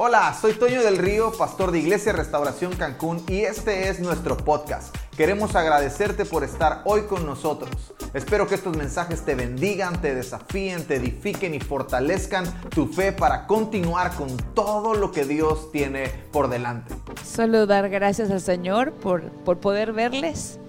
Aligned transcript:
Hola, 0.00 0.32
soy 0.40 0.52
Toño 0.52 0.84
del 0.84 0.96
Río, 0.96 1.32
pastor 1.32 1.72
de 1.72 1.80
Iglesia 1.80 2.12
Restauración 2.12 2.72
Cancún 2.76 3.20
y 3.26 3.40
este 3.40 3.88
es 3.88 3.98
nuestro 3.98 4.36
podcast. 4.36 4.94
Queremos 5.16 5.56
agradecerte 5.56 6.24
por 6.24 6.44
estar 6.44 6.82
hoy 6.84 7.02
con 7.08 7.26
nosotros. 7.26 7.92
Espero 8.14 8.46
que 8.46 8.54
estos 8.54 8.76
mensajes 8.76 9.24
te 9.24 9.34
bendigan, 9.34 10.00
te 10.00 10.14
desafíen, 10.14 10.84
te 10.84 10.94
edifiquen 10.94 11.52
y 11.52 11.58
fortalezcan 11.58 12.44
tu 12.70 12.86
fe 12.86 13.10
para 13.10 13.48
continuar 13.48 14.14
con 14.14 14.36
todo 14.54 14.94
lo 14.94 15.10
que 15.10 15.24
Dios 15.24 15.72
tiene 15.72 16.12
por 16.30 16.48
delante. 16.48 16.94
Solo 17.24 17.66
dar 17.66 17.88
gracias 17.88 18.30
al 18.30 18.40
Señor 18.40 18.92
por, 18.92 19.22
por 19.30 19.58
poder 19.58 19.92
verles 19.92 20.60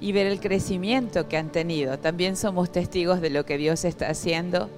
y 0.00 0.12
ver 0.12 0.26
el 0.26 0.40
crecimiento 0.40 1.28
que 1.28 1.36
han 1.36 1.52
tenido. 1.52 1.98
También 1.98 2.38
somos 2.38 2.72
testigos 2.72 3.20
de 3.20 3.28
lo 3.28 3.44
que 3.44 3.58
Dios 3.58 3.84
está 3.84 4.08
haciendo 4.08 4.70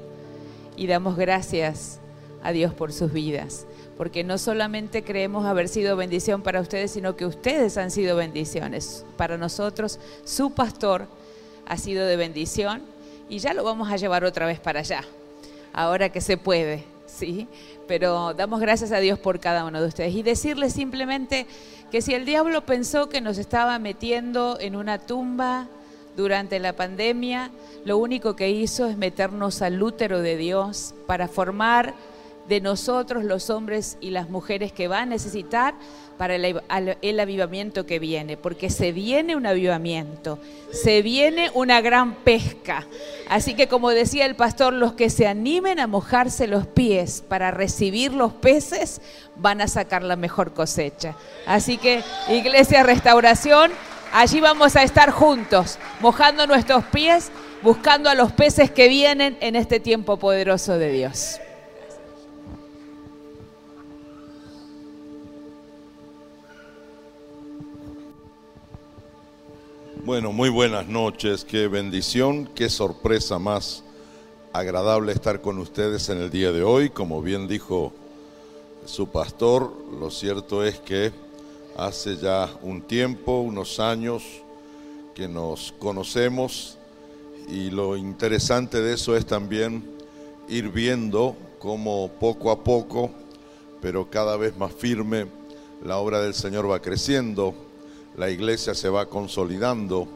y 0.77 0.89
damos 0.89 1.17
gracias 1.17 2.01
a 2.43 2.51
Dios 2.51 2.75
por 2.75 2.93
sus 2.93 3.13
vidas 3.13 3.67
porque 4.01 4.25
no 4.25 4.39
solamente 4.39 5.03
creemos 5.03 5.45
haber 5.45 5.69
sido 5.69 5.95
bendición 5.95 6.41
para 6.41 6.63
ustedes, 6.63 6.91
sino 6.91 7.17
que 7.17 7.27
ustedes 7.27 7.77
han 7.77 7.91
sido 7.91 8.17
bendiciones. 8.17 9.05
Para 9.19 9.37
nosotros, 9.37 10.01
su 10.25 10.53
pastor 10.53 11.07
ha 11.67 11.77
sido 11.77 12.07
de 12.07 12.17
bendición 12.17 12.81
y 13.29 13.41
ya 13.41 13.53
lo 13.53 13.63
vamos 13.63 13.93
a 13.93 13.99
llevar 13.99 14.25
otra 14.25 14.47
vez 14.47 14.59
para 14.59 14.81
allá, 14.81 15.05
ahora 15.75 16.09
que 16.09 16.23
se 16.23 16.39
puede, 16.39 16.83
¿sí? 17.05 17.47
Pero 17.87 18.33
damos 18.33 18.61
gracias 18.61 18.91
a 18.91 19.01
Dios 19.01 19.19
por 19.19 19.39
cada 19.39 19.67
uno 19.67 19.83
de 19.83 19.89
ustedes 19.89 20.15
y 20.15 20.23
decirles 20.23 20.73
simplemente 20.73 21.47
que 21.91 22.01
si 22.01 22.15
el 22.15 22.25
diablo 22.25 22.65
pensó 22.65 23.11
que 23.11 23.21
nos 23.21 23.37
estaba 23.37 23.79
metiendo 23.79 24.57
en 24.61 24.77
una 24.77 24.97
tumba 24.97 25.69
durante 26.17 26.59
la 26.59 26.73
pandemia, 26.73 27.51
lo 27.85 27.99
único 27.99 28.35
que 28.35 28.49
hizo 28.49 28.89
es 28.89 28.97
meternos 28.97 29.61
al 29.61 29.83
útero 29.83 30.23
de 30.23 30.39
Dios 30.39 30.95
para 31.07 31.29
formar 31.29 31.93
de 32.51 32.61
nosotros 32.61 33.23
los 33.23 33.49
hombres 33.49 33.97
y 34.01 34.11
las 34.11 34.29
mujeres 34.29 34.73
que 34.73 34.89
va 34.89 35.03
a 35.03 35.07
necesitar 35.07 35.75
para 36.19 36.35
el, 36.35 37.21
avivamiento 37.21 37.87
que 37.87 38.01
viene, 38.01 38.37
porque 38.37 38.71
se 38.71 38.91
viene 38.91 39.37
un 39.37 39.47
avivamiento, 39.47 40.41
se 40.73 41.01
viene 41.01 41.53
una 41.55 41.81
gran 41.81 42.17
pesca. 42.17 42.89
Así 43.29 43.55
que 43.55 43.69
como 43.69 43.91
decía 43.91 44.27
el 44.27 44.35
pastor, 44.35 44.73
los 44.73 44.95
que 44.95 45.11
se 45.11 45.29
animen 45.29 45.79
a 45.79 45.87
mojarse 45.87 46.49
los 46.49 46.67
pies 46.67 47.23
para 47.27 47.53
recibir 47.53 48.13
los 48.13 48.33
peces 48.33 49.01
van 49.37 49.61
a 49.61 49.69
sacar 49.69 50.03
la 50.03 50.17
mejor 50.17 50.53
cosecha. 50.53 51.15
Así 51.47 51.79
que 51.79 52.03
Iglesia 52.29 52.83
Restauración, 52.83 53.71
allí 54.13 54.41
vamos 54.41 54.75
a 54.75 54.83
estar 54.83 55.13
juntos, 55.13 55.79
mojando 56.01 56.49
nuestros 56.49 56.85
pies, 56.87 57.31
buscando 57.63 58.11
a 58.11 58.17
los 58.17 58.33
peces 58.33 58.73
que 58.73 58.89
vienen 58.89 59.39
en 59.41 59.55
este 59.55 59.79
tiempo 59.79 60.17
poderoso 60.17 60.79
de 60.79 60.91
Dios. 60.91 61.41
Bueno, 70.11 70.33
muy 70.33 70.49
buenas 70.49 70.89
noches, 70.89 71.45
qué 71.45 71.69
bendición, 71.69 72.51
qué 72.53 72.69
sorpresa 72.69 73.39
más 73.39 73.85
agradable 74.53 75.13
estar 75.13 75.41
con 75.41 75.59
ustedes 75.59 76.09
en 76.09 76.19
el 76.19 76.31
día 76.31 76.51
de 76.51 76.65
hoy. 76.65 76.91
Como 76.91 77.23
bien 77.23 77.47
dijo 77.47 77.93
su 78.87 79.07
pastor, 79.07 79.73
lo 80.01 80.11
cierto 80.11 80.65
es 80.65 80.81
que 80.81 81.13
hace 81.77 82.17
ya 82.17 82.51
un 82.61 82.83
tiempo, 82.83 83.39
unos 83.39 83.79
años, 83.79 84.25
que 85.15 85.29
nos 85.29 85.73
conocemos 85.79 86.77
y 87.49 87.71
lo 87.71 87.97
interesante 87.97 88.81
de 88.81 88.95
eso 88.95 89.17
es 89.17 89.25
también 89.25 89.97
ir 90.49 90.71
viendo 90.71 91.37
cómo 91.61 92.11
poco 92.19 92.51
a 92.51 92.65
poco, 92.65 93.13
pero 93.81 94.11
cada 94.11 94.37
vez 94.37 94.57
más 94.57 94.73
firme, 94.73 95.29
la 95.85 95.99
obra 95.99 96.21
del 96.21 96.35
Señor 96.35 96.69
va 96.69 96.83
creciendo 96.83 97.70
la 98.17 98.31
iglesia 98.31 98.75
se 98.75 98.89
va 98.89 99.07
consolidando, 99.07 100.09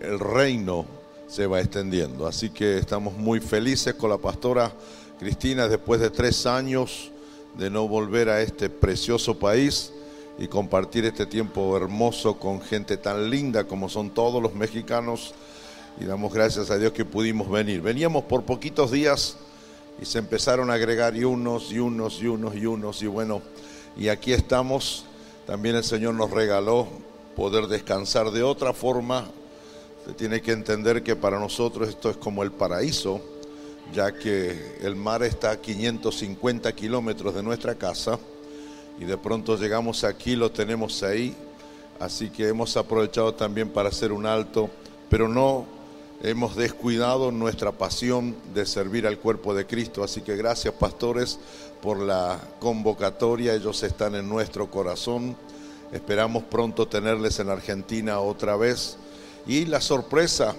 el 0.00 0.18
reino 0.18 0.84
se 1.28 1.46
va 1.46 1.60
extendiendo. 1.60 2.26
Así 2.26 2.50
que 2.50 2.78
estamos 2.78 3.16
muy 3.16 3.40
felices 3.40 3.94
con 3.94 4.10
la 4.10 4.18
pastora 4.18 4.72
Cristina 5.18 5.68
después 5.68 6.00
de 6.00 6.10
tres 6.10 6.46
años 6.46 7.10
de 7.56 7.70
no 7.70 7.86
volver 7.86 8.28
a 8.28 8.42
este 8.42 8.70
precioso 8.70 9.38
país 9.38 9.92
y 10.38 10.48
compartir 10.48 11.04
este 11.04 11.26
tiempo 11.26 11.76
hermoso 11.76 12.38
con 12.38 12.60
gente 12.60 12.96
tan 12.96 13.28
linda 13.28 13.64
como 13.64 13.88
son 13.88 14.10
todos 14.10 14.42
los 14.42 14.54
mexicanos. 14.54 15.34
Y 16.00 16.04
damos 16.04 16.32
gracias 16.32 16.70
a 16.70 16.78
Dios 16.78 16.92
que 16.92 17.04
pudimos 17.04 17.50
venir. 17.50 17.82
Veníamos 17.82 18.24
por 18.24 18.44
poquitos 18.44 18.90
días 18.90 19.36
y 20.00 20.06
se 20.06 20.18
empezaron 20.18 20.70
a 20.70 20.74
agregar 20.74 21.14
y 21.14 21.24
unos 21.24 21.70
y 21.70 21.78
unos 21.78 22.22
y 22.22 22.26
unos 22.26 22.56
y 22.56 22.64
unos 22.66 23.02
y 23.02 23.06
bueno, 23.06 23.42
y 23.96 24.08
aquí 24.08 24.32
estamos. 24.32 25.04
También 25.46 25.76
el 25.76 25.84
Señor 25.84 26.14
nos 26.14 26.30
regaló 26.30 26.88
poder 27.40 27.68
descansar 27.68 28.30
de 28.32 28.42
otra 28.42 28.74
forma. 28.74 29.24
Se 30.04 30.12
tiene 30.12 30.42
que 30.42 30.52
entender 30.52 31.02
que 31.02 31.16
para 31.16 31.40
nosotros 31.40 31.88
esto 31.88 32.10
es 32.10 32.18
como 32.18 32.42
el 32.42 32.52
paraíso, 32.52 33.22
ya 33.94 34.12
que 34.12 34.76
el 34.82 34.94
mar 34.94 35.22
está 35.22 35.52
a 35.52 35.56
550 35.56 36.70
kilómetros 36.72 37.34
de 37.34 37.42
nuestra 37.42 37.76
casa 37.76 38.18
y 39.00 39.06
de 39.06 39.16
pronto 39.16 39.56
llegamos 39.56 40.04
aquí, 40.04 40.36
lo 40.36 40.50
tenemos 40.50 41.02
ahí, 41.02 41.34
así 41.98 42.28
que 42.28 42.46
hemos 42.46 42.76
aprovechado 42.76 43.32
también 43.32 43.70
para 43.70 43.88
hacer 43.88 44.12
un 44.12 44.26
alto, 44.26 44.68
pero 45.08 45.26
no 45.26 45.64
hemos 46.22 46.56
descuidado 46.56 47.32
nuestra 47.32 47.72
pasión 47.72 48.36
de 48.52 48.66
servir 48.66 49.06
al 49.06 49.16
cuerpo 49.16 49.54
de 49.54 49.66
Cristo, 49.66 50.04
así 50.04 50.20
que 50.20 50.36
gracias 50.36 50.74
pastores 50.74 51.38
por 51.80 52.00
la 52.00 52.38
convocatoria, 52.58 53.54
ellos 53.54 53.82
están 53.82 54.14
en 54.14 54.28
nuestro 54.28 54.70
corazón 54.70 55.36
Esperamos 55.92 56.44
pronto 56.44 56.86
tenerles 56.86 57.40
en 57.40 57.48
Argentina 57.48 58.20
otra 58.20 58.56
vez. 58.56 58.96
Y 59.46 59.64
la 59.64 59.80
sorpresa, 59.80 60.54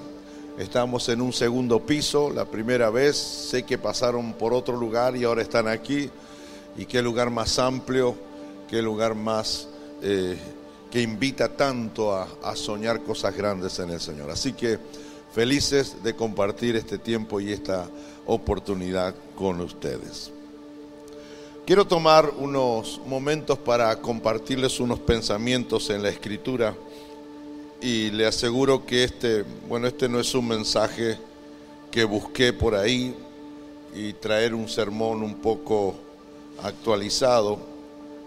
estamos 0.58 1.08
en 1.08 1.22
un 1.22 1.32
segundo 1.32 1.86
piso, 1.86 2.30
la 2.30 2.46
primera 2.46 2.90
vez, 2.90 3.16
sé 3.16 3.64
que 3.64 3.78
pasaron 3.78 4.34
por 4.34 4.54
otro 4.54 4.76
lugar 4.76 5.16
y 5.16 5.24
ahora 5.24 5.42
están 5.42 5.68
aquí. 5.68 6.10
Y 6.78 6.86
qué 6.86 7.02
lugar 7.02 7.30
más 7.30 7.60
amplio, 7.60 8.16
qué 8.70 8.82
lugar 8.82 9.16
más 9.16 9.68
eh, 10.02 10.38
que 10.90 11.02
invita 11.02 11.50
tanto 11.50 12.14
a, 12.14 12.28
a 12.44 12.56
soñar 12.56 13.02
cosas 13.04 13.36
grandes 13.36 13.80
en 13.80 13.92
el 13.92 14.02
Señor. 14.02 14.30
Así 14.32 14.52
que 14.52 14.80
felices 15.34 16.04
de 16.04 16.14
compartir 16.14 16.76
este 16.76 16.98
tiempo 16.98 17.40
y 17.40 17.54
esta 17.54 17.88
oportunidad 18.26 19.16
con 19.36 19.62
ustedes. 19.62 20.32
Quiero 21.64 21.86
tomar 21.86 22.34
unos 22.40 23.00
momentos 23.06 23.56
para 23.60 23.96
compartirles 24.02 24.80
unos 24.80 25.00
pensamientos 25.00 25.92
en 25.92 26.02
la 26.02 26.10
escritura 26.10 26.76
y 27.80 28.10
le 28.10 28.26
aseguro 28.26 28.84
que 28.84 29.04
este, 29.04 29.46
bueno, 29.70 29.86
este 29.88 30.10
no 30.10 30.20
es 30.20 30.34
un 30.34 30.48
mensaje 30.48 31.20
que 31.92 32.04
busqué 32.04 32.52
por 32.52 32.74
ahí 32.74 33.16
y 33.94 34.14
traer 34.14 34.56
un 34.56 34.68
sermón 34.68 35.22
un 35.22 35.36
poco 35.36 35.94
actualizado, 36.64 37.60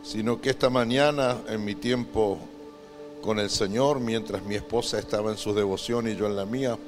sino 0.04 0.40
que 0.40 0.50
esta 0.50 0.70
mañana 0.70 1.38
en 1.48 1.64
mi 1.64 1.74
tiempo 1.74 2.38
con 3.20 3.40
el 3.40 3.50
Señor, 3.50 3.98
mientras 3.98 4.44
mi 4.44 4.54
esposa 4.54 5.00
estaba 5.00 5.32
en 5.32 5.38
su 5.38 5.52
devoción 5.52 6.08
y 6.08 6.14
yo 6.14 6.26
en 6.26 6.36
la 6.36 6.46
mía, 6.46 6.78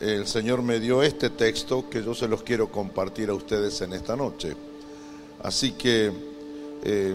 el 0.00 0.26
Señor 0.26 0.60
me 0.60 0.80
dio 0.80 1.02
este 1.02 1.30
texto 1.30 1.88
que 1.88 2.04
yo 2.04 2.14
se 2.14 2.28
los 2.28 2.42
quiero 2.42 2.70
compartir 2.70 3.30
a 3.30 3.34
ustedes 3.34 3.80
en 3.80 3.94
esta 3.94 4.16
noche. 4.16 4.54
Así 5.42 5.72
que 5.72 6.12
eh, 6.84 7.14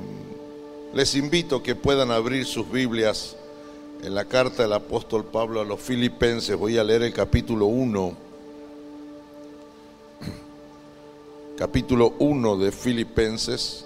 les 0.94 1.16
invito 1.16 1.58
a 1.58 1.64
que 1.64 1.76
puedan 1.76 2.12
abrir 2.12 2.46
sus 2.46 2.70
Biblias 2.70 3.36
en 4.04 4.14
la 4.16 4.26
carta 4.26 4.64
del 4.64 4.74
apóstol 4.74 5.26
Pablo 5.26 5.62
a 5.62 5.66
los 5.66 5.80
filipenses. 5.80 6.58
Voy 6.58 6.78
a 6.78 6.84
leer 6.84 7.04
el 7.04 7.14
capítulo 7.14 7.68
1. 7.68 8.18
Capítulo 11.58 12.14
1 12.20 12.58
de 12.58 12.72
Filipenses, 12.72 13.86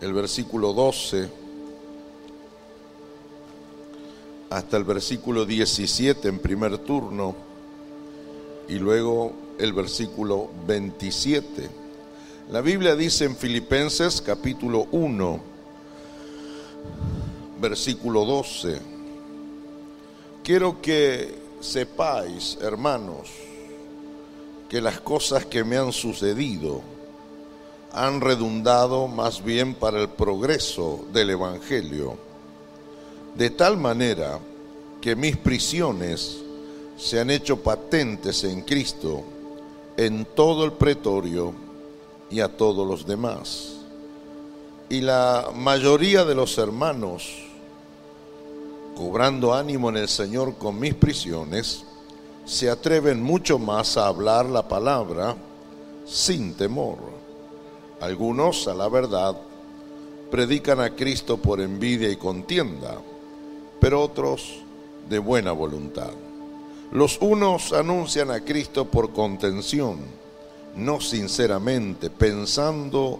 el 0.00 0.12
versículo 0.12 0.72
12 0.72 1.28
hasta 4.50 4.76
el 4.76 4.84
versículo 4.84 5.44
17 5.44 6.26
en 6.28 6.38
primer 6.38 6.78
turno 6.78 7.34
y 8.68 8.78
luego 8.78 9.32
el 9.58 9.72
versículo 9.72 10.48
27. 10.66 11.87
La 12.50 12.62
Biblia 12.62 12.96
dice 12.96 13.26
en 13.26 13.36
Filipenses 13.36 14.22
capítulo 14.22 14.86
1, 14.90 15.40
versículo 17.60 18.24
12, 18.24 18.78
quiero 20.42 20.80
que 20.80 21.34
sepáis, 21.60 22.56
hermanos, 22.62 23.28
que 24.66 24.80
las 24.80 24.98
cosas 24.98 25.44
que 25.44 25.62
me 25.62 25.76
han 25.76 25.92
sucedido 25.92 26.80
han 27.92 28.22
redundado 28.22 29.08
más 29.08 29.44
bien 29.44 29.74
para 29.74 30.00
el 30.00 30.08
progreso 30.08 31.04
del 31.12 31.28
Evangelio, 31.28 32.16
de 33.36 33.50
tal 33.50 33.76
manera 33.76 34.38
que 35.02 35.14
mis 35.14 35.36
prisiones 35.36 36.38
se 36.96 37.20
han 37.20 37.28
hecho 37.28 37.62
patentes 37.62 38.42
en 38.44 38.62
Cristo 38.62 39.22
en 39.98 40.24
todo 40.24 40.64
el 40.64 40.72
pretorio 40.72 41.67
y 42.30 42.40
a 42.40 42.48
todos 42.48 42.86
los 42.86 43.06
demás. 43.06 43.76
Y 44.88 45.00
la 45.00 45.50
mayoría 45.54 46.24
de 46.24 46.34
los 46.34 46.56
hermanos, 46.58 47.28
cobrando 48.96 49.54
ánimo 49.54 49.90
en 49.90 49.98
el 49.98 50.08
Señor 50.08 50.56
con 50.56 50.78
mis 50.78 50.94
prisiones, 50.94 51.84
se 52.44 52.70
atreven 52.70 53.22
mucho 53.22 53.58
más 53.58 53.96
a 53.98 54.06
hablar 54.06 54.46
la 54.46 54.66
palabra 54.66 55.36
sin 56.06 56.54
temor. 56.54 56.96
Algunos, 58.00 58.66
a 58.68 58.74
la 58.74 58.88
verdad, 58.88 59.36
predican 60.30 60.80
a 60.80 60.94
Cristo 60.94 61.36
por 61.36 61.60
envidia 61.60 62.10
y 62.10 62.16
contienda, 62.16 62.98
pero 63.80 64.02
otros 64.02 64.60
de 65.08 65.18
buena 65.18 65.52
voluntad. 65.52 66.12
Los 66.90 67.18
unos 67.20 67.74
anuncian 67.74 68.30
a 68.30 68.40
Cristo 68.40 68.86
por 68.86 69.12
contención, 69.12 69.98
no 70.78 71.00
sinceramente, 71.00 72.08
pensando 72.08 73.18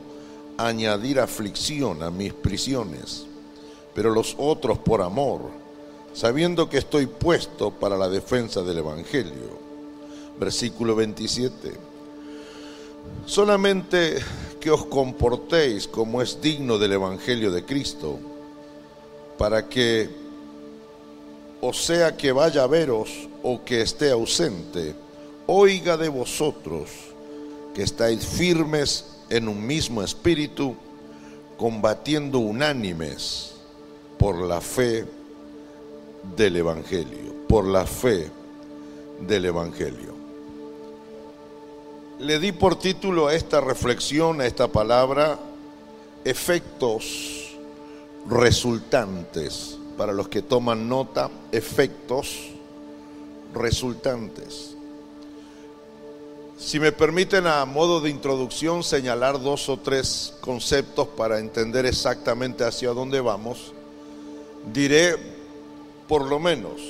añadir 0.56 1.20
aflicción 1.20 2.02
a 2.02 2.10
mis 2.10 2.32
prisiones, 2.32 3.26
pero 3.94 4.10
los 4.10 4.34
otros 4.38 4.78
por 4.78 5.02
amor, 5.02 5.42
sabiendo 6.14 6.68
que 6.68 6.78
estoy 6.78 7.06
puesto 7.06 7.70
para 7.70 7.96
la 7.96 8.08
defensa 8.08 8.62
del 8.62 8.78
Evangelio. 8.78 9.58
Versículo 10.38 10.94
27. 10.94 11.72
Solamente 13.26 14.18
que 14.60 14.70
os 14.70 14.86
comportéis 14.86 15.88
como 15.88 16.22
es 16.22 16.40
digno 16.40 16.78
del 16.78 16.92
Evangelio 16.92 17.50
de 17.50 17.64
Cristo, 17.64 18.18
para 19.36 19.68
que, 19.68 20.08
o 21.60 21.72
sea 21.72 22.16
que 22.16 22.30
vaya 22.32 22.64
a 22.64 22.66
veros 22.66 23.28
o 23.42 23.64
que 23.64 23.82
esté 23.82 24.10
ausente, 24.10 24.94
oiga 25.46 25.96
de 25.96 26.08
vosotros 26.08 27.07
estáis 27.82 28.26
firmes 28.26 29.04
en 29.30 29.48
un 29.48 29.66
mismo 29.66 30.02
espíritu, 30.02 30.74
combatiendo 31.56 32.38
unánimes 32.38 33.54
por 34.18 34.40
la 34.42 34.60
fe 34.60 35.06
del 36.36 36.56
Evangelio, 36.56 37.34
por 37.48 37.66
la 37.66 37.86
fe 37.86 38.30
del 39.26 39.44
Evangelio. 39.46 40.16
Le 42.18 42.38
di 42.40 42.52
por 42.52 42.76
título 42.76 43.28
a 43.28 43.34
esta 43.34 43.60
reflexión, 43.60 44.40
a 44.40 44.46
esta 44.46 44.68
palabra, 44.68 45.38
efectos 46.24 47.56
resultantes. 48.28 49.78
Para 49.96 50.12
los 50.12 50.28
que 50.28 50.42
toman 50.42 50.88
nota, 50.88 51.30
efectos 51.52 52.50
resultantes. 53.54 54.77
Si 56.58 56.80
me 56.80 56.90
permiten 56.90 57.46
a 57.46 57.64
modo 57.64 58.00
de 58.00 58.10
introducción 58.10 58.82
señalar 58.82 59.40
dos 59.40 59.68
o 59.68 59.76
tres 59.76 60.34
conceptos 60.40 61.06
para 61.06 61.38
entender 61.38 61.86
exactamente 61.86 62.64
hacia 62.64 62.90
dónde 62.90 63.20
vamos, 63.20 63.72
diré 64.72 65.14
por 66.08 66.26
lo 66.26 66.40
menos 66.40 66.80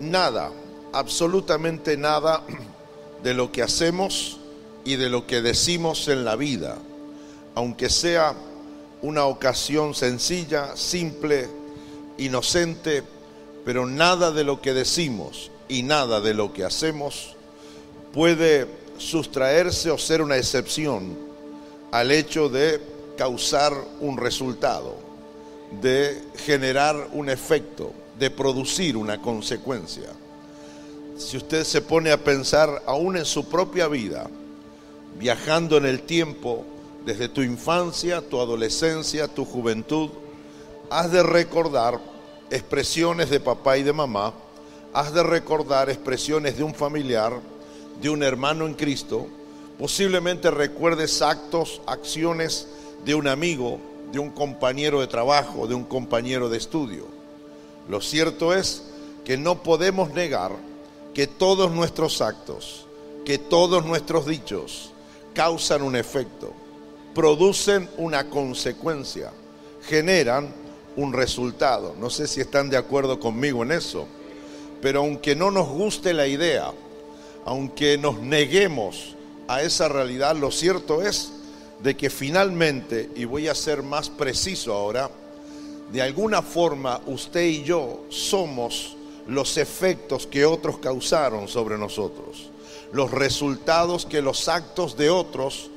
nada, 0.00 0.50
absolutamente 0.92 1.96
nada 1.96 2.42
de 3.22 3.32
lo 3.32 3.52
que 3.52 3.62
hacemos 3.62 4.38
y 4.84 4.96
de 4.96 5.08
lo 5.08 5.24
que 5.24 5.40
decimos 5.40 6.08
en 6.08 6.24
la 6.24 6.34
vida, 6.34 6.78
aunque 7.54 7.88
sea 7.88 8.34
una 9.02 9.26
ocasión 9.26 9.94
sencilla, 9.94 10.76
simple, 10.76 11.48
inocente, 12.18 13.04
pero 13.64 13.86
nada 13.86 14.32
de 14.32 14.42
lo 14.42 14.60
que 14.60 14.74
decimos 14.74 15.52
y 15.68 15.84
nada 15.84 16.20
de 16.20 16.34
lo 16.34 16.52
que 16.52 16.64
hacemos 16.64 17.36
puede 18.12 18.66
sustraerse 18.98 19.90
o 19.90 19.98
ser 19.98 20.22
una 20.22 20.36
excepción 20.36 21.16
al 21.90 22.10
hecho 22.10 22.48
de 22.48 22.80
causar 23.16 23.72
un 24.00 24.16
resultado, 24.16 24.96
de 25.80 26.22
generar 26.36 27.08
un 27.12 27.28
efecto, 27.28 27.92
de 28.18 28.30
producir 28.30 28.96
una 28.96 29.20
consecuencia. 29.20 30.10
Si 31.16 31.36
usted 31.36 31.64
se 31.64 31.82
pone 31.82 32.10
a 32.10 32.22
pensar 32.22 32.82
aún 32.86 33.16
en 33.16 33.24
su 33.24 33.48
propia 33.48 33.88
vida, 33.88 34.28
viajando 35.18 35.76
en 35.76 35.86
el 35.86 36.02
tiempo, 36.02 36.64
desde 37.04 37.28
tu 37.28 37.42
infancia, 37.42 38.22
tu 38.22 38.40
adolescencia, 38.40 39.28
tu 39.28 39.44
juventud, 39.44 40.10
has 40.90 41.10
de 41.10 41.22
recordar 41.22 42.00
expresiones 42.50 43.30
de 43.30 43.40
papá 43.40 43.78
y 43.78 43.82
de 43.82 43.92
mamá, 43.92 44.32
has 44.92 45.12
de 45.12 45.22
recordar 45.22 45.90
expresiones 45.90 46.56
de 46.56 46.62
un 46.62 46.74
familiar, 46.74 47.40
de 48.02 48.10
un 48.10 48.22
hermano 48.24 48.66
en 48.66 48.74
Cristo, 48.74 49.28
posiblemente 49.78 50.50
recuerdes 50.50 51.22
actos, 51.22 51.80
acciones 51.86 52.66
de 53.04 53.14
un 53.14 53.28
amigo, 53.28 53.78
de 54.12 54.18
un 54.18 54.30
compañero 54.30 55.00
de 55.00 55.06
trabajo, 55.06 55.68
de 55.68 55.74
un 55.74 55.84
compañero 55.84 56.48
de 56.48 56.58
estudio. 56.58 57.06
Lo 57.88 58.00
cierto 58.00 58.52
es 58.52 58.82
que 59.24 59.36
no 59.36 59.62
podemos 59.62 60.12
negar 60.12 60.52
que 61.14 61.28
todos 61.28 61.70
nuestros 61.70 62.20
actos, 62.20 62.86
que 63.24 63.38
todos 63.38 63.84
nuestros 63.86 64.26
dichos 64.26 64.90
causan 65.32 65.82
un 65.82 65.94
efecto, 65.94 66.52
producen 67.14 67.88
una 67.98 68.28
consecuencia, 68.28 69.30
generan 69.86 70.52
un 70.96 71.12
resultado. 71.12 71.94
No 72.00 72.10
sé 72.10 72.26
si 72.26 72.40
están 72.40 72.68
de 72.68 72.76
acuerdo 72.76 73.20
conmigo 73.20 73.62
en 73.62 73.72
eso, 73.72 74.08
pero 74.80 75.00
aunque 75.00 75.36
no 75.36 75.52
nos 75.52 75.68
guste 75.68 76.12
la 76.12 76.26
idea, 76.26 76.72
aunque 77.44 77.98
nos 77.98 78.18
neguemos 78.20 79.16
a 79.48 79.62
esa 79.62 79.88
realidad, 79.88 80.36
lo 80.36 80.50
cierto 80.50 81.02
es 81.02 81.32
de 81.82 81.96
que 81.96 82.10
finalmente, 82.10 83.10
y 83.16 83.24
voy 83.24 83.48
a 83.48 83.54
ser 83.54 83.82
más 83.82 84.08
preciso 84.08 84.72
ahora, 84.72 85.10
de 85.92 86.00
alguna 86.00 86.42
forma 86.42 87.00
usted 87.06 87.42
y 87.42 87.64
yo 87.64 88.04
somos 88.08 88.96
los 89.26 89.56
efectos 89.56 90.26
que 90.26 90.44
otros 90.44 90.78
causaron 90.78 91.48
sobre 91.48 91.76
nosotros, 91.76 92.50
los 92.92 93.10
resultados 93.10 94.06
que 94.06 94.22
los 94.22 94.48
actos 94.48 94.96
de 94.96 95.10
otros 95.10 95.70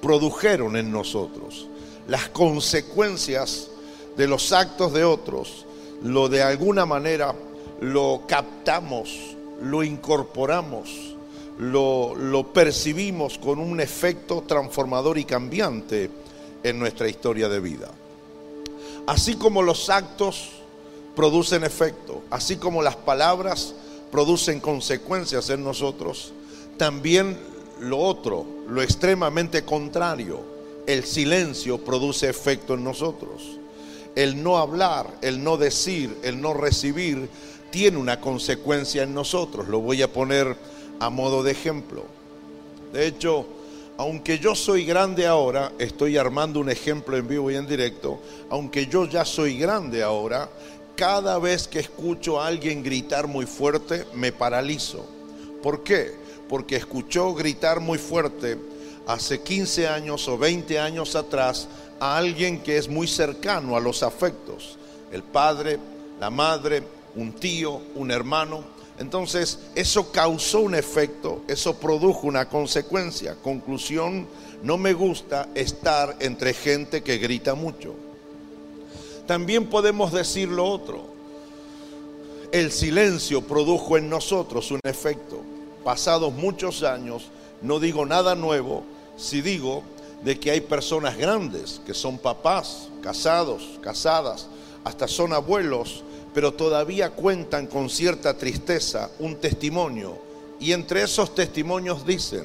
produjeron 0.00 0.76
en 0.76 0.90
nosotros, 0.90 1.68
las 2.08 2.28
consecuencias 2.30 3.68
de 4.16 4.26
los 4.26 4.52
actos 4.52 4.92
de 4.92 5.04
otros, 5.04 5.66
lo 6.02 6.28
de 6.28 6.42
alguna 6.42 6.86
manera 6.86 7.34
lo 7.80 8.22
captamos, 8.26 9.36
lo 9.62 9.82
incorporamos, 9.82 11.16
lo, 11.58 12.14
lo 12.14 12.52
percibimos 12.52 13.38
con 13.38 13.58
un 13.58 13.80
efecto 13.80 14.44
transformador 14.46 15.18
y 15.18 15.24
cambiante 15.24 16.10
en 16.62 16.78
nuestra 16.78 17.08
historia 17.08 17.48
de 17.48 17.60
vida. 17.60 17.90
Así 19.06 19.34
como 19.34 19.62
los 19.62 19.90
actos 19.90 20.50
producen 21.16 21.64
efecto, 21.64 22.22
así 22.30 22.56
como 22.56 22.82
las 22.82 22.96
palabras 22.96 23.74
producen 24.10 24.60
consecuencias 24.60 25.50
en 25.50 25.64
nosotros, 25.64 26.32
también 26.76 27.36
lo 27.80 27.98
otro, 27.98 28.46
lo 28.68 28.82
extremadamente 28.82 29.64
contrario, 29.64 30.40
el 30.86 31.04
silencio 31.04 31.78
produce 31.78 32.28
efecto 32.28 32.74
en 32.74 32.84
nosotros. 32.84 33.58
El 34.16 34.42
no 34.42 34.58
hablar, 34.58 35.06
el 35.22 35.42
no 35.42 35.56
decir, 35.56 36.16
el 36.22 36.40
no 36.40 36.52
recibir, 36.52 37.28
tiene 37.70 37.98
una 37.98 38.20
consecuencia 38.20 39.02
en 39.02 39.14
nosotros. 39.14 39.68
Lo 39.68 39.80
voy 39.80 40.02
a 40.02 40.12
poner 40.12 40.56
a 40.98 41.10
modo 41.10 41.42
de 41.42 41.52
ejemplo. 41.52 42.04
De 42.92 43.06
hecho, 43.06 43.46
aunque 43.96 44.38
yo 44.38 44.54
soy 44.54 44.84
grande 44.84 45.26
ahora, 45.26 45.72
estoy 45.78 46.16
armando 46.16 46.60
un 46.60 46.70
ejemplo 46.70 47.16
en 47.16 47.28
vivo 47.28 47.50
y 47.50 47.56
en 47.56 47.66
directo, 47.66 48.18
aunque 48.48 48.86
yo 48.86 49.06
ya 49.06 49.24
soy 49.24 49.58
grande 49.58 50.02
ahora, 50.02 50.48
cada 50.96 51.38
vez 51.38 51.68
que 51.68 51.80
escucho 51.80 52.40
a 52.40 52.46
alguien 52.46 52.82
gritar 52.82 53.26
muy 53.26 53.46
fuerte, 53.46 54.06
me 54.14 54.32
paralizo. 54.32 55.06
¿Por 55.62 55.82
qué? 55.82 56.14
Porque 56.48 56.76
escuchó 56.76 57.34
gritar 57.34 57.80
muy 57.80 57.98
fuerte 57.98 58.58
hace 59.06 59.40
15 59.40 59.88
años 59.88 60.28
o 60.28 60.38
20 60.38 60.78
años 60.78 61.14
atrás 61.14 61.68
a 62.00 62.16
alguien 62.16 62.62
que 62.62 62.78
es 62.78 62.88
muy 62.88 63.06
cercano 63.06 63.76
a 63.76 63.80
los 63.80 64.02
afectos, 64.02 64.78
el 65.12 65.22
padre, 65.22 65.78
la 66.18 66.30
madre, 66.30 66.82
un 67.16 67.32
tío, 67.32 67.80
un 67.94 68.10
hermano. 68.10 68.64
Entonces, 68.98 69.58
eso 69.74 70.12
causó 70.12 70.60
un 70.60 70.74
efecto, 70.74 71.42
eso 71.48 71.74
produjo 71.76 72.26
una 72.26 72.48
consecuencia. 72.48 73.34
Conclusión, 73.42 74.26
no 74.62 74.76
me 74.76 74.92
gusta 74.92 75.48
estar 75.54 76.16
entre 76.20 76.52
gente 76.52 77.02
que 77.02 77.18
grita 77.18 77.54
mucho. 77.54 77.94
También 79.26 79.68
podemos 79.68 80.12
decir 80.12 80.48
lo 80.48 80.66
otro. 80.66 81.04
El 82.52 82.72
silencio 82.72 83.42
produjo 83.42 83.96
en 83.96 84.10
nosotros 84.10 84.70
un 84.70 84.80
efecto. 84.82 85.40
Pasados 85.84 86.32
muchos 86.32 86.82
años, 86.82 87.30
no 87.62 87.78
digo 87.80 88.04
nada 88.04 88.34
nuevo 88.34 88.82
si 89.16 89.40
digo 89.40 89.82
de 90.22 90.38
que 90.38 90.50
hay 90.50 90.60
personas 90.60 91.16
grandes 91.16 91.80
que 91.86 91.94
son 91.94 92.18
papás, 92.18 92.88
casados, 93.02 93.78
casadas, 93.80 94.48
hasta 94.84 95.06
son 95.06 95.32
abuelos, 95.32 96.02
pero 96.34 96.52
todavía 96.52 97.10
cuentan 97.10 97.66
con 97.66 97.90
cierta 97.90 98.36
tristeza 98.36 99.10
un 99.18 99.36
testimonio. 99.36 100.18
Y 100.60 100.72
entre 100.72 101.02
esos 101.02 101.34
testimonios 101.34 102.06
dicen, 102.06 102.44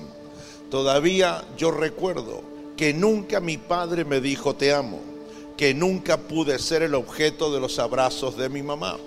todavía 0.70 1.44
yo 1.58 1.72
recuerdo 1.72 2.42
que 2.78 2.94
nunca 2.94 3.40
mi 3.40 3.58
padre 3.58 4.06
me 4.06 4.22
dijo 4.22 4.56
te 4.56 4.74
amo, 4.74 5.00
que 5.58 5.74
nunca 5.74 6.18
pude 6.18 6.60
ser 6.60 6.82
el 6.82 6.96
objeto 6.96 7.54
de 7.54 7.60
los 7.60 7.80
abrazos 7.80 8.38
de 8.38 8.50
mi 8.50 8.64
mamá. 8.64 8.98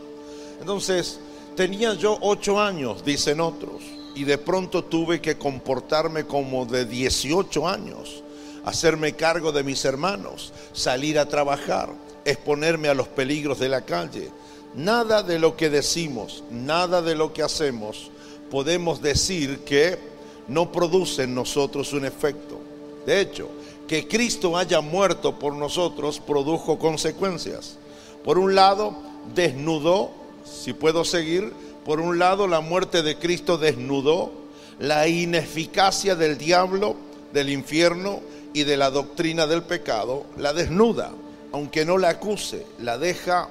Entonces, 0.61 1.21
tenía 1.57 1.95
yo 1.95 2.19
ocho 2.21 2.61
años, 2.61 3.05
dicen 3.05 3.41
otros, 3.41 3.83
y 4.15 4.25
de 4.25 4.39
pronto 4.39 4.85
tuve 4.85 5.21
que 5.21 5.39
comportarme 5.39 6.25
como 6.25 6.67
de 6.67 6.85
18 6.85 7.69
años, 7.69 8.23
hacerme 8.65 9.15
cargo 9.15 9.53
de 9.53 9.63
mis 9.63 9.85
hermanos, 9.85 10.53
salir 10.73 11.19
a 11.19 11.29
trabajar, 11.29 11.91
exponerme 12.25 12.89
a 12.89 12.95
los 12.95 13.09
peligros 13.09 13.59
de 13.59 13.69
la 13.69 13.83
calle. 13.83 14.31
Nada 14.75 15.23
de 15.23 15.39
lo 15.39 15.57
que 15.57 15.71
decimos, 15.71 16.45
nada 16.51 17.03
de 17.03 17.15
lo 17.15 17.33
que 17.33 17.43
hacemos, 17.43 18.11
podemos 18.51 19.03
decir 19.03 19.61
que 19.61 19.99
no 20.47 20.73
produce 20.73 21.25
en 21.25 21.35
nosotros 21.35 21.93
un 21.93 22.05
efecto. 22.05 22.59
De 23.07 23.21
hecho, 23.21 23.49
que 23.87 24.07
Cristo 24.07 24.57
haya 24.57 24.81
muerto 24.81 25.39
por 25.39 25.55
nosotros 25.55 26.21
produjo 26.21 26.79
consecuencias. 26.79 27.77
Por 28.25 28.39
un 28.39 28.55
lado, 28.55 28.95
desnudó, 29.35 30.11
si 30.45 30.75
puedo 30.75 31.05
seguir, 31.05 31.53
por 31.85 32.01
un 32.01 32.19
lado 32.19 32.47
la 32.47 32.61
muerte 32.61 33.03
de 33.03 33.17
Cristo 33.17 33.57
desnudó 33.57 34.31
la 34.79 35.09
ineficacia 35.09 36.15
del 36.15 36.37
diablo, 36.37 36.97
del 37.33 37.51
infierno 37.51 38.21
y 38.53 38.65
de 38.65 38.77
la 38.77 38.91
doctrina 38.91 39.47
del 39.47 39.63
pecado, 39.63 40.25
la 40.37 40.53
desnuda, 40.53 41.13
aunque 41.53 41.85
no 41.85 41.99
la 41.99 42.11
acuse, 42.11 42.67
la 42.81 42.99
deja 42.99 43.49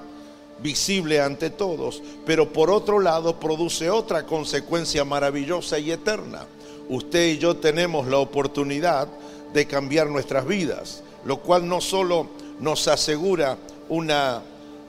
visible 0.62 1.22
ante 1.22 1.50
todos, 1.50 2.02
pero 2.26 2.52
por 2.52 2.70
otro 2.70 3.00
lado 3.00 3.40
produce 3.40 3.90
otra 3.90 4.26
consecuencia 4.26 5.06
maravillosa 5.06 5.80
y 5.80 5.92
eterna. 5.92 6.46
Usted 6.90 7.28
y 7.28 7.38
yo 7.38 7.58
tenemos 7.58 8.08
la 8.08 8.18
oportunidad 8.18 9.08
de 9.54 9.66
cambiar 9.66 10.08
nuestras 10.08 10.48
vidas, 10.48 11.04
lo 11.26 11.38
cual 11.42 11.68
no 11.68 11.82
solo 11.82 12.28
nos 12.60 12.88
asegura 12.88 13.58
una, 13.90 14.42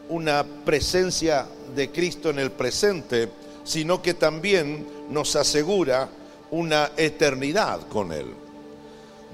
una 0.08 0.44
presencia 0.64 1.46
de 1.74 1.90
Cristo 1.90 2.30
en 2.30 2.38
el 2.38 2.50
presente, 2.50 3.28
sino 3.64 4.00
que 4.00 4.14
también 4.14 4.86
nos 5.10 5.36
asegura 5.36 6.08
una 6.50 6.92
eternidad 6.96 7.86
con 7.88 8.12
Él. 8.12 8.26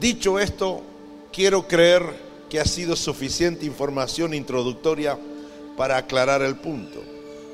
Dicho 0.00 0.40
esto, 0.40 0.82
quiero 1.32 1.68
creer 1.68 2.02
que 2.50 2.58
ha 2.60 2.64
sido 2.64 2.96
suficiente 2.96 3.64
información 3.64 4.34
introductoria 4.34 5.18
para 5.76 5.97
aclarar 5.97 6.43
el 6.43 6.57
punto. 6.57 7.02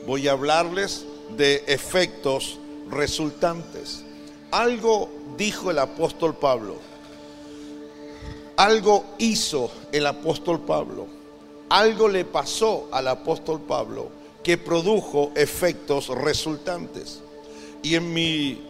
Voy 0.07 0.29
a 0.29 0.33
hablarles 0.33 1.05
de 1.37 1.65
efectos 1.67 2.59
resultantes. 2.91 4.05
Algo 4.51 5.09
dijo 5.37 5.71
el 5.71 5.79
apóstol 5.79 6.35
Pablo. 6.35 6.77
Algo 8.57 9.05
hizo 9.19 9.71
el 9.93 10.07
apóstol 10.07 10.61
Pablo. 10.61 11.07
Algo 11.69 12.09
le 12.09 12.25
pasó 12.25 12.89
al 12.91 13.09
apóstol 13.09 13.61
Pablo 13.61 14.11
que 14.43 14.59
produjo 14.59 15.33
efectos 15.35 16.09
resultantes. 16.09 17.21
Y 17.83 17.95
en 17.95 18.13
mi 18.13 18.61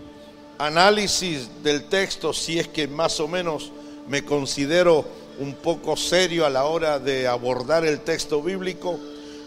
análisis 0.58 1.48
del 1.62 1.84
texto, 1.84 2.32
si 2.32 2.58
es 2.58 2.68
que 2.68 2.86
más 2.86 3.18
o 3.20 3.26
menos 3.26 3.72
me 4.06 4.24
considero 4.24 5.04
un 5.38 5.54
poco 5.54 5.96
serio 5.96 6.44
a 6.44 6.50
la 6.50 6.64
hora 6.64 6.98
de 6.98 7.26
abordar 7.26 7.84
el 7.84 8.00
texto 8.00 8.42
bíblico, 8.42 8.98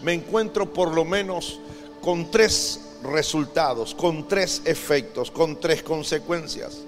me 0.03 0.13
encuentro 0.13 0.71
por 0.71 0.93
lo 0.93 1.05
menos 1.05 1.59
con 2.01 2.29
tres 2.29 2.81
resultados, 3.03 3.93
con 3.93 4.27
tres 4.27 4.61
efectos, 4.65 5.31
con 5.31 5.59
tres 5.59 5.83
consecuencias. 5.83 6.79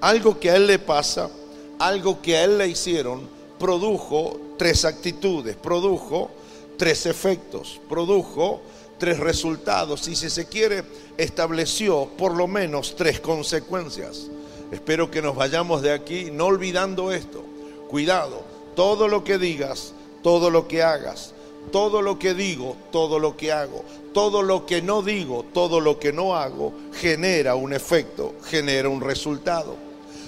Algo 0.00 0.38
que 0.38 0.50
a 0.50 0.56
él 0.56 0.66
le 0.66 0.78
pasa, 0.78 1.30
algo 1.78 2.20
que 2.20 2.36
a 2.36 2.44
él 2.44 2.58
le 2.58 2.68
hicieron, 2.68 3.28
produjo 3.58 4.38
tres 4.58 4.84
actitudes, 4.84 5.56
produjo 5.56 6.30
tres 6.76 7.06
efectos, 7.06 7.80
produjo 7.88 8.60
tres 8.98 9.18
resultados 9.18 10.08
y 10.08 10.16
si 10.16 10.30
se 10.30 10.46
quiere, 10.46 10.84
estableció 11.16 12.08
por 12.16 12.34
lo 12.34 12.46
menos 12.46 12.96
tres 12.96 13.20
consecuencias. 13.20 14.28
Espero 14.72 15.10
que 15.10 15.22
nos 15.22 15.36
vayamos 15.36 15.82
de 15.82 15.92
aquí 15.92 16.30
no 16.30 16.46
olvidando 16.46 17.12
esto. 17.12 17.44
Cuidado, 17.88 18.42
todo 18.74 19.08
lo 19.08 19.22
que 19.22 19.38
digas, 19.38 19.92
todo 20.22 20.50
lo 20.50 20.66
que 20.66 20.82
hagas, 20.82 21.33
todo 21.70 22.02
lo 22.02 22.18
que 22.18 22.34
digo, 22.34 22.76
todo 22.90 23.18
lo 23.18 23.36
que 23.36 23.52
hago, 23.52 23.84
todo 24.12 24.42
lo 24.42 24.66
que 24.66 24.82
no 24.82 25.02
digo, 25.02 25.44
todo 25.52 25.80
lo 25.80 25.98
que 25.98 26.12
no 26.12 26.36
hago, 26.36 26.72
genera 26.92 27.54
un 27.54 27.72
efecto, 27.72 28.34
genera 28.44 28.88
un 28.88 29.00
resultado. 29.00 29.76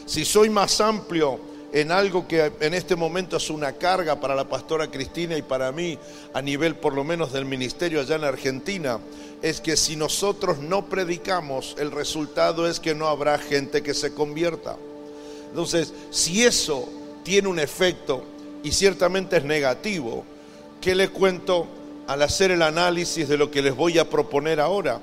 Si 0.06 0.24
soy 0.24 0.50
más 0.50 0.80
amplio 0.80 1.38
en 1.72 1.90
algo 1.90 2.26
que 2.26 2.52
en 2.60 2.74
este 2.74 2.96
momento 2.96 3.36
es 3.36 3.50
una 3.50 3.72
carga 3.72 4.18
para 4.20 4.34
la 4.34 4.48
pastora 4.48 4.90
Cristina 4.90 5.36
y 5.36 5.42
para 5.42 5.72
mí 5.72 5.98
a 6.32 6.40
nivel 6.40 6.76
por 6.76 6.94
lo 6.94 7.04
menos 7.04 7.32
del 7.32 7.44
ministerio 7.44 8.00
allá 8.00 8.16
en 8.16 8.24
Argentina, 8.24 8.98
es 9.42 9.60
que 9.60 9.76
si 9.76 9.96
nosotros 9.96 10.58
no 10.58 10.86
predicamos, 10.86 11.76
el 11.78 11.90
resultado 11.90 12.68
es 12.68 12.80
que 12.80 12.94
no 12.94 13.08
habrá 13.08 13.38
gente 13.38 13.82
que 13.82 13.94
se 13.94 14.14
convierta. 14.14 14.76
Entonces, 15.50 15.92
si 16.10 16.44
eso 16.44 16.88
tiene 17.22 17.48
un 17.48 17.58
efecto 17.58 18.22
y 18.62 18.72
ciertamente 18.72 19.36
es 19.36 19.44
negativo, 19.44 20.24
¿Qué 20.80 20.94
le 20.94 21.08
cuento 21.08 21.66
al 22.06 22.22
hacer 22.22 22.50
el 22.50 22.62
análisis 22.62 23.28
de 23.28 23.36
lo 23.36 23.50
que 23.50 23.62
les 23.62 23.74
voy 23.74 23.98
a 23.98 24.08
proponer 24.08 24.60
ahora? 24.60 25.00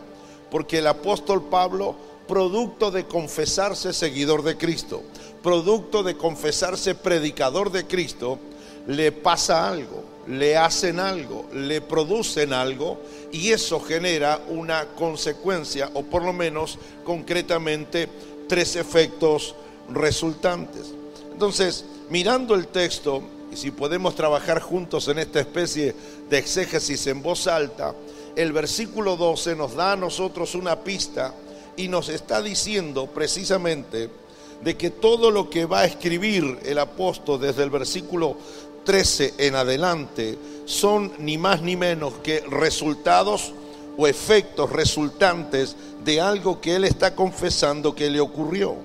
Porque 0.50 0.80
el 0.80 0.88
apóstol 0.88 1.44
Pablo, 1.50 1.96
producto 2.28 2.92
de 2.92 3.06
confesarse 3.06 3.94
seguidor 3.94 4.44
de 4.44 4.58
Cristo, 4.58 5.04
producto 5.42 6.04
de 6.04 6.16
confesarse 6.16 6.96
predicador 6.96 7.72
de 7.72 7.86
Cristo, 7.86 8.40
le 8.88 9.12
pasa 9.12 9.68
algo, 9.68 10.04
le 10.28 10.58
hacen 10.58 11.00
algo, 11.00 11.46
le 11.54 11.82
producen 11.82 12.54
algo 12.54 13.00
y 13.32 13.52
eso 13.52 13.80
genera 13.80 14.42
una 14.50 14.88
consecuencia 14.96 15.90
o 15.94 16.04
por 16.04 16.24
lo 16.24 16.34
menos 16.34 16.78
concretamente 17.04 18.08
tres 18.48 18.76
efectos 18.76 19.56
resultantes. 19.90 20.94
Entonces, 21.32 21.86
mirando 22.10 22.56
el 22.56 22.68
texto, 22.68 23.24
y 23.54 23.56
si 23.56 23.70
podemos 23.70 24.16
trabajar 24.16 24.60
juntos 24.60 25.08
en 25.08 25.20
esta 25.20 25.40
especie 25.40 25.96
de 26.28 26.38
exégesis 26.40 27.06
en 27.06 27.22
voz 27.22 27.46
alta, 27.46 27.94
el 28.36 28.52
versículo 28.52 29.16
12 29.16 29.56
nos 29.56 29.76
da 29.76 29.92
a 29.92 29.96
nosotros 29.96 30.56
una 30.56 30.80
pista 30.80 31.36
y 31.78 31.88
nos 31.88 32.10
está 32.10 32.42
diciendo 32.42 33.06
precisamente 33.06 34.10
de 34.64 34.76
que 34.76 34.90
todo 34.90 35.30
lo 35.30 35.52
que 35.52 35.66
va 35.66 35.82
a 35.82 35.86
escribir 35.86 36.60
el 36.64 36.80
apóstol 36.80 37.40
desde 37.40 37.62
el 37.62 37.70
versículo 37.70 38.38
13 38.86 39.36
en 39.38 39.56
adelante 39.56 40.38
son 40.66 41.14
ni 41.20 41.38
más 41.38 41.62
ni 41.62 41.76
menos 41.76 42.14
que 42.24 42.40
resultados 42.50 43.54
o 43.98 44.08
efectos 44.08 44.72
resultantes 44.72 45.76
de 46.04 46.20
algo 46.20 46.60
que 46.60 46.76
él 46.76 46.86
está 46.86 47.14
confesando 47.14 47.94
que 47.94 48.10
le 48.10 48.20
ocurrió. 48.20 48.76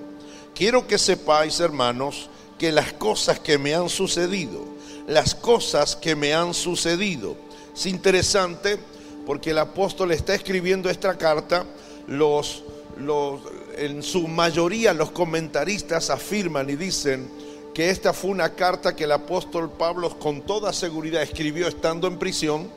Quiero 0.53 0.85
que 0.85 0.99
sepáis, 0.99 1.59
hermanos, 1.59 2.29
que 2.59 2.71
las 2.71 2.93
cosas 2.93 3.39
que 3.39 3.57
me 3.57 3.73
han 3.73 3.89
sucedido, 3.89 4.63
las 5.07 5.33
cosas 5.33 5.95
que 5.95 6.15
me 6.15 6.33
han 6.33 6.53
sucedido. 6.53 7.35
Es 7.73 7.85
interesante 7.87 8.77
porque 9.25 9.51
el 9.51 9.57
apóstol 9.57 10.11
está 10.11 10.35
escribiendo 10.35 10.89
esta 10.89 11.17
carta, 11.17 11.65
los, 12.07 12.63
los, 12.97 13.41
en 13.77 14.03
su 14.03 14.27
mayoría 14.27 14.93
los 14.93 15.11
comentaristas 15.11 16.09
afirman 16.09 16.69
y 16.69 16.75
dicen 16.75 17.29
que 17.73 17.89
esta 17.89 18.11
fue 18.11 18.31
una 18.31 18.53
carta 18.55 18.95
que 18.95 19.05
el 19.05 19.13
apóstol 19.13 19.71
Pablo 19.71 20.19
con 20.19 20.41
toda 20.41 20.73
seguridad 20.73 21.21
escribió 21.21 21.67
estando 21.67 22.07
en 22.07 22.19
prisión 22.19 22.69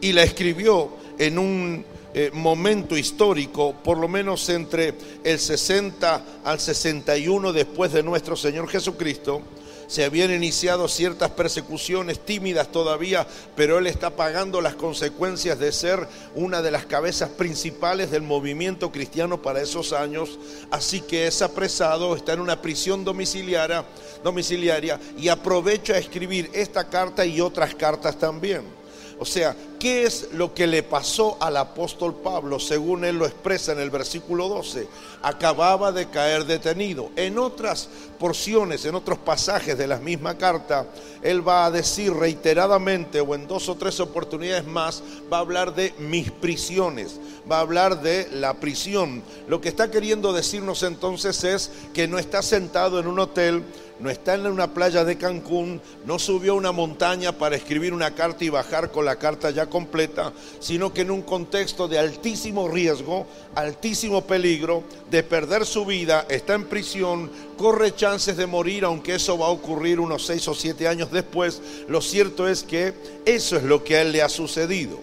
y 0.00 0.12
la 0.12 0.24
escribió 0.24 0.90
en 1.18 1.38
un 1.38 1.84
eh, 2.18 2.30
momento 2.32 2.96
histórico, 2.96 3.74
por 3.74 3.98
lo 3.98 4.08
menos 4.08 4.48
entre 4.48 4.94
el 5.22 5.38
60 5.38 6.24
al 6.44 6.58
61 6.58 7.52
después 7.52 7.92
de 7.92 8.02
nuestro 8.02 8.36
Señor 8.36 8.70
Jesucristo, 8.70 9.42
se 9.86 10.02
habían 10.02 10.32
iniciado 10.32 10.88
ciertas 10.88 11.32
persecuciones 11.32 12.24
tímidas 12.24 12.72
todavía, 12.72 13.26
pero 13.54 13.76
él 13.76 13.86
está 13.86 14.16
pagando 14.16 14.62
las 14.62 14.76
consecuencias 14.76 15.58
de 15.58 15.70
ser 15.72 16.08
una 16.34 16.62
de 16.62 16.70
las 16.70 16.86
cabezas 16.86 17.28
principales 17.28 18.10
del 18.10 18.22
movimiento 18.22 18.90
cristiano 18.90 19.42
para 19.42 19.60
esos 19.60 19.92
años, 19.92 20.38
así 20.70 21.02
que 21.02 21.26
es 21.26 21.42
apresado, 21.42 22.16
está 22.16 22.32
en 22.32 22.40
una 22.40 22.62
prisión 22.62 23.04
domiciliaria, 23.04 23.84
domiciliaria 24.24 24.98
y 25.18 25.28
aprovecha 25.28 25.92
a 25.92 25.98
escribir 25.98 26.48
esta 26.54 26.88
carta 26.88 27.26
y 27.26 27.42
otras 27.42 27.74
cartas 27.74 28.18
también. 28.18 28.85
O 29.18 29.24
sea, 29.24 29.56
¿qué 29.80 30.04
es 30.04 30.28
lo 30.32 30.52
que 30.52 30.66
le 30.66 30.82
pasó 30.82 31.38
al 31.40 31.56
apóstol 31.56 32.14
Pablo 32.16 32.60
según 32.60 33.04
él 33.04 33.16
lo 33.16 33.24
expresa 33.24 33.72
en 33.72 33.80
el 33.80 33.88
versículo 33.88 34.46
12? 34.48 34.86
Acababa 35.22 35.90
de 35.90 36.10
caer 36.10 36.44
detenido. 36.44 37.10
En 37.16 37.38
otras 37.38 37.88
porciones, 38.18 38.84
en 38.84 38.94
otros 38.94 39.18
pasajes 39.18 39.78
de 39.78 39.86
la 39.86 39.98
misma 39.98 40.36
carta, 40.36 40.86
él 41.22 41.46
va 41.46 41.64
a 41.64 41.70
decir 41.70 42.12
reiteradamente 42.12 43.20
o 43.22 43.34
en 43.34 43.48
dos 43.48 43.70
o 43.70 43.76
tres 43.76 44.00
oportunidades 44.00 44.66
más, 44.66 45.02
va 45.32 45.38
a 45.38 45.40
hablar 45.40 45.74
de 45.74 45.94
mis 45.98 46.30
prisiones, 46.30 47.18
va 47.50 47.56
a 47.56 47.60
hablar 47.60 48.02
de 48.02 48.28
la 48.32 48.54
prisión. 48.54 49.22
Lo 49.48 49.62
que 49.62 49.70
está 49.70 49.90
queriendo 49.90 50.34
decirnos 50.34 50.82
entonces 50.82 51.42
es 51.42 51.70
que 51.94 52.06
no 52.06 52.18
está 52.18 52.42
sentado 52.42 53.00
en 53.00 53.06
un 53.06 53.18
hotel 53.18 53.64
no 53.98 54.10
está 54.10 54.34
en 54.34 54.46
una 54.46 54.74
playa 54.74 55.04
de 55.04 55.16
Cancún, 55.16 55.80
no 56.04 56.18
subió 56.18 56.52
a 56.52 56.56
una 56.56 56.72
montaña 56.72 57.32
para 57.32 57.56
escribir 57.56 57.94
una 57.94 58.14
carta 58.14 58.44
y 58.44 58.50
bajar 58.50 58.90
con 58.90 59.04
la 59.04 59.16
carta 59.16 59.50
ya 59.50 59.66
completa, 59.66 60.32
sino 60.60 60.92
que 60.92 61.02
en 61.02 61.10
un 61.10 61.22
contexto 61.22 61.88
de 61.88 61.98
altísimo 61.98 62.68
riesgo, 62.68 63.26
altísimo 63.54 64.22
peligro, 64.22 64.84
de 65.10 65.22
perder 65.22 65.64
su 65.64 65.86
vida, 65.86 66.26
está 66.28 66.54
en 66.54 66.64
prisión, 66.64 67.30
corre 67.56 67.94
chances 67.94 68.36
de 68.36 68.46
morir, 68.46 68.84
aunque 68.84 69.14
eso 69.14 69.38
va 69.38 69.46
a 69.46 69.50
ocurrir 69.50 70.00
unos 70.00 70.26
seis 70.26 70.46
o 70.48 70.54
siete 70.54 70.88
años 70.88 71.10
después, 71.10 71.62
lo 71.88 72.00
cierto 72.00 72.48
es 72.48 72.62
que 72.62 72.94
eso 73.24 73.56
es 73.56 73.62
lo 73.62 73.82
que 73.82 73.96
a 73.96 74.02
él 74.02 74.12
le 74.12 74.22
ha 74.22 74.28
sucedido. 74.28 74.98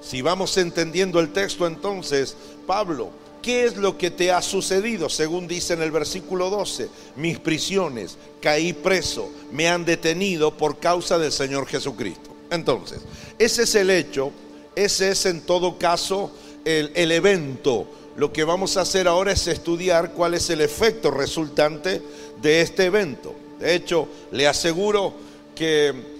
Si 0.00 0.22
vamos 0.22 0.56
entendiendo 0.56 1.18
el 1.18 1.32
texto 1.32 1.66
entonces, 1.66 2.36
Pablo, 2.64 3.10
¿qué 3.46 3.64
es 3.64 3.76
lo 3.76 3.96
que 3.96 4.10
te 4.10 4.32
ha 4.32 4.42
sucedido? 4.42 5.08
Según 5.08 5.46
dice 5.46 5.74
en 5.74 5.82
el 5.82 5.92
versículo 5.92 6.50
12, 6.50 6.88
mis 7.14 7.38
prisiones, 7.38 8.18
caí 8.42 8.72
preso, 8.72 9.30
me 9.52 9.68
han 9.68 9.84
detenido 9.84 10.56
por 10.56 10.80
causa 10.80 11.16
del 11.16 11.30
Señor 11.30 11.68
Jesucristo. 11.68 12.30
Entonces, 12.50 13.02
ese 13.38 13.62
es 13.62 13.74
el 13.76 13.90
hecho, 13.90 14.32
ese 14.74 15.10
es 15.10 15.26
en 15.26 15.42
todo 15.42 15.78
caso 15.78 16.32
el, 16.64 16.90
el 16.96 17.12
evento. 17.12 17.86
Lo 18.16 18.32
que 18.32 18.42
vamos 18.42 18.76
a 18.76 18.80
hacer 18.80 19.06
ahora 19.06 19.30
es 19.30 19.46
estudiar 19.46 20.10
cuál 20.10 20.34
es 20.34 20.50
el 20.50 20.60
efecto 20.60 21.12
resultante 21.12 22.02
de 22.42 22.60
este 22.62 22.86
evento. 22.86 23.32
De 23.60 23.76
hecho, 23.76 24.08
le 24.32 24.48
aseguro 24.48 25.14
que 25.54 26.15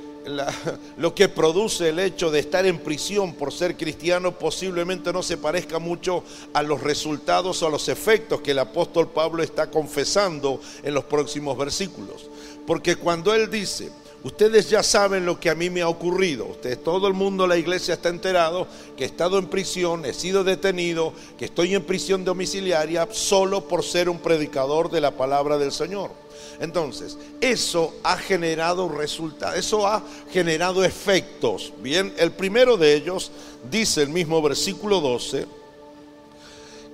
lo 0.97 1.14
que 1.14 1.28
produce 1.28 1.90
el 1.90 1.99
hecho 1.99 2.30
de 2.30 2.40
estar 2.40 2.66
en 2.66 2.78
prisión 2.78 3.35
por 3.35 3.52
ser 3.52 3.76
cristiano 3.76 4.38
posiblemente 4.38 5.12
no 5.12 5.23
se 5.23 5.37
parezca 5.37 5.78
mucho 5.78 6.25
a 6.52 6.62
los 6.62 6.83
resultados 6.83 7.62
o 7.62 7.66
a 7.66 7.71
los 7.71 7.88
efectos 7.88 8.40
que 8.40 8.50
el 8.50 8.59
apóstol 8.59 9.09
Pablo 9.09 9.42
está 9.42 9.71
confesando 9.71 10.61
en 10.83 10.95
los 10.95 11.04
próximos 11.04 11.56
versículos. 11.56 12.28
Porque 12.66 12.97
cuando 12.97 13.35
él 13.35 13.50
dice, 13.50 13.90
ustedes 14.26 14.68
ya 14.68 14.83
saben 14.83 15.25
lo 15.25 15.38
que 15.38 15.50
a 15.50 15.54
mí 15.54 15.71
me 15.71 15.83
ha 15.83 15.88
ocurrido, 15.88 16.47
ustedes, 16.47 16.83
todo 16.83 17.06
el 17.06 17.14
mundo, 17.14 17.47
la 17.47 17.56
iglesia 17.56 17.95
está 17.95 18.09
enterado 18.09 18.66
que 18.97 19.04
he 19.04 19.06
estado 19.06 19.38
en 19.38 19.47
prisión, 19.47 20.04
he 20.04 20.12
sido 20.12 20.42
detenido, 20.42 21.12
que 21.38 21.45
estoy 21.45 21.76
en 21.76 21.85
prisión 21.85 22.25
domiciliaria 22.25 23.06
solo 23.12 23.68
por 23.68 23.85
ser 23.85 24.09
un 24.09 24.18
predicador 24.18 24.90
de 24.90 25.00
la 25.00 25.12
palabra 25.12 25.59
del 25.59 25.71
Señor. 25.71 26.11
Entonces, 26.59 27.16
eso 27.40 27.95
ha 28.02 28.16
generado 28.16 28.88
resultados, 28.88 29.56
eso 29.56 29.87
ha 29.87 30.02
generado 30.33 30.83
efectos. 30.83 31.73
Bien, 31.80 32.12
el 32.18 32.33
primero 32.33 32.76
de 32.76 32.95
ellos 32.95 33.30
dice 33.71 34.02
el 34.02 34.09
mismo 34.09 34.42
versículo 34.42 35.00
12, 35.00 35.47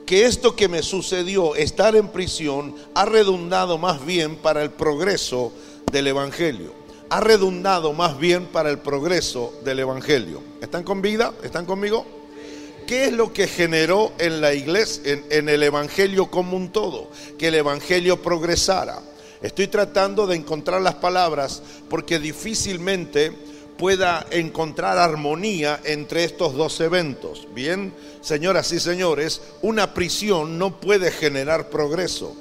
que 0.04 0.26
esto 0.26 0.54
que 0.54 0.68
me 0.68 0.82
sucedió, 0.82 1.54
estar 1.54 1.96
en 1.96 2.08
prisión, 2.08 2.76
ha 2.94 3.06
redundado 3.06 3.78
más 3.78 4.04
bien 4.04 4.36
para 4.36 4.62
el 4.62 4.70
progreso 4.70 5.50
del 5.90 6.08
Evangelio. 6.08 6.81
Ha 7.12 7.20
redundado 7.20 7.92
más 7.92 8.18
bien 8.18 8.46
para 8.46 8.70
el 8.70 8.78
progreso 8.78 9.52
del 9.66 9.80
Evangelio. 9.80 10.42
¿Están 10.62 10.82
con 10.82 11.02
vida? 11.02 11.34
¿Están 11.42 11.66
conmigo? 11.66 12.06
¿Qué 12.86 13.04
es 13.04 13.12
lo 13.12 13.34
que 13.34 13.46
generó 13.48 14.12
en 14.16 14.40
la 14.40 14.54
iglesia, 14.54 15.20
en, 15.28 15.50
el 15.50 15.62
Evangelio 15.62 16.30
como 16.30 16.56
un 16.56 16.72
todo? 16.72 17.10
Que 17.36 17.48
el 17.48 17.56
Evangelio 17.56 18.22
progresara. 18.22 18.98
Estoy 19.42 19.66
tratando 19.66 20.26
de 20.26 20.36
encontrar 20.36 20.80
las 20.80 20.94
palabras 20.94 21.62
porque 21.90 22.18
difícilmente 22.18 23.30
pueda 23.76 24.26
encontrar 24.30 24.96
armonía 24.96 25.80
entre 25.84 26.24
estos 26.24 26.54
dos 26.54 26.80
eventos. 26.80 27.46
Bien, 27.54 27.92
señoras 28.22 28.72
y 28.72 28.80
señores, 28.80 29.42
una 29.60 29.92
prisión 29.92 30.58
no 30.58 30.80
puede 30.80 31.10
generar 31.10 31.68
progreso. 31.68 32.34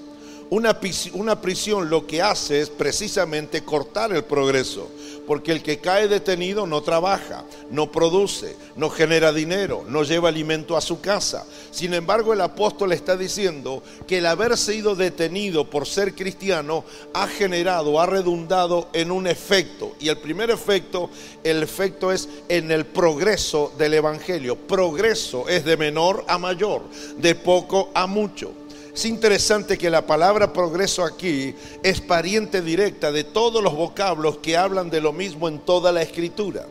Una, 0.51 0.77
una, 1.13 1.39
prisión 1.39 1.89
lo 1.89 2.05
que 2.05 2.21
hace 2.21 2.59
es 2.59 2.69
precisamente 2.69 3.63
cortar 3.63 4.11
el 4.11 4.25
progreso, 4.25 4.91
porque 5.25 5.53
el 5.53 5.63
que 5.63 5.77
cae 5.77 6.09
detenido 6.09 6.67
no 6.67 6.81
trabaja, 6.81 7.45
no 7.69 7.89
produce, 7.89 8.57
no 8.75 8.89
genera 8.89 9.31
dinero, 9.31 9.85
no 9.87 10.03
lleva 10.03 10.27
alimento 10.27 10.75
a 10.75 10.81
su 10.81 10.99
casa. 10.99 11.45
Sin 11.71 11.93
embargo, 11.93 12.33
el 12.33 12.41
apóstol 12.41 12.91
está 12.91 13.15
diciendo 13.15 13.81
que 14.05 14.17
el 14.17 14.25
haber 14.25 14.57
sido 14.57 14.93
detenido 14.93 15.69
por 15.69 15.87
ser 15.87 16.15
cristiano 16.15 16.83
ha 17.13 17.27
generado, 17.27 18.01
ha 18.01 18.05
redundado 18.05 18.89
en 18.91 19.09
un 19.09 19.27
efecto. 19.27 19.95
Y 20.01 20.09
el 20.09 20.17
primer 20.17 20.51
efecto, 20.51 21.09
el 21.45 21.63
efecto 21.63 22.11
es 22.11 22.27
en 22.49 22.71
el 22.71 22.85
progreso 22.85 23.71
del 23.77 23.93
Evangelio. 23.93 24.57
Progreso 24.57 25.47
es 25.47 25.63
de 25.63 25.77
menor 25.77 26.25
a 26.27 26.37
mayor, 26.37 26.81
de 27.15 27.35
poco 27.35 27.89
a 27.93 28.05
mucho. 28.05 28.51
Es 28.93 29.05
interesante 29.05 29.77
que 29.77 29.89
la 29.89 30.05
palabra 30.05 30.51
progreso 30.51 31.03
aquí 31.03 31.55
es 31.81 32.01
pariente 32.01 32.61
directa 32.61 33.11
de 33.11 33.23
todos 33.23 33.63
los 33.63 33.73
vocablos 33.73 34.39
que 34.39 34.57
hablan 34.57 34.89
de 34.89 34.99
lo 34.99 35.13
mismo 35.13 35.47
en 35.47 35.59
toda 35.59 35.93
la 35.93 36.01
escritura. 36.01 36.65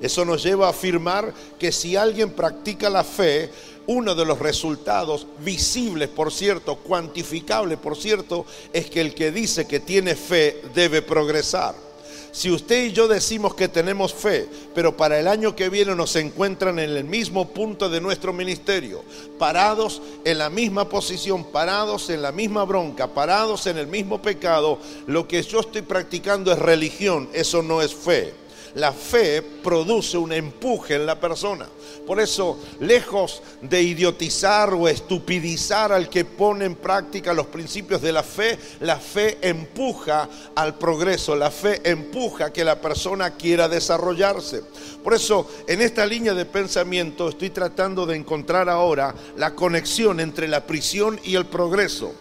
Eso 0.00 0.24
nos 0.24 0.42
lleva 0.42 0.66
a 0.66 0.70
afirmar 0.70 1.32
que 1.58 1.72
si 1.72 1.94
alguien 1.94 2.30
practica 2.30 2.88
la 2.88 3.04
fe, 3.04 3.50
uno 3.86 4.14
de 4.14 4.24
los 4.24 4.38
resultados 4.38 5.26
visibles, 5.40 6.08
por 6.08 6.32
cierto, 6.32 6.76
cuantificables, 6.76 7.78
por 7.78 7.96
cierto, 7.96 8.46
es 8.72 8.90
que 8.90 9.00
el 9.00 9.14
que 9.14 9.30
dice 9.30 9.66
que 9.66 9.80
tiene 9.80 10.14
fe 10.14 10.62
debe 10.74 11.02
progresar. 11.02 11.85
Si 12.36 12.50
usted 12.50 12.84
y 12.84 12.92
yo 12.92 13.08
decimos 13.08 13.54
que 13.54 13.66
tenemos 13.66 14.12
fe, 14.12 14.46
pero 14.74 14.94
para 14.94 15.18
el 15.18 15.26
año 15.26 15.56
que 15.56 15.70
viene 15.70 15.94
nos 15.94 16.14
encuentran 16.16 16.78
en 16.78 16.90
el 16.90 17.04
mismo 17.04 17.48
punto 17.48 17.88
de 17.88 17.98
nuestro 17.98 18.34
ministerio, 18.34 19.02
parados 19.38 20.02
en 20.22 20.36
la 20.36 20.50
misma 20.50 20.86
posición, 20.86 21.44
parados 21.44 22.10
en 22.10 22.20
la 22.20 22.32
misma 22.32 22.64
bronca, 22.64 23.06
parados 23.06 23.66
en 23.66 23.78
el 23.78 23.86
mismo 23.86 24.20
pecado, 24.20 24.78
lo 25.06 25.26
que 25.26 25.42
yo 25.42 25.60
estoy 25.60 25.80
practicando 25.80 26.52
es 26.52 26.58
religión, 26.58 27.30
eso 27.32 27.62
no 27.62 27.80
es 27.80 27.94
fe. 27.94 28.34
La 28.76 28.92
fe 28.92 29.40
produce 29.40 30.18
un 30.18 30.34
empuje 30.34 30.96
en 30.96 31.06
la 31.06 31.18
persona. 31.18 31.66
Por 32.06 32.20
eso, 32.20 32.58
lejos 32.80 33.42
de 33.62 33.82
idiotizar 33.82 34.74
o 34.74 34.86
estupidizar 34.86 35.92
al 35.92 36.10
que 36.10 36.26
pone 36.26 36.66
en 36.66 36.74
práctica 36.74 37.32
los 37.32 37.46
principios 37.46 38.02
de 38.02 38.12
la 38.12 38.22
fe, 38.22 38.58
la 38.80 38.96
fe 38.96 39.38
empuja 39.40 40.28
al 40.54 40.76
progreso, 40.76 41.34
la 41.34 41.50
fe 41.50 41.80
empuja 41.84 42.46
a 42.46 42.52
que 42.52 42.64
la 42.64 42.78
persona 42.78 43.30
quiera 43.30 43.66
desarrollarse. 43.66 44.62
Por 45.02 45.14
eso, 45.14 45.50
en 45.66 45.80
esta 45.80 46.04
línea 46.04 46.34
de 46.34 46.44
pensamiento 46.44 47.30
estoy 47.30 47.48
tratando 47.48 48.04
de 48.04 48.16
encontrar 48.16 48.68
ahora 48.68 49.14
la 49.38 49.54
conexión 49.54 50.20
entre 50.20 50.48
la 50.48 50.66
prisión 50.66 51.18
y 51.24 51.36
el 51.36 51.46
progreso. 51.46 52.12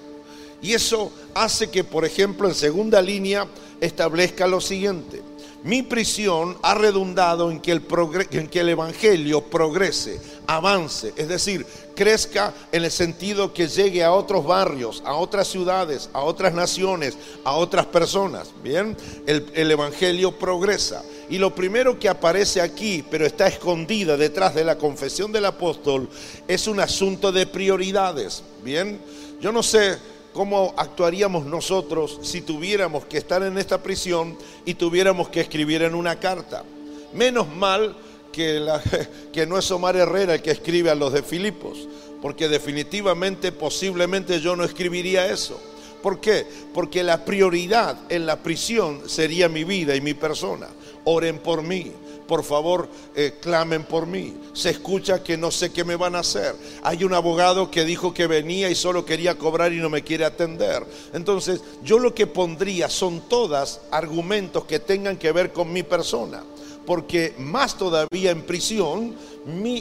Y 0.62 0.72
eso 0.72 1.12
hace 1.34 1.70
que, 1.70 1.84
por 1.84 2.06
ejemplo, 2.06 2.48
en 2.48 2.56
segunda 2.56 3.02
línea 3.02 3.46
establezca 3.82 4.48
lo 4.48 4.62
siguiente 4.62 5.25
mi 5.64 5.82
prisión 5.82 6.58
ha 6.62 6.76
redundado 6.76 7.50
en 7.50 7.60
que, 7.60 7.72
el 7.72 7.84
en 8.32 8.48
que 8.48 8.60
el 8.60 8.70
Evangelio 8.70 9.42
progrese, 9.42 10.22
avance, 10.48 11.14
es 11.16 11.28
decir, 11.28 11.66
crezca 11.96 12.54
en 12.72 12.84
el 12.84 12.92
sentido 12.92 13.54
que 13.54 13.68
llegue 13.68 14.04
a 14.04 14.12
otros 14.12 14.46
barrios, 14.46 15.02
a 15.06 15.16
otras 15.16 15.48
ciudades, 15.48 16.10
a 16.14 16.22
otras 16.22 16.54
naciones, 16.54 17.18
a 17.44 17.54
otras 17.54 17.86
personas. 17.88 18.50
Bien, 18.64 18.96
el, 19.26 19.52
el 19.56 19.72
Evangelio 19.72 20.38
progresa. 20.38 21.04
Y 21.30 21.40
lo 21.40 21.56
primero 21.56 21.98
que 21.98 22.10
aparece 22.10 22.62
aquí, 22.62 23.04
pero 23.10 23.26
está 23.26 23.48
escondida 23.48 24.18
detrás 24.18 24.54
de 24.54 24.64
la 24.64 24.78
confesión 24.78 25.32
del 25.32 25.46
apóstol, 25.46 26.08
es 26.48 26.68
un 26.68 26.80
asunto 26.80 27.32
de 27.32 27.48
prioridades. 27.48 28.44
Bien, 28.64 29.00
yo 29.42 29.52
no 29.52 29.64
sé 29.64 29.98
¿Cómo 30.36 30.74
actuaríamos 30.76 31.46
nosotros 31.46 32.20
si 32.22 32.42
tuviéramos 32.42 33.06
que 33.06 33.18
estar 33.18 33.42
en 33.42 33.58
esta 33.58 33.82
prisión 33.82 34.38
y 34.66 34.74
tuviéramos 34.74 35.30
que 35.30 35.40
escribir 35.40 35.82
en 35.84 35.96
una 35.96 36.20
carta? 36.20 36.66
Menos 37.14 37.48
mal 37.56 37.96
que, 38.34 39.46
no 39.48 39.58
es 39.58 39.72
Omar 39.72 39.96
Herrera 39.96 40.34
el 40.34 40.42
que 40.42 40.52
escribe 40.52 40.90
a 40.90 40.96
los 40.96 41.14
de 41.14 41.24
Filipos, 41.24 41.88
porque 42.22 42.50
definitivamente, 42.50 43.54
posiblemente 43.54 44.42
yo 44.42 44.58
no 44.58 44.66
escribiría 44.66 45.32
eso. 45.32 45.58
¿Por 46.04 46.20
qué? 46.20 46.46
Porque 46.74 47.02
la 47.02 47.24
prioridad 47.24 47.98
en 48.10 48.26
la 48.26 48.44
prisión 48.44 49.08
sería 49.08 49.48
mi 49.48 49.64
vida 49.64 49.96
y 49.96 50.02
mi 50.02 50.16
persona. 50.16 50.68
Oren 51.06 51.40
por 51.40 51.64
mí, 51.64 51.94
por 52.28 52.44
favor, 52.44 52.88
eh, 53.16 53.36
clamen 53.40 53.84
por 53.84 54.08
mí. 54.08 54.36
Se 54.54 54.72
escucha 54.72 55.24
que 55.24 55.38
no 55.38 55.52
sé 55.52 55.72
qué 55.72 55.84
me 55.84 55.96
van 55.96 56.16
a 56.16 56.20
hacer. 56.20 56.56
Hay 56.84 57.04
un 57.04 57.14
abogado 57.14 57.70
que 57.70 57.86
dijo 57.86 58.14
que 58.14 58.28
venía 58.28 58.70
y 58.70 58.76
solo 58.76 59.06
quería 59.06 59.38
cobrar 59.38 59.74
y 59.74 59.78
no 59.78 59.90
me 59.90 60.04
quiere 60.04 60.26
atender. 60.26 60.86
Entonces, 61.14 61.62
yo 61.84 62.00
lo 62.00 62.14
que 62.14 62.28
pondría 62.28 62.90
son 62.90 63.22
todas 63.30 63.82
argumentos 63.92 64.66
que 64.66 64.80
tengan 64.80 65.18
que 65.18 65.32
ver 65.32 65.52
con 65.52 65.72
mi 65.72 65.84
persona. 65.84 66.44
Porque 66.86 67.34
más 67.38 67.78
todavía 67.78 68.32
en 68.32 68.44
prisión, 68.44 69.16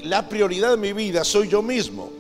la 0.04 0.28
prioridad 0.28 0.70
de 0.70 0.76
mi 0.76 0.92
vida 0.92 1.24
soy 1.24 1.48
yo 1.48 1.62
mismo. 1.62 2.10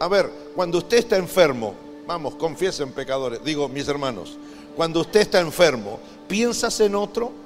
A 0.00 0.08
ver, 0.08 0.30
cuando 0.54 0.78
usted 0.78 0.98
está 0.98 1.16
enfermo, 1.16 1.74
vamos, 2.06 2.34
confiesen 2.34 2.92
pecadores, 2.92 3.42
digo 3.44 3.68
mis 3.68 3.86
hermanos, 3.86 4.36
cuando 4.74 5.00
usted 5.00 5.20
está 5.20 5.40
enfermo, 5.40 6.00
¿piensas 6.26 6.80
en 6.80 6.94
otro? 6.94 7.41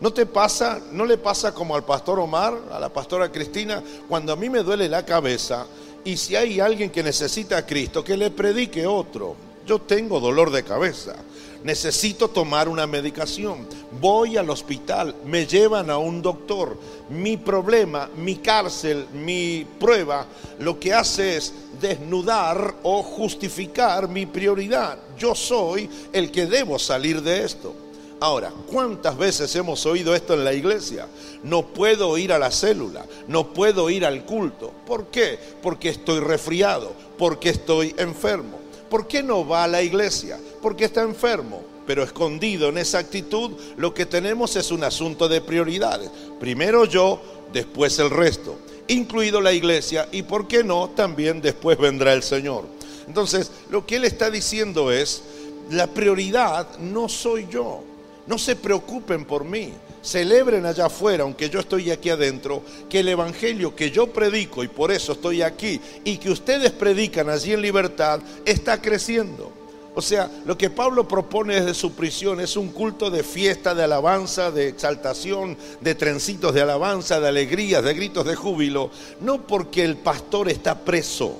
¿No 0.00 0.12
te 0.12 0.26
pasa, 0.26 0.80
no 0.92 1.04
le 1.04 1.18
pasa 1.18 1.52
como 1.52 1.74
al 1.74 1.84
pastor 1.84 2.20
Omar, 2.20 2.56
a 2.72 2.78
la 2.78 2.88
pastora 2.88 3.32
Cristina, 3.32 3.82
cuando 4.08 4.32
a 4.32 4.36
mí 4.36 4.48
me 4.48 4.62
duele 4.62 4.88
la 4.88 5.04
cabeza 5.04 5.66
y 6.04 6.16
si 6.16 6.36
hay 6.36 6.60
alguien 6.60 6.90
que 6.90 7.02
necesita 7.02 7.58
a 7.58 7.66
Cristo, 7.66 8.04
que 8.04 8.16
le 8.16 8.30
predique 8.30 8.86
otro? 8.86 9.48
yo 9.68 9.78
tengo 9.78 10.18
dolor 10.18 10.50
de 10.50 10.64
cabeza, 10.64 11.14
necesito 11.62 12.28
tomar 12.30 12.70
una 12.70 12.86
medicación, 12.86 13.68
voy 14.00 14.38
al 14.38 14.48
hospital, 14.48 15.14
me 15.26 15.46
llevan 15.46 15.90
a 15.90 15.98
un 15.98 16.22
doctor. 16.22 16.78
Mi 17.10 17.36
problema, 17.36 18.08
mi 18.16 18.36
cárcel, 18.36 19.06
mi 19.12 19.66
prueba, 19.78 20.26
lo 20.58 20.80
que 20.80 20.94
hace 20.94 21.36
es 21.36 21.52
desnudar 21.78 22.76
o 22.82 23.02
justificar 23.02 24.08
mi 24.08 24.24
prioridad. 24.24 24.98
Yo 25.18 25.34
soy 25.34 25.90
el 26.14 26.30
que 26.30 26.46
debo 26.46 26.78
salir 26.78 27.20
de 27.20 27.44
esto. 27.44 27.74
Ahora, 28.20 28.52
¿cuántas 28.66 29.16
veces 29.16 29.54
hemos 29.54 29.86
oído 29.86 30.12
esto 30.12 30.34
en 30.34 30.44
la 30.44 30.52
iglesia? 30.52 31.06
No 31.44 31.66
puedo 31.66 32.18
ir 32.18 32.32
a 32.32 32.38
la 32.38 32.50
célula, 32.50 33.06
no 33.28 33.52
puedo 33.52 33.90
ir 33.90 34.04
al 34.04 34.24
culto. 34.24 34.72
¿Por 34.86 35.06
qué? 35.06 35.38
Porque 35.62 35.90
estoy 35.90 36.18
resfriado, 36.18 36.92
porque 37.16 37.50
estoy 37.50 37.94
enfermo. 37.96 38.58
¿Por 38.90 39.06
qué 39.06 39.22
no 39.22 39.46
va 39.46 39.64
a 39.64 39.68
la 39.68 39.82
iglesia? 39.82 40.40
Porque 40.60 40.86
está 40.86 41.02
enfermo. 41.02 41.62
Pero 41.86 42.02
escondido 42.02 42.70
en 42.70 42.78
esa 42.78 42.98
actitud, 42.98 43.52
lo 43.76 43.94
que 43.94 44.04
tenemos 44.04 44.56
es 44.56 44.72
un 44.72 44.82
asunto 44.82 45.28
de 45.28 45.40
prioridades. 45.40 46.10
Primero 46.40 46.86
yo, 46.86 47.20
después 47.52 47.98
el 48.00 48.10
resto, 48.10 48.58
incluido 48.88 49.40
la 49.40 49.52
iglesia, 49.52 50.08
y 50.10 50.22
por 50.22 50.48
qué 50.48 50.64
no, 50.64 50.90
también 50.90 51.40
después 51.40 51.78
vendrá 51.78 52.12
el 52.12 52.22
Señor. 52.24 52.64
Entonces, 53.06 53.50
lo 53.70 53.86
que 53.86 53.96
él 53.96 54.04
está 54.04 54.30
diciendo 54.30 54.90
es, 54.90 55.22
la 55.70 55.86
prioridad 55.86 56.78
no 56.78 57.08
soy 57.08 57.46
yo. 57.50 57.84
No 58.28 58.36
se 58.36 58.56
preocupen 58.56 59.24
por 59.24 59.44
mí. 59.44 59.72
Celebren 60.02 60.66
allá 60.66 60.86
afuera, 60.86 61.24
aunque 61.24 61.48
yo 61.48 61.60
estoy 61.60 61.90
aquí 61.90 62.10
adentro, 62.10 62.62
que 62.88 63.00
el 63.00 63.08
Evangelio 63.08 63.74
que 63.74 63.90
yo 63.90 64.12
predico, 64.12 64.62
y 64.62 64.68
por 64.68 64.92
eso 64.92 65.12
estoy 65.12 65.42
aquí, 65.42 65.80
y 66.04 66.18
que 66.18 66.30
ustedes 66.30 66.70
predican 66.70 67.30
allí 67.30 67.54
en 67.54 67.62
libertad, 67.62 68.20
está 68.44 68.80
creciendo. 68.80 69.50
O 69.94 70.02
sea, 70.02 70.30
lo 70.44 70.56
que 70.56 70.70
Pablo 70.70 71.08
propone 71.08 71.54
desde 71.54 71.74
su 71.74 71.92
prisión 71.94 72.38
es 72.38 72.56
un 72.56 72.68
culto 72.68 73.10
de 73.10 73.24
fiesta, 73.24 73.74
de 73.74 73.82
alabanza, 73.82 74.50
de 74.50 74.68
exaltación, 74.68 75.56
de 75.80 75.94
trencitos 75.94 76.54
de 76.54 76.60
alabanza, 76.60 77.18
de 77.20 77.28
alegrías, 77.28 77.82
de 77.82 77.94
gritos 77.94 78.26
de 78.26 78.36
júbilo, 78.36 78.90
no 79.20 79.46
porque 79.46 79.84
el 79.84 79.96
pastor 79.96 80.50
está 80.50 80.84
preso, 80.84 81.38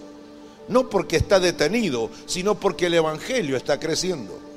no 0.69 0.89
porque 0.89 1.17
está 1.17 1.39
detenido, 1.39 2.11
sino 2.27 2.55
porque 2.55 2.87
el 2.87 2.95
Evangelio 2.95 3.57
está 3.59 3.79
creciendo. 3.79 4.48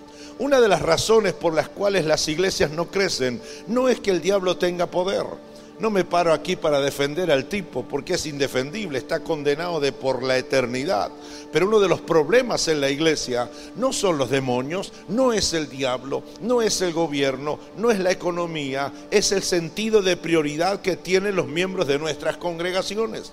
Una 0.41 0.59
de 0.59 0.67
las 0.67 0.81
razones 0.81 1.33
por 1.33 1.53
las 1.53 1.69
cuales 1.69 2.03
las 2.03 2.27
iglesias 2.27 2.71
no 2.71 2.89
crecen 2.89 3.39
no 3.67 3.89
es 3.89 3.99
que 3.99 4.09
el 4.09 4.21
diablo 4.21 4.57
tenga 4.57 4.87
poder. 4.87 5.23
No 5.77 5.91
me 5.91 6.03
paro 6.03 6.33
aquí 6.33 6.55
para 6.55 6.81
defender 6.81 7.31
al 7.31 7.45
tipo 7.45 7.85
porque 7.87 8.15
es 8.15 8.25
indefendible, 8.25 8.97
está 8.97 9.19
condenado 9.19 9.79
de 9.79 9.91
por 9.91 10.23
la 10.23 10.39
eternidad. 10.39 11.11
Pero 11.53 11.67
uno 11.67 11.79
de 11.79 11.89
los 11.89 12.01
problemas 12.01 12.67
en 12.69 12.81
la 12.81 12.89
iglesia 12.89 13.51
no 13.75 13.93
son 13.93 14.17
los 14.17 14.31
demonios, 14.31 14.91
no 15.07 15.31
es 15.31 15.53
el 15.53 15.69
diablo, 15.69 16.23
no 16.41 16.63
es 16.63 16.81
el 16.81 16.91
gobierno, 16.91 17.59
no 17.77 17.91
es 17.91 17.99
la 17.99 18.09
economía, 18.09 18.91
es 19.11 19.31
el 19.31 19.43
sentido 19.43 20.01
de 20.01 20.17
prioridad 20.17 20.81
que 20.81 20.95
tienen 20.95 21.35
los 21.35 21.45
miembros 21.45 21.85
de 21.85 21.99
nuestras 21.99 22.37
congregaciones. 22.37 23.31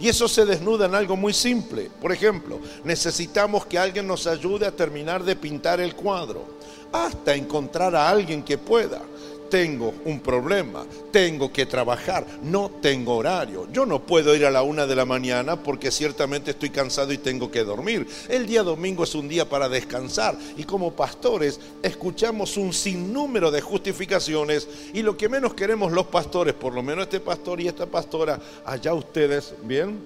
Y 0.00 0.08
eso 0.08 0.28
se 0.28 0.44
desnuda 0.44 0.86
en 0.86 0.94
algo 0.94 1.16
muy 1.16 1.34
simple. 1.34 1.90
Por 2.00 2.12
ejemplo, 2.12 2.60
necesitamos 2.84 3.66
que 3.66 3.78
alguien 3.78 4.06
nos 4.06 4.26
ayude 4.26 4.66
a 4.66 4.72
terminar 4.72 5.24
de 5.24 5.36
pintar 5.36 5.80
el 5.80 5.94
cuadro, 5.94 6.44
hasta 6.92 7.34
encontrar 7.34 7.94
a 7.94 8.08
alguien 8.08 8.42
que 8.42 8.58
pueda 8.58 9.02
tengo 9.48 9.94
un 10.04 10.20
problema, 10.20 10.84
tengo 11.10 11.52
que 11.52 11.66
trabajar, 11.66 12.26
no 12.42 12.70
tengo 12.80 13.16
horario. 13.16 13.68
Yo 13.72 13.86
no 13.86 14.00
puedo 14.00 14.34
ir 14.34 14.44
a 14.46 14.50
la 14.50 14.62
una 14.62 14.86
de 14.86 14.96
la 14.96 15.04
mañana 15.04 15.62
porque 15.62 15.90
ciertamente 15.90 16.52
estoy 16.52 16.70
cansado 16.70 17.12
y 17.12 17.18
tengo 17.18 17.50
que 17.50 17.64
dormir. 17.64 18.06
El 18.28 18.46
día 18.46 18.62
domingo 18.62 19.04
es 19.04 19.14
un 19.14 19.28
día 19.28 19.48
para 19.48 19.68
descansar 19.68 20.36
y 20.56 20.64
como 20.64 20.92
pastores 20.92 21.60
escuchamos 21.82 22.56
un 22.56 22.72
sinnúmero 22.72 23.50
de 23.50 23.60
justificaciones 23.60 24.68
y 24.92 25.02
lo 25.02 25.16
que 25.16 25.28
menos 25.28 25.54
queremos 25.54 25.92
los 25.92 26.06
pastores, 26.06 26.54
por 26.54 26.74
lo 26.74 26.82
menos 26.82 27.04
este 27.04 27.20
pastor 27.20 27.60
y 27.60 27.68
esta 27.68 27.86
pastora, 27.86 28.40
allá 28.64 28.94
ustedes, 28.94 29.54
¿bien? 29.62 29.98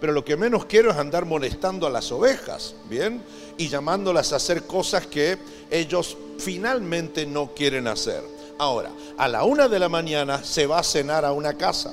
Pero 0.00 0.12
lo 0.12 0.24
que 0.24 0.36
menos 0.36 0.64
quiero 0.66 0.90
es 0.90 0.96
andar 0.96 1.24
molestando 1.24 1.86
a 1.86 1.90
las 1.90 2.12
ovejas, 2.12 2.74
¿bien? 2.88 3.22
Y 3.56 3.68
llamándolas 3.68 4.32
a 4.32 4.36
hacer 4.36 4.62
cosas 4.62 5.06
que 5.06 5.38
ellos 5.70 6.16
finalmente 6.38 7.26
no 7.26 7.52
quieren 7.54 7.88
hacer. 7.88 8.37
Ahora, 8.58 8.90
a 9.16 9.28
la 9.28 9.44
una 9.44 9.68
de 9.68 9.78
la 9.78 9.88
mañana 9.88 10.42
se 10.42 10.66
va 10.66 10.80
a 10.80 10.82
cenar 10.82 11.24
a 11.24 11.32
una 11.32 11.54
casa. 11.54 11.92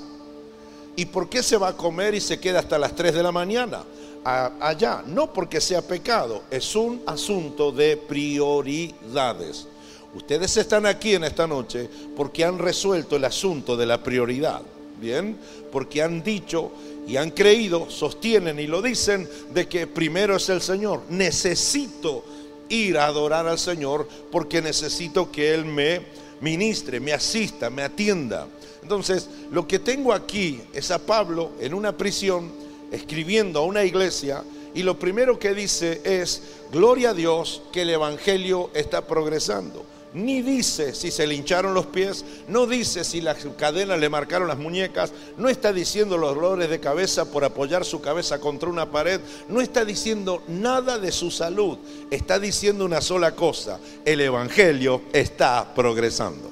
¿Y 0.95 1.05
por 1.05 1.29
qué 1.29 1.43
se 1.43 1.57
va 1.57 1.69
a 1.69 1.77
comer 1.77 2.15
y 2.15 2.21
se 2.21 2.39
queda 2.39 2.59
hasta 2.59 2.79
las 2.79 2.95
tres 2.95 3.13
de 3.13 3.23
la 3.23 3.31
mañana? 3.31 3.83
allá, 4.25 5.03
no 5.05 5.31
porque 5.31 5.61
sea 5.61 5.83
pecado, 5.83 6.41
es 6.49 6.75
un 6.75 7.03
asunto 7.05 7.71
de 7.71 7.95
prioridades. 7.95 9.67
Ustedes 10.15 10.57
están 10.57 10.85
aquí 10.87 11.13
en 11.13 11.25
esta 11.25 11.45
noche 11.45 11.87
porque 12.15 12.43
han 12.43 12.57
resuelto 12.57 13.17
el 13.17 13.25
asunto 13.25 13.77
de 13.77 13.85
la 13.85 14.01
prioridad, 14.01 14.61
¿bien? 14.99 15.37
Porque 15.71 16.01
han 16.01 16.23
dicho 16.23 16.71
y 17.07 17.17
han 17.17 17.31
creído, 17.31 17.89
sostienen 17.91 18.59
y 18.59 18.65
lo 18.65 18.81
dicen 18.81 19.29
de 19.53 19.67
que 19.67 19.85
primero 19.85 20.37
es 20.37 20.49
el 20.49 20.61
Señor. 20.61 21.01
Necesito 21.09 22.23
ir 22.69 22.97
a 22.97 23.05
adorar 23.05 23.45
al 23.45 23.59
Señor 23.59 24.07
porque 24.31 24.61
necesito 24.61 25.31
que 25.31 25.53
Él 25.53 25.65
me 25.65 26.01
ministre, 26.45 26.99
me 26.99 27.11
asista, 27.11 27.71
me 27.71 27.81
atienda. 27.81 28.47
Entonces, 28.83 29.27
lo 29.51 29.67
que 29.67 29.79
tengo 29.79 30.13
aquí 30.13 30.61
es 30.73 30.91
a 30.91 30.99
Pablo 30.99 31.53
en 31.59 31.73
una 31.73 31.97
prisión 31.97 32.51
escribiendo 32.91 33.59
a 33.59 33.65
una 33.65 33.83
iglesia 33.83 34.43
y 34.75 34.83
lo 34.83 34.99
primero 34.99 35.39
que 35.39 35.55
dice 35.55 36.01
es, 36.03 36.41
gloria 36.71 37.09
a 37.09 37.13
Dios 37.15 37.63
que 37.73 37.81
el 37.81 37.89
Evangelio 37.89 38.69
está 38.75 39.07
progresando 39.07 39.94
ni 40.15 40.41
dice 40.41 40.95
si 40.95 41.11
se 41.11 41.27
le 41.27 41.35
hincharon 41.35 41.73
los 41.73 41.87
pies, 41.87 42.23
no 42.47 42.65
dice 42.65 43.03
si 43.03 43.19
las 43.19 43.45
cadenas 43.57 43.99
le 43.99 44.09
marcaron 44.09 44.47
las 44.47 44.57
muñecas, 44.57 45.11
no 45.37 45.49
está 45.49 45.73
diciendo 45.73 46.17
los 46.17 46.33
dolores 46.33 46.69
de 46.69 46.79
cabeza 46.79 47.25
por 47.25 47.43
apoyar 47.43 47.83
su 47.83 47.99
cabeza 47.99 48.39
contra 48.39 48.69
una 48.69 48.89
pared, 48.89 49.19
no 49.49 49.59
está 49.59 49.83
diciendo 49.83 50.41
nada 50.47 50.97
de 50.97 51.11
su 51.11 51.31
salud, 51.31 51.77
está 52.09 52.39
diciendo 52.39 52.85
una 52.85 53.01
sola 53.01 53.35
cosa, 53.35 53.77
el 54.05 54.21
Evangelio 54.21 55.01
está 55.11 55.73
progresando. 55.75 56.49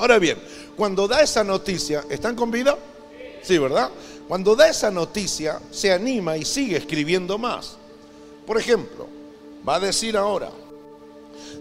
Ahora 0.00 0.18
bien, 0.18 0.38
cuando 0.76 1.06
da 1.06 1.22
esa 1.22 1.44
noticia, 1.44 2.04
¿están 2.10 2.34
con 2.34 2.50
vida? 2.50 2.76
Sí, 3.42 3.58
¿verdad? 3.58 3.90
Cuando 4.26 4.56
da 4.56 4.68
esa 4.68 4.90
noticia, 4.90 5.60
se 5.70 5.92
anima 5.92 6.36
y 6.36 6.44
sigue 6.44 6.78
escribiendo 6.78 7.38
más. 7.38 7.76
Por 8.44 8.58
ejemplo, 8.58 9.06
va 9.66 9.76
a 9.76 9.80
decir 9.80 10.16
ahora, 10.16 10.50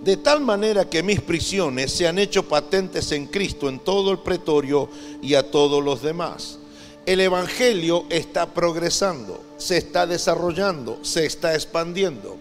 de 0.01 0.17
tal 0.17 0.41
manera 0.41 0.89
que 0.89 1.03
mis 1.03 1.21
prisiones 1.21 1.91
se 1.91 2.07
han 2.07 2.17
hecho 2.17 2.47
patentes 2.47 3.11
en 3.11 3.27
Cristo 3.27 3.69
en 3.69 3.79
todo 3.79 4.11
el 4.11 4.19
pretorio 4.19 4.89
y 5.21 5.35
a 5.35 5.51
todos 5.51 5.83
los 5.83 6.01
demás. 6.01 6.57
El 7.05 7.19
Evangelio 7.21 8.05
está 8.09 8.47
progresando, 8.47 9.41
se 9.57 9.77
está 9.77 10.07
desarrollando, 10.07 10.99
se 11.03 11.25
está 11.25 11.53
expandiendo. 11.53 12.37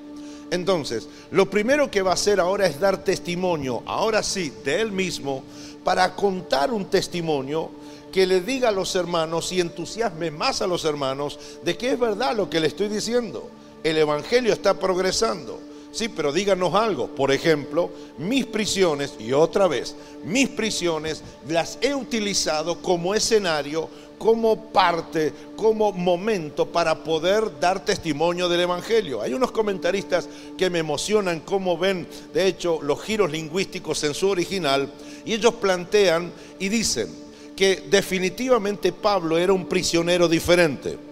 Entonces, 0.50 1.06
lo 1.30 1.48
primero 1.48 1.90
que 1.90 2.02
va 2.02 2.12
a 2.12 2.14
hacer 2.14 2.40
ahora 2.40 2.66
es 2.66 2.80
dar 2.80 3.04
testimonio, 3.04 3.82
ahora 3.86 4.22
sí, 4.22 4.52
de 4.64 4.80
él 4.80 4.90
mismo, 4.90 5.44
para 5.84 6.14
contar 6.16 6.72
un 6.72 6.86
testimonio 6.86 7.70
que 8.10 8.26
le 8.26 8.40
diga 8.40 8.70
a 8.70 8.72
los 8.72 8.94
hermanos 8.96 9.52
y 9.52 9.60
entusiasme 9.60 10.30
más 10.30 10.62
a 10.62 10.66
los 10.66 10.84
hermanos 10.84 11.38
de 11.62 11.76
que 11.76 11.92
es 11.92 11.98
verdad 11.98 12.36
lo 12.36 12.50
que 12.50 12.58
le 12.58 12.66
estoy 12.66 12.88
diciendo. 12.88 13.48
El 13.84 13.98
Evangelio 13.98 14.52
está 14.52 14.74
progresando. 14.74 15.69
Sí, 15.92 16.08
pero 16.08 16.32
díganos 16.32 16.74
algo. 16.74 17.08
Por 17.08 17.32
ejemplo, 17.32 17.90
mis 18.18 18.46
prisiones, 18.46 19.14
y 19.18 19.32
otra 19.32 19.66
vez, 19.66 19.96
mis 20.24 20.48
prisiones 20.48 21.22
las 21.48 21.78
he 21.80 21.94
utilizado 21.94 22.80
como 22.80 23.14
escenario, 23.14 23.88
como 24.18 24.66
parte, 24.70 25.32
como 25.56 25.92
momento 25.92 26.66
para 26.66 27.02
poder 27.02 27.58
dar 27.58 27.82
testimonio 27.84 28.50
del 28.50 28.60
Evangelio. 28.60 29.22
Hay 29.22 29.32
unos 29.32 29.50
comentaristas 29.50 30.28
que 30.58 30.68
me 30.68 30.78
emocionan 30.78 31.40
cómo 31.40 31.78
ven, 31.78 32.06
de 32.34 32.46
hecho, 32.46 32.80
los 32.82 33.00
giros 33.02 33.30
lingüísticos 33.30 34.04
en 34.04 34.12
su 34.12 34.28
original, 34.28 34.92
y 35.24 35.32
ellos 35.32 35.54
plantean 35.54 36.30
y 36.58 36.68
dicen 36.68 37.08
que 37.56 37.84
definitivamente 37.90 38.92
Pablo 38.92 39.38
era 39.38 39.54
un 39.54 39.66
prisionero 39.66 40.28
diferente. 40.28 41.09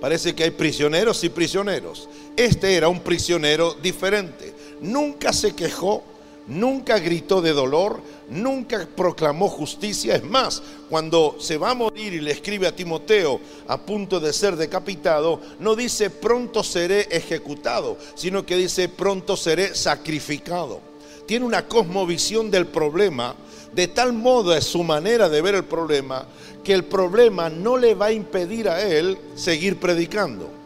Parece 0.00 0.34
que 0.34 0.44
hay 0.44 0.50
prisioneros 0.50 1.24
y 1.24 1.28
prisioneros. 1.28 2.08
Este 2.36 2.74
era 2.74 2.88
un 2.88 3.00
prisionero 3.00 3.74
diferente. 3.74 4.52
Nunca 4.80 5.32
se 5.32 5.54
quejó, 5.54 6.04
nunca 6.46 6.98
gritó 6.98 7.40
de 7.40 7.52
dolor, 7.52 8.00
nunca 8.28 8.86
proclamó 8.94 9.48
justicia. 9.48 10.16
Es 10.16 10.24
más, 10.24 10.62
cuando 10.90 11.36
se 11.38 11.56
va 11.56 11.70
a 11.70 11.74
morir 11.74 12.12
y 12.12 12.20
le 12.20 12.32
escribe 12.32 12.66
a 12.66 12.76
Timoteo 12.76 13.40
a 13.66 13.78
punto 13.78 14.20
de 14.20 14.32
ser 14.32 14.56
decapitado, 14.56 15.40
no 15.58 15.74
dice 15.74 16.10
pronto 16.10 16.62
seré 16.62 17.08
ejecutado, 17.10 17.96
sino 18.14 18.44
que 18.44 18.56
dice 18.56 18.88
pronto 18.88 19.36
seré 19.36 19.74
sacrificado. 19.74 20.80
Tiene 21.26 21.44
una 21.44 21.66
cosmovisión 21.66 22.50
del 22.50 22.66
problema, 22.66 23.34
de 23.76 23.86
tal 23.86 24.12
modo 24.12 24.52
es 24.56 24.64
su 24.64 24.82
manera 24.82 25.28
de 25.28 25.40
ver 25.42 25.54
el 25.54 25.64
problema, 25.64 26.26
que 26.64 26.72
el 26.72 26.84
problema 26.84 27.48
no 27.48 27.76
le 27.76 27.94
va 27.94 28.06
a 28.06 28.12
impedir 28.12 28.68
a 28.68 28.82
él 28.82 29.16
seguir 29.36 29.78
predicando 29.78 30.56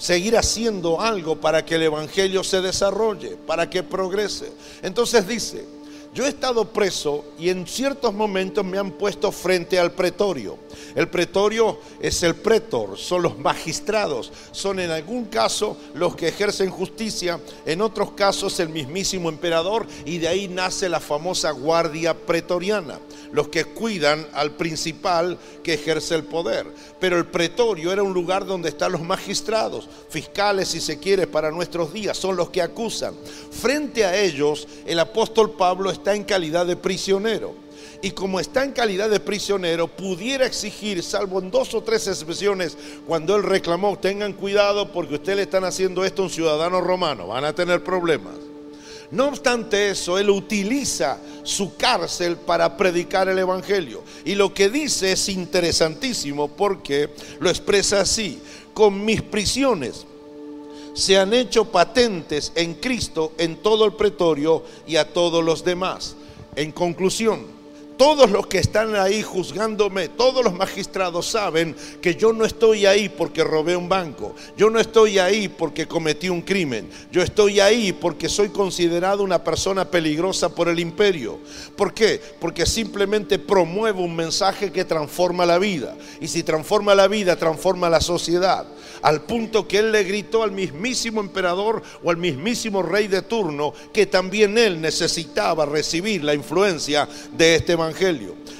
seguir 0.00 0.38
haciendo 0.38 0.98
algo 0.98 1.36
para 1.36 1.62
que 1.62 1.74
el 1.74 1.82
Evangelio 1.82 2.42
se 2.42 2.62
desarrolle, 2.62 3.36
para 3.46 3.68
que 3.68 3.82
progrese. 3.82 4.50
Entonces 4.82 5.28
dice, 5.28 5.66
yo 6.12 6.26
he 6.26 6.28
estado 6.28 6.64
preso 6.64 7.24
y 7.38 7.50
en 7.50 7.68
ciertos 7.68 8.12
momentos 8.12 8.64
me 8.64 8.78
han 8.78 8.90
puesto 8.90 9.30
frente 9.30 9.78
al 9.78 9.92
pretorio. 9.92 10.58
El 10.96 11.08
pretorio 11.08 11.78
es 12.00 12.24
el 12.24 12.34
pretor, 12.34 12.98
son 12.98 13.22
los 13.22 13.38
magistrados, 13.38 14.32
son 14.50 14.80
en 14.80 14.90
algún 14.90 15.26
caso 15.26 15.76
los 15.94 16.16
que 16.16 16.26
ejercen 16.26 16.68
justicia, 16.70 17.38
en 17.64 17.80
otros 17.80 18.12
casos 18.12 18.58
el 18.58 18.70
mismísimo 18.70 19.28
emperador 19.28 19.86
y 20.04 20.18
de 20.18 20.26
ahí 20.26 20.48
nace 20.48 20.88
la 20.88 20.98
famosa 20.98 21.52
guardia 21.52 22.14
pretoriana, 22.26 22.98
los 23.30 23.46
que 23.46 23.64
cuidan 23.64 24.26
al 24.32 24.50
principal 24.52 25.38
que 25.62 25.74
ejerce 25.74 26.16
el 26.16 26.24
poder. 26.24 26.66
Pero 26.98 27.18
el 27.18 27.26
pretorio 27.26 27.92
era 27.92 28.02
un 28.02 28.12
lugar 28.12 28.44
donde 28.46 28.70
están 28.70 28.90
los 28.90 29.00
magistrados, 29.00 29.88
fiscales 30.08 30.68
si 30.68 30.80
se 30.80 30.98
quiere 30.98 31.28
para 31.28 31.52
nuestros 31.52 31.92
días, 31.92 32.16
son 32.16 32.34
los 32.34 32.50
que 32.50 32.62
acusan. 32.62 33.14
Frente 33.52 34.04
a 34.04 34.20
ellos 34.20 34.66
el 34.86 34.98
apóstol 34.98 35.52
Pablo 35.52 35.90
está 35.90 35.99
en 36.08 36.24
calidad 36.24 36.66
de 36.66 36.76
prisionero. 36.76 37.54
Y 38.02 38.12
como 38.12 38.40
está 38.40 38.64
en 38.64 38.72
calidad 38.72 39.10
de 39.10 39.20
prisionero, 39.20 39.86
pudiera 39.86 40.46
exigir, 40.46 41.02
salvo 41.02 41.38
en 41.38 41.50
dos 41.50 41.74
o 41.74 41.82
tres 41.82 42.06
excepciones, 42.08 42.76
cuando 43.06 43.36
él 43.36 43.42
reclamó, 43.42 43.98
tengan 43.98 44.32
cuidado 44.32 44.90
porque 44.90 45.14
ustedes 45.14 45.36
le 45.36 45.42
están 45.42 45.64
haciendo 45.64 46.04
esto 46.04 46.22
a 46.22 46.24
un 46.26 46.30
ciudadano 46.30 46.80
romano, 46.80 47.26
van 47.26 47.44
a 47.44 47.54
tener 47.54 47.84
problemas. 47.84 48.34
No 49.10 49.28
obstante 49.28 49.90
eso, 49.90 50.18
él 50.18 50.30
utiliza 50.30 51.18
su 51.42 51.76
cárcel 51.76 52.36
para 52.36 52.76
predicar 52.76 53.28
el 53.28 53.38
Evangelio. 53.38 54.02
Y 54.24 54.34
lo 54.34 54.54
que 54.54 54.70
dice 54.70 55.12
es 55.12 55.28
interesantísimo 55.28 56.48
porque 56.48 57.10
lo 57.40 57.50
expresa 57.50 58.00
así, 58.00 58.40
con 58.72 59.04
mis 59.04 59.20
prisiones 59.20 60.06
se 60.94 61.18
han 61.18 61.32
hecho 61.32 61.66
patentes 61.66 62.52
en 62.54 62.74
Cristo 62.74 63.32
en 63.38 63.56
todo 63.56 63.84
el 63.84 63.92
pretorio 63.92 64.64
y 64.86 64.96
a 64.96 65.12
todos 65.12 65.44
los 65.44 65.64
demás. 65.64 66.16
En 66.56 66.72
conclusión, 66.72 67.59
todos 68.00 68.30
los 68.30 68.46
que 68.46 68.56
están 68.56 68.96
ahí 68.96 69.20
juzgándome, 69.22 70.08
todos 70.08 70.42
los 70.42 70.54
magistrados 70.54 71.26
saben 71.26 71.76
que 72.00 72.14
yo 72.14 72.32
no 72.32 72.46
estoy 72.46 72.86
ahí 72.86 73.10
porque 73.10 73.44
robé 73.44 73.76
un 73.76 73.90
banco, 73.90 74.34
yo 74.56 74.70
no 74.70 74.80
estoy 74.80 75.18
ahí 75.18 75.48
porque 75.48 75.86
cometí 75.86 76.30
un 76.30 76.40
crimen, 76.40 76.88
yo 77.12 77.20
estoy 77.20 77.60
ahí 77.60 77.92
porque 77.92 78.30
soy 78.30 78.48
considerado 78.48 79.22
una 79.22 79.44
persona 79.44 79.84
peligrosa 79.84 80.48
por 80.48 80.70
el 80.70 80.80
imperio. 80.80 81.40
¿Por 81.76 81.92
qué? 81.92 82.18
Porque 82.40 82.64
simplemente 82.64 83.38
promuevo 83.38 84.00
un 84.00 84.16
mensaje 84.16 84.72
que 84.72 84.86
transforma 84.86 85.44
la 85.44 85.58
vida. 85.58 85.94
Y 86.22 86.28
si 86.28 86.42
transforma 86.42 86.94
la 86.94 87.06
vida, 87.06 87.36
transforma 87.36 87.90
la 87.90 88.00
sociedad. 88.00 88.66
Al 89.02 89.22
punto 89.22 89.68
que 89.68 89.78
él 89.78 89.92
le 89.92 90.04
gritó 90.04 90.42
al 90.42 90.52
mismísimo 90.52 91.20
emperador 91.20 91.82
o 92.02 92.10
al 92.10 92.16
mismísimo 92.16 92.82
rey 92.82 93.08
de 93.08 93.20
turno 93.22 93.74
que 93.92 94.06
también 94.06 94.56
él 94.56 94.80
necesitaba 94.80 95.66
recibir 95.66 96.24
la 96.24 96.34
influencia 96.34 97.06
de 97.36 97.56
este 97.56 97.72
evangelio 97.72 97.89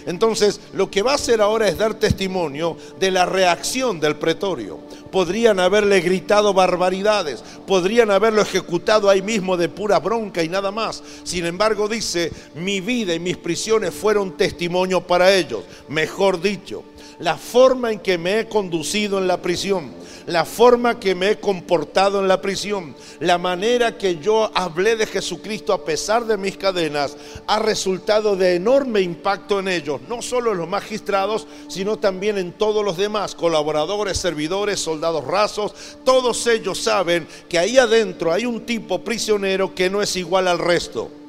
entonces, 0.06 0.60
lo 0.72 0.90
que 0.90 1.02
va 1.02 1.12
a 1.12 1.16
hacer 1.16 1.40
ahora 1.40 1.68
es 1.68 1.78
dar 1.78 1.94
testimonio 1.94 2.76
de 2.98 3.10
la 3.10 3.26
reacción 3.26 4.00
del 4.00 4.16
pretorio. 4.16 4.78
Podrían 5.10 5.58
haberle 5.60 6.00
gritado 6.00 6.54
barbaridades, 6.54 7.42
podrían 7.66 8.10
haberlo 8.10 8.42
ejecutado 8.42 9.10
ahí 9.10 9.22
mismo 9.22 9.56
de 9.56 9.68
pura 9.68 9.98
bronca 9.98 10.42
y 10.42 10.48
nada 10.48 10.70
más. 10.70 11.02
Sin 11.24 11.46
embargo, 11.46 11.88
dice, 11.88 12.32
mi 12.54 12.80
vida 12.80 13.14
y 13.14 13.18
mis 13.18 13.36
prisiones 13.36 13.92
fueron 13.92 14.36
testimonio 14.36 15.00
para 15.00 15.32
ellos. 15.32 15.64
Mejor 15.88 16.40
dicho, 16.40 16.84
la 17.20 17.36
forma 17.36 17.92
en 17.92 18.00
que 18.00 18.18
me 18.18 18.40
he 18.40 18.48
conducido 18.48 19.18
en 19.18 19.28
la 19.28 19.40
prisión, 19.42 19.92
la 20.26 20.44
forma 20.44 20.98
que 20.98 21.14
me 21.14 21.32
he 21.32 21.38
comportado 21.38 22.18
en 22.20 22.28
la 22.28 22.40
prisión, 22.40 22.96
la 23.20 23.36
manera 23.36 23.98
que 23.98 24.18
yo 24.18 24.50
hablé 24.54 24.96
de 24.96 25.06
Jesucristo 25.06 25.72
a 25.72 25.84
pesar 25.84 26.24
de 26.24 26.38
mis 26.38 26.56
cadenas, 26.56 27.16
ha 27.46 27.58
resultado 27.58 28.36
de 28.36 28.54
enorme 28.54 29.02
impacto 29.02 29.60
en 29.60 29.68
ellos, 29.68 30.00
no 30.08 30.22
solo 30.22 30.52
en 30.52 30.58
los 30.58 30.68
magistrados, 30.68 31.46
sino 31.68 31.98
también 31.98 32.38
en 32.38 32.52
todos 32.52 32.84
los 32.84 32.96
demás, 32.96 33.34
colaboradores, 33.34 34.16
servidores, 34.16 34.80
soldados 34.80 35.26
rasos, 35.26 35.74
todos 36.04 36.46
ellos 36.46 36.78
saben 36.78 37.28
que 37.48 37.58
ahí 37.58 37.76
adentro 37.76 38.32
hay 38.32 38.46
un 38.46 38.64
tipo 38.64 39.04
prisionero 39.04 39.74
que 39.74 39.90
no 39.90 40.00
es 40.00 40.16
igual 40.16 40.48
al 40.48 40.58
resto 40.58 41.19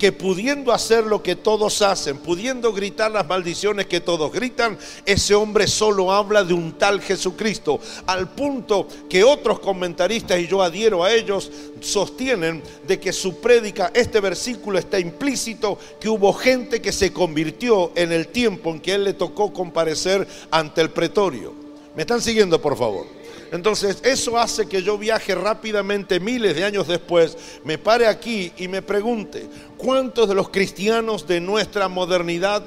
que 0.00 0.12
pudiendo 0.12 0.72
hacer 0.72 1.04
lo 1.04 1.22
que 1.22 1.36
todos 1.36 1.82
hacen, 1.82 2.16
pudiendo 2.16 2.72
gritar 2.72 3.10
las 3.10 3.28
maldiciones 3.28 3.84
que 3.84 4.00
todos 4.00 4.32
gritan, 4.32 4.78
ese 5.04 5.34
hombre 5.34 5.66
solo 5.66 6.10
habla 6.10 6.42
de 6.42 6.54
un 6.54 6.72
tal 6.72 7.02
Jesucristo, 7.02 7.78
al 8.06 8.30
punto 8.30 8.88
que 9.10 9.22
otros 9.22 9.60
comentaristas, 9.60 10.40
y 10.40 10.46
yo 10.46 10.62
adhiero 10.62 11.04
a 11.04 11.12
ellos, 11.12 11.52
sostienen 11.80 12.62
de 12.88 12.98
que 12.98 13.12
su 13.12 13.40
prédica, 13.42 13.90
este 13.92 14.20
versículo 14.20 14.78
está 14.78 14.98
implícito, 14.98 15.78
que 16.00 16.08
hubo 16.08 16.32
gente 16.32 16.80
que 16.80 16.92
se 16.92 17.12
convirtió 17.12 17.92
en 17.94 18.10
el 18.10 18.28
tiempo 18.28 18.70
en 18.70 18.80
que 18.80 18.94
él 18.94 19.04
le 19.04 19.12
tocó 19.12 19.52
comparecer 19.52 20.26
ante 20.50 20.80
el 20.80 20.88
pretorio. 20.88 21.52
¿Me 21.94 22.02
están 22.02 22.22
siguiendo, 22.22 22.58
por 22.58 22.78
favor? 22.78 23.19
Entonces, 23.52 23.98
eso 24.04 24.38
hace 24.38 24.66
que 24.66 24.82
yo 24.82 24.96
viaje 24.96 25.34
rápidamente 25.34 26.20
miles 26.20 26.54
de 26.54 26.64
años 26.64 26.86
después, 26.86 27.36
me 27.64 27.78
pare 27.78 28.06
aquí 28.06 28.52
y 28.56 28.68
me 28.68 28.80
pregunte, 28.80 29.48
¿cuántos 29.76 30.28
de 30.28 30.36
los 30.36 30.50
cristianos 30.50 31.26
de 31.26 31.40
nuestra 31.40 31.88
modernidad, 31.88 32.62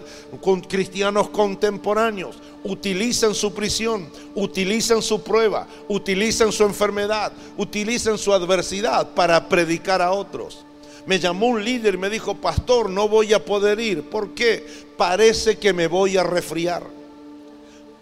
cristianos 0.67 1.30
contemporáneos, 1.30 2.36
utilizan 2.65 3.34
su 3.34 3.54
prisión, 3.54 4.10
utilizan 4.36 5.02
su 5.02 5.24
prueba, 5.24 5.67
utilizan 5.88 6.52
su 6.52 6.63
enfermedad, 6.63 7.32
utilizan 7.58 8.17
su 8.17 8.34
adversidad 8.34 9.13
para 9.13 9.48
predicar 9.48 10.02
a 10.02 10.12
otros? 10.12 10.65
Me 11.06 11.17
llamó 11.17 11.48
un 11.48 11.63
líder 11.63 11.96
y 11.96 11.98
me 11.98 12.10
dijo, 12.10 12.36
pastor, 12.36 12.89
no 12.89 13.08
voy 13.08 13.34
a 13.34 13.43
poder 13.43 13.80
ir. 13.80 14.04
¿Por 14.04 14.34
qué? 14.34 14.65
Parece 14.98 15.58
que 15.58 15.74
me 15.74 15.88
voy 15.88 16.17
a 16.17 16.24
resfriar 16.24 17.03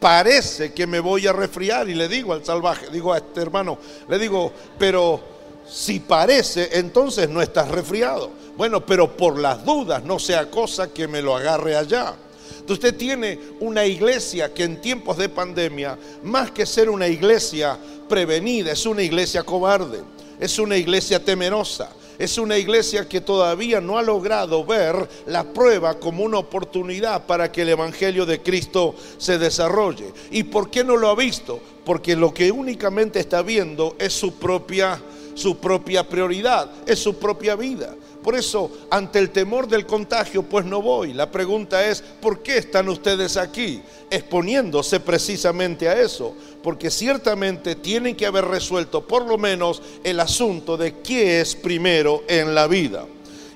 parece 0.02 0.74
que 0.74 0.88
me 0.88 1.00
voy 1.00 1.28
a 1.28 1.32
resfriar 1.32 1.88
y 1.88 1.94
le 1.94 2.08
digo 2.08 2.34
al 2.34 2.44
salvaje, 2.44 2.88
digo 2.92 3.14
a 3.14 3.20
este 3.20 3.40
hermano, 3.40 3.78
le 4.10 4.18
digo, 4.18 4.52
pero 4.80 5.22
si 5.70 6.00
parece, 6.00 6.70
entonces 6.80 7.30
no 7.30 7.40
estás 7.40 7.70
resfriado. 7.70 8.32
Bueno, 8.58 8.84
pero 8.84 9.16
por 9.16 9.40
las 9.40 9.64
dudas 9.64 10.04
no 10.04 10.18
sea 10.18 10.50
cosa 10.50 10.92
que 10.92 11.08
me 11.08 11.22
lo 11.22 11.38
agarre 11.38 11.78
allá. 11.78 12.16
Entonces 12.50 12.84
usted 12.84 12.98
tiene 12.98 13.40
una 13.60 13.86
iglesia 13.86 14.52
que 14.52 14.64
en 14.64 14.82
tiempos 14.82 15.18
de 15.18 15.30
pandemia, 15.30 15.98
más 16.24 16.50
que 16.50 16.66
ser 16.66 16.90
una 16.90 17.08
iglesia 17.08 17.78
prevenida, 18.10 18.72
es 18.72 18.88
una 18.88 19.04
iglesia 19.04 19.44
cobarde, 19.44 20.02
es 20.40 20.58
una 20.58 20.78
iglesia 20.78 21.24
temerosa 21.24 21.92
es 22.21 22.38
una 22.38 22.55
iglesia 22.55 23.10
que 23.10 23.19
todavía 23.19 23.81
no 23.81 23.97
ha 23.97 24.03
logrado 24.03 24.63
ver 24.63 25.10
la 25.25 25.43
prueba 25.43 25.95
como 25.95 26.23
una 26.23 26.38
oportunidad 26.38 27.25
para 27.25 27.51
que 27.51 27.63
el 27.63 27.69
Evangelio 27.69 28.27
de 28.27 28.43
Cristo 28.43 28.93
se 29.17 29.39
desarrolle. 29.39 30.13
¿Y 30.29 30.43
por 30.43 30.69
qué 30.69 30.84
no 30.84 30.97
lo 30.97 31.10
ha 31.10 31.15
visto? 31.15 31.60
Porque 31.84 32.15
lo 32.15 32.31
que 32.31 32.51
únicamente 32.51 33.19
está 33.19 33.41
viendo 33.41 33.95
es 33.97 34.13
su 34.13 34.36
propia, 34.36 35.01
su 35.34 35.57
propia 35.57 36.07
prioridad, 36.07 36.69
es 36.86 36.99
su 36.99 37.15
propia 37.15 37.55
vida. 37.55 37.95
Por 38.23 38.36
eso, 38.36 38.71
ante 38.89 39.17
el 39.19 39.31
temor 39.31 39.67
del 39.67 39.86
contagio, 39.86 40.43
pues 40.43 40.65
no 40.65 40.81
voy. 40.81 41.13
La 41.13 41.31
pregunta 41.31 41.86
es, 41.88 42.01
¿por 42.01 42.43
qué 42.43 42.57
están 42.57 42.88
ustedes 42.88 43.36
aquí? 43.36 43.81
Exponiéndose 44.10 44.99
precisamente 44.99 45.89
a 45.89 45.99
eso. 45.99 46.36
Porque 46.62 46.91
ciertamente 46.91 47.75
tienen 47.75 48.15
que 48.15 48.27
haber 48.27 48.45
resuelto 48.45 49.05
por 49.07 49.25
lo 49.25 49.38
menos 49.38 49.81
el 50.03 50.19
asunto 50.19 50.77
de 50.77 50.99
qué 50.99 51.41
es 51.41 51.55
primero 51.55 52.23
en 52.27 52.53
la 52.53 52.67
vida. 52.67 53.05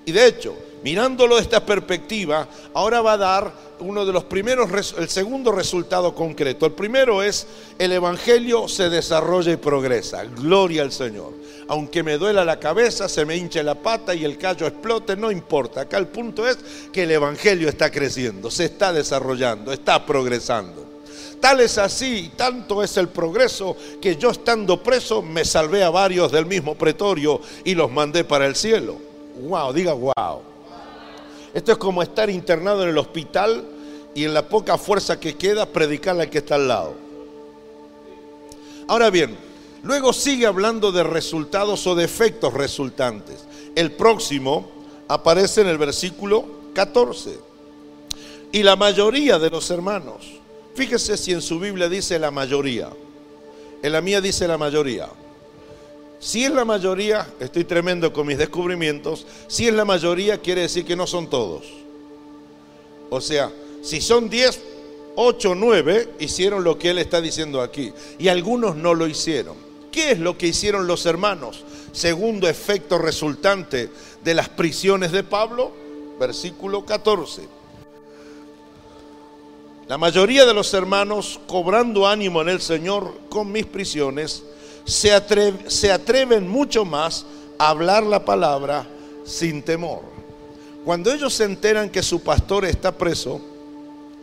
Y 0.06 0.12
de 0.12 0.28
hecho, 0.28 0.56
mirándolo 0.86 1.38
de 1.38 1.42
esta 1.42 1.66
perspectiva, 1.66 2.48
ahora 2.76 3.02
va 3.02 3.14
a 3.14 3.18
dar 3.18 3.52
uno 3.80 4.06
de 4.06 4.14
los 4.14 4.24
primeros, 4.26 4.94
el 5.00 5.10
segundo 5.10 5.52
resultado 5.52 6.14
concreto. 6.14 6.68
El 6.68 6.74
primero 6.74 7.24
es, 7.24 7.48
el 7.80 7.92
Evangelio 7.92 8.68
se 8.68 8.92
desarrolla 8.92 9.52
y 9.52 9.58
progresa. 9.58 10.26
Gloria 10.26 10.84
al 10.84 10.92
Señor 10.92 11.34
aunque 11.68 12.04
me 12.04 12.20
duela 12.20 12.46
la 12.46 12.60
cabeza, 12.60 13.10
se 13.10 13.26
me 13.26 13.36
hinche 13.36 13.64
la 13.64 13.74
pata 13.74 14.14
y 14.14 14.24
el 14.24 14.38
callo 14.38 14.68
explote, 14.68 15.16
no 15.16 15.32
importa. 15.32 15.82
Acá 15.82 15.98
el 15.98 16.06
punto 16.06 16.48
es 16.48 16.60
que 16.94 17.02
el 17.02 17.12
Evangelio 17.12 17.68
está 17.68 17.90
creciendo, 17.90 18.52
se 18.52 18.66
está 18.66 18.94
desarrollando, 18.94 19.74
está 19.74 20.06
progresando. 20.06 20.86
Tal 21.40 21.62
es 21.62 21.80
así, 21.80 22.32
tanto 22.36 22.84
es 22.84 22.98
el 22.98 23.08
progreso, 23.08 23.76
que 24.00 24.16
yo 24.16 24.30
estando 24.30 24.84
preso 24.84 25.24
me 25.24 25.44
salvé 25.44 25.84
a 25.84 25.90
varios 25.90 26.32
del 26.32 26.46
mismo 26.46 26.76
pretorio 26.76 27.42
y 27.64 27.74
los 27.74 27.92
mandé 27.92 28.24
para 28.24 28.46
el 28.46 28.56
cielo. 28.56 28.98
Wow, 29.42 29.74
diga 29.74 29.94
wow. 29.94 30.55
Esto 31.56 31.72
es 31.72 31.78
como 31.80 32.04
estar 32.04 32.30
internado 32.30 32.84
en 32.84 32.90
el 32.90 32.98
hospital 33.00 33.66
y 34.14 34.26
en 34.26 34.36
la 34.36 34.48
poca 34.48 34.78
fuerza 34.78 35.20
que 35.20 35.36
queda 35.36 35.66
predicarle 35.66 36.24
al 36.24 36.30
que 36.30 36.38
está 36.38 36.56
al 36.56 36.68
lado. 36.68 36.94
Ahora 38.88 39.10
bien, 39.10 39.36
Luego 39.86 40.14
sigue 40.14 40.48
hablando 40.48 40.92
de 40.92 41.04
resultados 41.04 41.86
o 41.86 41.94
de 41.94 42.06
efectos 42.06 42.52
resultantes. 42.56 43.46
El 43.76 43.92
próximo 43.92 44.68
aparece 45.08 45.62
en 45.62 45.68
el 45.68 45.78
versículo 45.78 46.44
14. 46.74 47.38
Y 48.52 48.64
la 48.64 48.76
mayoría 48.76 49.38
de 49.38 49.52
los 49.52 49.70
hermanos, 49.70 50.26
fíjese 50.74 51.18
si 51.18 51.34
en 51.34 51.42
su 51.44 51.60
Biblia 51.60 51.88
dice 51.88 52.18
la 52.18 52.32
mayoría, 52.32 52.90
en 53.84 53.92
la 53.92 54.02
mía 54.02 54.22
dice 54.22 54.48
la 54.48 54.58
mayoría. 54.58 55.08
Si 56.20 56.44
es 56.44 56.52
la 56.52 56.66
mayoría, 56.66 57.28
estoy 57.40 57.66
tremendo 57.66 58.12
con 58.12 58.28
mis 58.28 58.38
descubrimientos, 58.38 59.26
si 59.48 59.68
es 59.68 59.74
la 59.74 59.86
mayoría 59.86 60.40
quiere 60.40 60.62
decir 60.62 60.86
que 60.86 60.96
no 60.96 61.06
son 61.06 61.30
todos. 61.30 61.66
O 63.10 63.22
sea, 63.22 63.52
si 63.82 64.02
son 64.02 64.30
10, 64.30 64.62
8, 65.16 65.56
9 65.56 66.10
hicieron 66.20 66.64
lo 66.64 66.78
que 66.78 66.90
él 66.90 66.98
está 66.98 67.22
diciendo 67.22 67.62
aquí 67.62 67.94
y 68.18 68.28
algunos 68.28 68.76
no 68.76 68.94
lo 68.94 69.08
hicieron. 69.08 69.56
¿Qué 69.92 70.12
es 70.12 70.20
lo 70.20 70.38
que 70.38 70.48
hicieron 70.48 70.88
los 70.88 71.06
hermanos? 71.06 71.64
Segundo 71.94 72.50
efecto 72.50 72.98
resultante 72.98 73.90
de 74.24 74.34
las 74.34 74.50
prisiones 74.50 75.12
de 75.12 75.24
Pablo, 75.24 75.72
versículo 76.20 76.86
14. 76.86 77.44
La 79.88 79.98
mayoría 79.98 80.46
de 80.46 80.54
los 80.54 80.74
hermanos, 80.74 81.40
cobrando 81.48 82.08
ánimo 82.08 82.42
en 82.42 82.50
el 82.50 82.60
Señor 82.60 83.14
con 83.30 83.52
mis 83.52 83.66
prisiones, 83.66 84.44
se, 84.86 85.12
se 85.68 85.92
atreven 85.92 86.48
mucho 86.48 86.86
más 86.86 87.26
a 87.58 87.70
hablar 87.70 88.04
la 88.04 88.24
palabra 88.24 88.88
sin 89.26 89.62
temor. 89.62 90.02
Cuando 90.86 91.12
ellos 91.12 91.34
se 91.34 91.46
enteran 91.46 91.90
que 91.90 92.04
su 92.04 92.22
pastor 92.22 92.66
está 92.66 92.96
preso, 92.96 93.42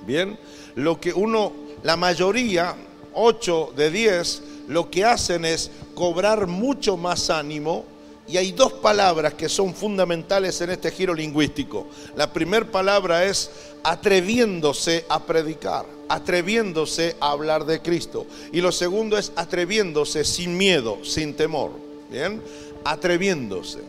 bien, 0.06 0.38
lo 0.76 1.00
que 1.00 1.12
uno, 1.12 1.52
la 1.82 1.96
mayoría, 1.96 2.76
8 3.14 3.72
de 3.76 3.90
10, 3.90 4.42
lo 4.68 4.88
que 4.88 5.04
hacen 5.04 5.44
es 5.44 5.70
cobrar 5.94 6.46
mucho 6.46 6.96
más 6.96 7.30
ánimo. 7.30 7.84
Y 8.28 8.36
hay 8.36 8.52
dos 8.52 8.72
palabras 8.74 9.34
que 9.34 9.48
son 9.48 9.74
fundamentales 9.74 10.60
en 10.60 10.70
este 10.70 10.90
giro 10.90 11.12
lingüístico. 11.12 11.88
La 12.16 12.32
primera 12.32 12.64
palabra 12.64 13.24
es 13.24 13.50
atreviéndose 13.82 15.04
a 15.08 15.20
predicar, 15.24 15.86
atreviéndose 16.08 17.16
a 17.20 17.32
hablar 17.32 17.66
de 17.66 17.82
Cristo. 17.82 18.26
Y 18.52 18.60
lo 18.60 18.70
segundo 18.70 19.18
es 19.18 19.32
atreviéndose 19.34 20.24
sin 20.24 20.56
miedo, 20.56 20.98
sin 21.04 21.34
temor. 21.34 21.72
Bien, 22.10 22.40
atreviéndose. 22.84 23.80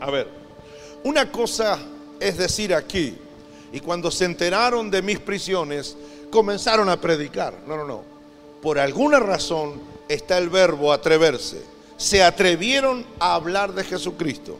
A 0.00 0.10
ver, 0.10 0.28
una 1.02 1.30
cosa 1.32 1.78
es 2.20 2.38
decir 2.38 2.74
aquí, 2.74 3.16
y 3.72 3.80
cuando 3.80 4.10
se 4.10 4.24
enteraron 4.24 4.90
de 4.90 5.02
mis 5.02 5.18
prisiones, 5.18 5.96
comenzaron 6.30 6.88
a 6.88 7.00
predicar. 7.00 7.54
No, 7.66 7.76
no, 7.76 7.84
no. 7.84 8.02
Por 8.62 8.78
alguna 8.78 9.18
razón 9.18 9.80
está 10.08 10.38
el 10.38 10.48
verbo 10.48 10.92
atreverse. 10.92 11.62
Se 12.00 12.22
atrevieron 12.22 13.04
a 13.18 13.34
hablar 13.34 13.74
de 13.74 13.84
Jesucristo. 13.84 14.56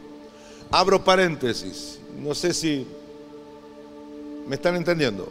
Abro 0.69 1.03
paréntesis. 1.03 1.97
No 2.19 2.35
sé 2.35 2.53
si 2.53 2.85
me 4.47 4.57
están 4.57 4.75
entendiendo. 4.75 5.27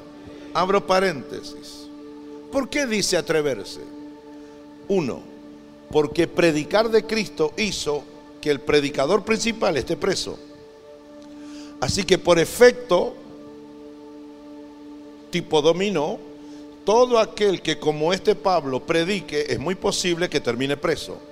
Abro 0.53 0.85
paréntesis. 0.85 1.87
¿Por 2.51 2.69
qué 2.69 2.85
dice 2.85 3.17
atreverse? 3.17 3.79
Uno, 4.89 5.21
porque 5.93 6.27
predicar 6.27 6.91
de 6.91 7.07
Cristo 7.07 7.53
hizo 7.57 8.03
que 8.41 8.51
el 8.51 8.59
predicador 8.59 9.25
principal 9.25 9.77
esté 9.77 9.97
preso. 9.97 10.37
Así 11.81 12.03
que 12.03 12.19
por 12.19 12.41
efecto 12.41 13.15
tipo 15.31 15.63
dominó, 15.63 16.19
todo 16.85 17.21
aquel 17.21 17.63
que 17.63 17.79
como 17.79 18.13
este 18.13 18.35
Pablo 18.35 18.81
predique 18.81 19.47
es 19.49 19.61
muy 19.61 19.77
posible 19.77 20.29
que 20.29 20.41
termine 20.41 20.77
preso. 20.77 21.30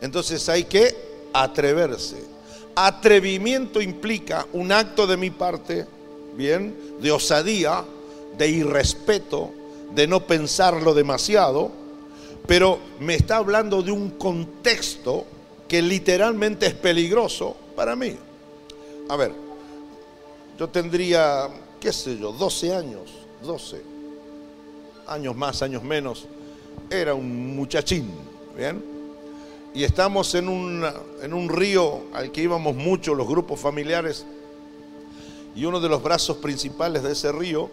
Entonces 0.00 0.48
hay 0.48 0.64
que 0.64 0.94
atreverse. 1.32 2.22
Atrevimiento 2.74 3.80
implica 3.80 4.46
un 4.52 4.72
acto 4.72 5.06
de 5.06 5.16
mi 5.16 5.30
parte, 5.30 5.86
bien, 6.36 6.76
de 7.00 7.12
osadía, 7.12 7.84
de 8.36 8.48
irrespeto, 8.48 9.50
de 9.94 10.06
no 10.06 10.26
pensarlo 10.26 10.92
demasiado, 10.94 11.70
pero 12.46 12.78
me 13.00 13.14
está 13.14 13.36
hablando 13.36 13.82
de 13.82 13.92
un 13.92 14.10
contexto 14.10 15.24
que 15.68 15.80
literalmente 15.80 16.66
es 16.66 16.74
peligroso 16.74 17.56
para 17.76 17.96
mí. 17.96 18.16
A 19.08 19.16
ver, 19.16 19.32
yo 20.58 20.68
tendría 20.68 21.48
qué 21.84 21.92
sé 21.92 22.16
yo, 22.16 22.32
12 22.32 22.74
años, 22.74 23.10
12, 23.42 23.82
años 25.06 25.36
más, 25.36 25.60
años 25.60 25.82
menos, 25.82 26.24
era 26.88 27.12
un 27.12 27.54
muchachín, 27.54 28.10
¿bien? 28.56 28.82
Y 29.74 29.82
estamos 29.82 30.36
en 30.36 30.48
un, 30.48 30.86
en 31.20 31.34
un 31.34 31.48
río 31.48 32.04
al 32.12 32.30
que 32.30 32.42
íbamos 32.42 32.76
mucho 32.76 33.12
los 33.12 33.26
grupos 33.26 33.58
familiares, 33.58 34.24
y 35.56 35.64
uno 35.64 35.80
de 35.80 35.88
los 35.88 36.00
brazos 36.00 36.36
principales 36.36 37.02
de 37.02 37.12
ese 37.12 37.32
río 37.32 37.68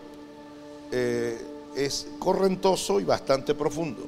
eh, 0.91 1.39
es 1.75 2.07
correntoso 2.19 2.99
y 2.99 3.03
bastante 3.03 3.53
profundo. 3.53 4.03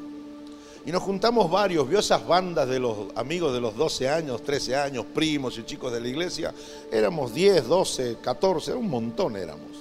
Y 0.86 0.91
nos 0.91 1.03
juntamos 1.03 1.49
varios, 1.49 1.88
vio 1.88 1.99
esas 1.99 2.27
bandas 2.27 2.67
de 2.67 2.79
los 2.79 2.97
amigos 3.15 3.53
de 3.53 3.62
los 3.62 3.75
12 3.75 4.10
años, 4.10 4.43
13 4.43 4.75
años, 4.75 5.06
primos 5.13 5.58
y 5.58 5.63
chicos 5.63 5.93
de 5.93 6.01
la 6.01 6.08
iglesia. 6.08 6.53
Éramos 6.91 7.34
10, 7.34 7.67
12, 7.67 8.17
14, 8.21 8.73
un 8.73 8.89
montón 8.89 9.38
éramos. 9.38 9.71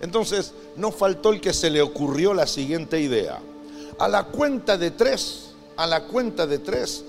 Entonces, 0.00 0.54
no 0.76 0.90
faltó 0.90 1.32
el 1.32 1.40
que 1.40 1.52
se 1.52 1.70
le 1.70 1.82
ocurrió 1.82 2.32
la 2.32 2.46
siguiente 2.46 3.00
idea. 3.00 3.40
A 3.98 4.08
la 4.08 4.24
cuenta 4.24 4.78
de 4.78 4.92
tres, 4.92 5.50
a 5.76 5.86
la 5.86 6.04
cuenta 6.04 6.46
de 6.46 6.60
tres, 6.60 7.04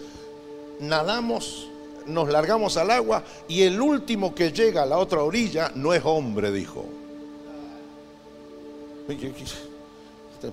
nadamos, 0.79 1.69
nos 2.05 2.29
largamos 2.29 2.77
al 2.77 2.91
agua 2.91 3.23
y 3.47 3.63
el 3.63 3.79
último 3.79 4.33
que 4.33 4.51
llega 4.51 4.83
a 4.83 4.85
la 4.85 4.97
otra 4.97 5.23
orilla 5.23 5.71
no 5.75 5.93
es 5.93 6.01
hombre, 6.03 6.51
dijo. 6.51 6.85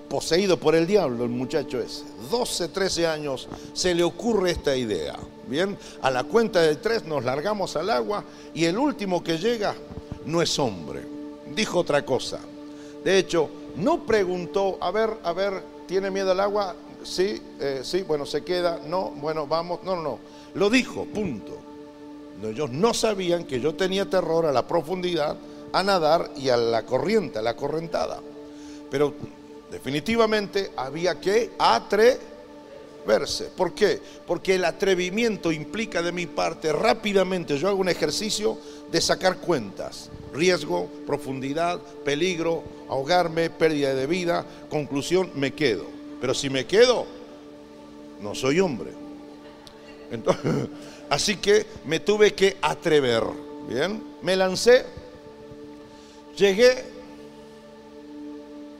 Poseído 0.09 0.57
por 0.57 0.75
el 0.75 0.85
diablo 0.85 1.23
el 1.23 1.29
muchacho 1.29 1.79
ese. 1.79 2.03
12, 2.29 2.69
13 2.69 3.07
años 3.07 3.47
se 3.73 3.95
le 3.95 4.03
ocurre 4.03 4.51
esta 4.51 4.75
idea. 4.75 5.15
Bien, 5.47 5.77
a 6.01 6.11
la 6.11 6.23
cuenta 6.25 6.61
de 6.61 6.75
tres 6.75 7.05
nos 7.05 7.23
largamos 7.23 7.75
al 7.77 7.89
agua 7.89 8.23
y 8.53 8.65
el 8.65 8.77
último 8.77 9.23
que 9.23 9.37
llega 9.37 9.75
no 10.25 10.41
es 10.41 10.59
hombre 10.59 11.17
dijo 11.57 11.79
otra 11.79 12.05
cosa. 12.05 12.39
De 13.03 13.17
hecho, 13.17 13.49
no 13.75 14.05
preguntó, 14.05 14.77
a 14.81 14.91
ver, 14.91 15.09
a 15.23 15.33
ver, 15.33 15.63
¿tiene 15.87 16.11
miedo 16.11 16.31
al 16.31 16.39
agua? 16.39 16.75
Sí, 17.07 17.41
eh, 17.61 17.81
sí, 17.83 18.01
bueno, 18.01 18.25
se 18.25 18.43
queda, 18.43 18.81
no, 18.85 19.11
bueno, 19.11 19.47
vamos, 19.47 19.79
no, 19.83 19.95
no, 19.95 20.01
no. 20.01 20.19
Lo 20.55 20.69
dijo, 20.69 21.05
punto. 21.05 21.57
ellos 22.43 22.69
no 22.69 22.93
sabían 22.93 23.45
que 23.45 23.61
yo 23.61 23.75
tenía 23.75 24.09
terror 24.09 24.45
a 24.45 24.51
la 24.51 24.67
profundidad, 24.67 25.37
a 25.71 25.83
nadar 25.83 26.29
y 26.35 26.49
a 26.49 26.57
la 26.57 26.85
corriente, 26.85 27.39
a 27.39 27.41
la 27.41 27.55
correntada. 27.55 28.19
Pero 28.91 29.13
definitivamente 29.71 30.71
había 30.75 31.19
que 31.21 31.51
atreverse. 31.57 33.45
¿Por 33.55 33.73
qué? 33.73 34.01
Porque 34.25 34.55
el 34.55 34.65
atrevimiento 34.65 35.53
implica 35.53 36.01
de 36.01 36.11
mi 36.11 36.25
parte 36.25 36.73
rápidamente, 36.73 37.57
yo 37.57 37.69
hago 37.69 37.79
un 37.79 37.89
ejercicio 37.89 38.57
de 38.91 38.99
sacar 38.99 39.37
cuentas 39.37 40.09
riesgo, 40.33 40.87
profundidad, 41.05 41.79
peligro, 42.05 42.63
ahogarme, 42.89 43.49
pérdida 43.49 43.93
de 43.93 44.07
vida, 44.07 44.45
conclusión, 44.69 45.31
me 45.35 45.53
quedo. 45.53 45.96
Pero 46.19 46.33
si 46.33 46.49
me 46.49 46.65
quedo, 46.65 47.05
no 48.21 48.33
soy 48.35 48.59
hombre. 48.59 48.91
así 51.09 51.37
que 51.37 51.65
me 51.85 51.99
tuve 51.99 52.33
que 52.33 52.57
atrever. 52.61 53.23
Bien, 53.67 54.01
me 54.21 54.35
lancé, 54.35 54.85
llegué, 56.37 56.85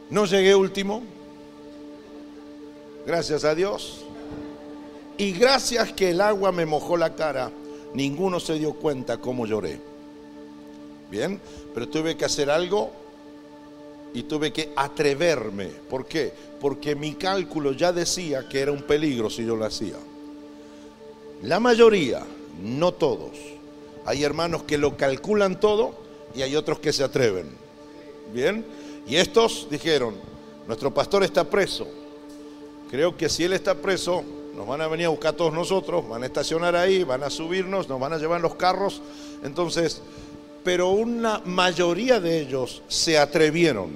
no 0.10 0.26
llegué 0.26 0.56
último, 0.56 1.04
gracias 3.06 3.44
a 3.44 3.54
Dios. 3.54 4.06
Y 5.18 5.34
gracias 5.34 5.92
que 5.94 6.12
el 6.12 6.22
agua 6.22 6.52
me 6.52 6.66
mojó 6.66 6.96
la 6.96 7.16
cara, 7.16 7.52
ninguno 7.94 8.40
se 8.40 8.54
dio 8.54 8.74
cuenta 8.74 9.18
cómo 9.18 9.46
lloré. 9.46 9.82
Bien, 11.10 11.42
pero 11.74 11.90
tuve 11.90 12.16
que 12.16 12.26
hacer 12.26 12.50
algo 12.50 12.92
y 14.14 14.24
tuve 14.24 14.54
que 14.54 14.72
atreverme. 14.76 15.68
¿Por 15.68 16.06
qué? 16.06 16.32
Porque 16.60 16.96
mi 16.96 17.14
cálculo 17.14 17.74
ya 17.74 17.92
decía 17.92 18.48
que 18.50 18.60
era 18.60 18.72
un 18.72 18.82
peligro 18.82 19.30
si 19.30 19.46
yo 19.46 19.56
lo 19.56 19.66
hacía. 19.66 19.96
La 21.44 21.60
mayoría, 21.60 22.24
no 22.62 22.94
todos. 22.94 23.38
Hay 24.06 24.24
hermanos 24.24 24.64
que 24.64 24.78
lo 24.78 24.98
calculan 24.98 25.60
todo 25.60 25.94
y 26.34 26.42
hay 26.42 26.56
otros 26.56 26.80
que 26.80 26.94
se 26.94 27.04
atreven. 27.04 27.48
Bien, 28.34 28.66
y 29.08 29.16
estos 29.18 29.68
dijeron, 29.70 30.16
nuestro 30.68 30.94
pastor 30.94 31.24
está 31.24 31.44
preso. 31.44 31.88
Creo 32.90 33.16
que 33.16 33.30
si 33.30 33.44
él 33.44 33.54
está 33.54 33.76
preso, 33.76 34.24
nos 34.56 34.66
van 34.66 34.82
a 34.82 34.88
venir 34.88 35.06
a 35.06 35.10
buscar 35.10 35.34
todos 35.34 35.54
nosotros, 35.54 36.08
van 36.10 36.24
a 36.24 36.26
estacionar 36.26 36.76
ahí, 36.76 37.04
van 37.04 37.24
a 37.24 37.30
subirnos, 37.30 37.88
nos 37.88 38.00
van 38.00 38.14
a 38.14 38.18
llevar 38.18 38.42
los 38.42 38.56
carros. 38.56 39.02
Entonces, 39.44 40.02
pero 40.64 40.90
una 40.90 41.42
mayoría 41.46 42.20
de 42.20 42.42
ellos 42.42 42.82
se 42.88 43.18
atrevieron. 43.18 43.92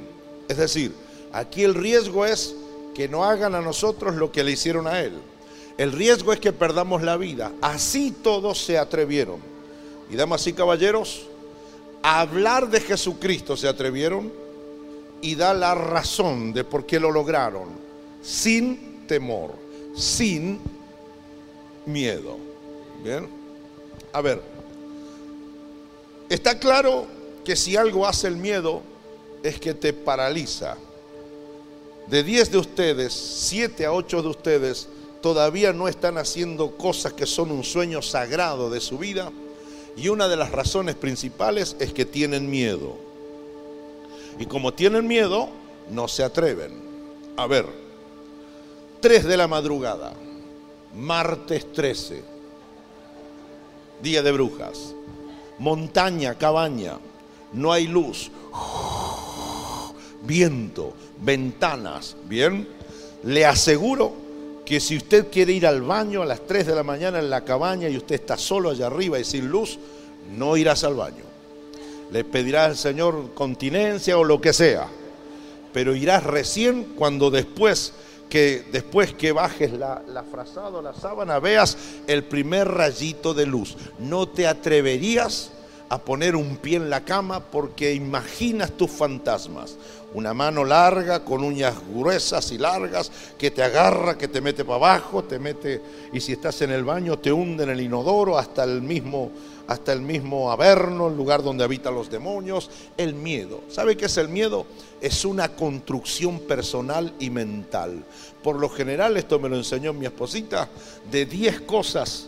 Es 0.47 0.57
decir, 0.57 0.93
aquí 1.34 1.63
el 1.63 1.75
riesgo 1.75 2.25
es 2.25 2.55
que 2.93 3.07
no 3.07 3.23
hagan 3.23 3.55
a 3.55 3.61
nosotros 3.61 4.15
lo 4.15 4.32
que 4.32 4.43
le 4.43 4.51
hicieron 4.51 4.88
a 4.88 4.99
él. 5.01 5.13
El 5.77 5.91
riesgo 5.91 6.34
es 6.34 6.39
que 6.39 6.53
perdamos 6.53 7.01
la 7.01 7.17
vida. 7.17 7.51
Así 7.61 8.11
todos 8.11 8.63
se 8.63 8.77
atrevieron. 8.77 9.39
Y 10.09 10.15
damas 10.15 10.45
y 10.47 10.53
caballeros, 10.53 11.27
a 12.03 12.21
hablar 12.21 12.69
de 12.69 12.82
Jesucristo 12.82 13.55
se 13.55 13.67
atrevieron 13.67 14.32
y 15.21 15.36
da 15.36 15.53
la 15.53 15.75
razón 15.75 16.51
de 16.51 16.63
por 16.63 16.86
qué 16.86 16.99
lo 16.99 17.11
lograron. 17.11 17.69
Sin 18.21 19.07
temor, 19.07 19.53
sin 19.95 20.59
miedo. 21.86 22.38
Bien. 23.03 23.27
A 24.13 24.21
ver, 24.21 24.41
está 26.29 26.59
claro 26.59 27.07
que 27.45 27.55
si 27.55 27.75
algo 27.75 28.05
hace 28.05 28.27
el 28.27 28.36
miedo 28.36 28.82
es 29.43 29.59
que 29.59 29.73
te 29.73 29.93
paraliza. 29.93 30.77
De 32.12 32.24
10 32.24 32.51
de 32.51 32.57
ustedes, 32.57 33.14
7 33.14 33.86
a 33.86 33.93
8 33.93 34.22
de 34.22 34.28
ustedes 34.28 34.89
todavía 35.22 35.72
no 35.72 35.88
están 35.88 36.18
haciendo 36.18 36.76
cosas 36.76 37.14
que 37.14 37.26
son 37.26 37.51
un 37.51 37.64
sueño 37.64 38.01
sagrado 38.01 38.70
de 38.70 38.82
su 38.82 38.97
vida 38.97 39.32
y 39.95 40.09
una 40.09 40.28
de 40.28 40.36
las 40.36 40.51
razones 40.51 40.95
principales 40.95 41.78
es 41.80 41.93
que 41.93 42.03
tienen 42.03 42.49
miedo. 42.49 42.97
Y 44.38 44.45
como 44.45 44.74
tienen 44.74 45.07
miedo, 45.07 45.47
no 45.89 46.09
se 46.09 46.26
atreven. 46.26 46.74
A 47.38 47.47
ver, 47.47 47.66
3 48.99 49.24
de 49.24 49.38
la 49.38 49.47
madrugada, 49.47 50.12
martes 50.93 51.72
13, 51.72 52.26
día 54.03 54.22
de 54.22 54.34
brujas, 54.34 54.93
montaña, 55.59 56.38
cabaña, 56.38 56.97
no 57.53 57.72
hay 57.72 57.88
luz, 57.88 58.32
viento, 60.24 60.93
ventanas, 61.22 62.15
¿bien? 62.28 62.67
Le 63.24 63.45
aseguro 63.45 64.13
que 64.65 64.80
si 64.80 64.97
usted 64.97 65.28
quiere 65.32 65.53
ir 65.53 65.67
al 65.67 65.82
baño 65.82 66.22
a 66.22 66.26
las 66.26 66.45
3 66.47 66.67
de 66.67 66.76
la 66.76 66.84
mañana 66.84 67.19
en 67.19 67.30
la 67.30 67.43
cabaña 67.43 67.89
y 67.89 67.97
usted 67.97 68.15
está 68.15 68.38
solo 68.38 68.69
allá 68.69 68.88
arriba 68.88 69.19
y 69.19 69.24
sin 69.24 69.47
luz, 69.49 69.78
no 70.38 70.55
irás 70.57 70.84
al 70.84 70.95
baño. 70.95 71.24
Le 72.11 72.24
pedirá 72.24 72.65
al 72.65 72.78
Señor 72.78 73.34
continencia 73.34 74.17
o 74.17 74.24
lo 74.24 74.41
que 74.41 74.53
sea, 74.53 74.88
pero 75.74 75.95
irás 75.95 76.24
recién 76.24 76.93
cuando 76.95 77.32
después 77.32 77.93
que 78.30 78.63
después 78.72 79.13
que 79.13 79.34
bajes 79.34 79.74
la, 79.74 80.03
la 80.07 80.24
frazada 80.24 80.69
o 80.69 80.82
la 80.82 80.93
sábana 80.93 81.39
veas 81.39 81.78
el 82.07 82.24
primer 82.24 82.67
rayito 82.67 83.34
de 83.34 83.45
luz. 83.45 83.76
No 83.99 84.30
te 84.30 84.47
atreverías 84.47 85.51
a 85.89 85.99
poner 85.99 86.38
un 86.38 86.55
pie 86.55 86.78
en 86.78 86.89
la 86.89 87.03
cama 87.03 87.41
porque 87.41 87.93
imaginas 87.93 88.72
tus 88.72 88.89
fantasmas. 88.89 89.76
Una 90.14 90.34
mano 90.34 90.66
larga 90.66 91.24
con 91.24 91.43
uñas 91.43 91.76
gruesas 91.93 92.51
y 92.51 92.57
largas 92.57 93.12
que 93.38 93.51
te 93.51 93.64
agarra, 93.64 94.18
que 94.18 94.28
te 94.28 94.41
mete 94.41 94.66
para 94.66 94.76
abajo, 94.76 95.24
te 95.24 95.39
mete 95.39 95.82
y 96.12 96.20
si 96.20 96.34
estás 96.34 96.62
en 96.62 96.72
el 96.72 96.84
baño 96.84 97.18
te 97.20 97.32
hunde 97.32 97.64
en 97.64 97.70
el 97.70 97.82
inodoro 97.82 98.38
hasta 98.38 98.64
el 98.64 98.82
mismo 98.82 99.32
hasta 99.72 99.93
el 99.93 100.01
mismo 100.01 100.51
Averno, 100.51 101.07
el 101.07 101.16
lugar 101.16 101.43
donde 101.43 101.64
habitan 101.64 101.95
los 101.95 102.09
demonios, 102.09 102.70
el 102.97 103.14
miedo. 103.14 103.62
¿Sabe 103.70 103.95
qué 103.95 104.07
es 104.07 104.18
el 104.18 104.28
miedo? 104.28 104.66
Es 104.99 105.24
una 105.24 105.55
construcción 105.55 106.39
personal 106.39 107.14
y 107.20 107.30
mental. 107.30 108.03
Por 108.43 108.57
lo 108.57 108.68
general, 108.68 109.16
esto 109.16 109.39
me 109.39 109.47
lo 109.47 109.55
enseñó 109.55 109.93
mi 109.93 110.05
esposita, 110.05 110.68
de 111.09 111.26
10 111.26 111.62
cosas, 111.62 112.28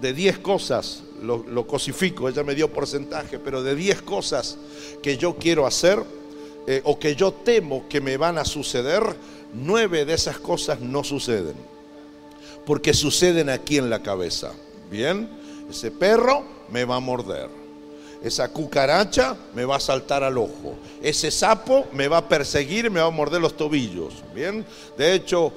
de 0.00 0.12
10 0.12 0.38
cosas, 0.38 1.02
lo, 1.22 1.66
cosifico, 1.66 2.28
ella 2.28 2.44
me 2.44 2.54
dio 2.54 2.72
porcentaje, 2.72 3.40
pero 3.40 3.64
de 3.64 3.74
10 3.74 4.02
cosas 4.02 4.58
que 5.02 5.16
yo 5.16 5.36
quiero 5.36 5.66
hacer 5.66 6.04
eh, 6.70 6.82
o 6.84 6.98
que 6.98 7.16
yo 7.16 7.32
temo 7.32 7.88
que 7.88 7.98
me 7.98 8.18
van 8.18 8.36
a 8.36 8.44
suceder, 8.44 9.02
nueve 9.54 10.04
de 10.04 10.12
esas 10.12 10.38
cosas 10.38 10.80
no 10.80 11.02
suceden, 11.02 11.54
porque 12.66 12.92
suceden 12.92 13.48
aquí 13.48 13.78
en 13.78 13.88
la 13.88 14.02
cabeza. 14.02 14.52
Bien, 14.90 15.30
ese 15.70 15.90
perro 15.90 16.44
me 16.70 16.84
va 16.84 16.96
a 16.96 17.00
morder. 17.00 17.48
Esa 18.22 18.52
cucaracha 18.52 19.34
me 19.54 19.64
va 19.64 19.76
a 19.76 19.80
saltar 19.80 20.22
al 20.22 20.36
ojo. 20.36 20.74
Ese 21.00 21.30
sapo 21.30 21.86
me 21.94 22.06
va 22.06 22.18
a 22.18 22.28
perseguir 22.28 22.84
y 22.84 22.90
me 22.90 23.00
va 23.00 23.06
a 23.06 23.10
morder 23.10 23.40
los 23.40 23.56
tobillos. 23.56 24.22
Bien. 24.34 24.62
De 24.98 25.14
hecho, 25.14 25.54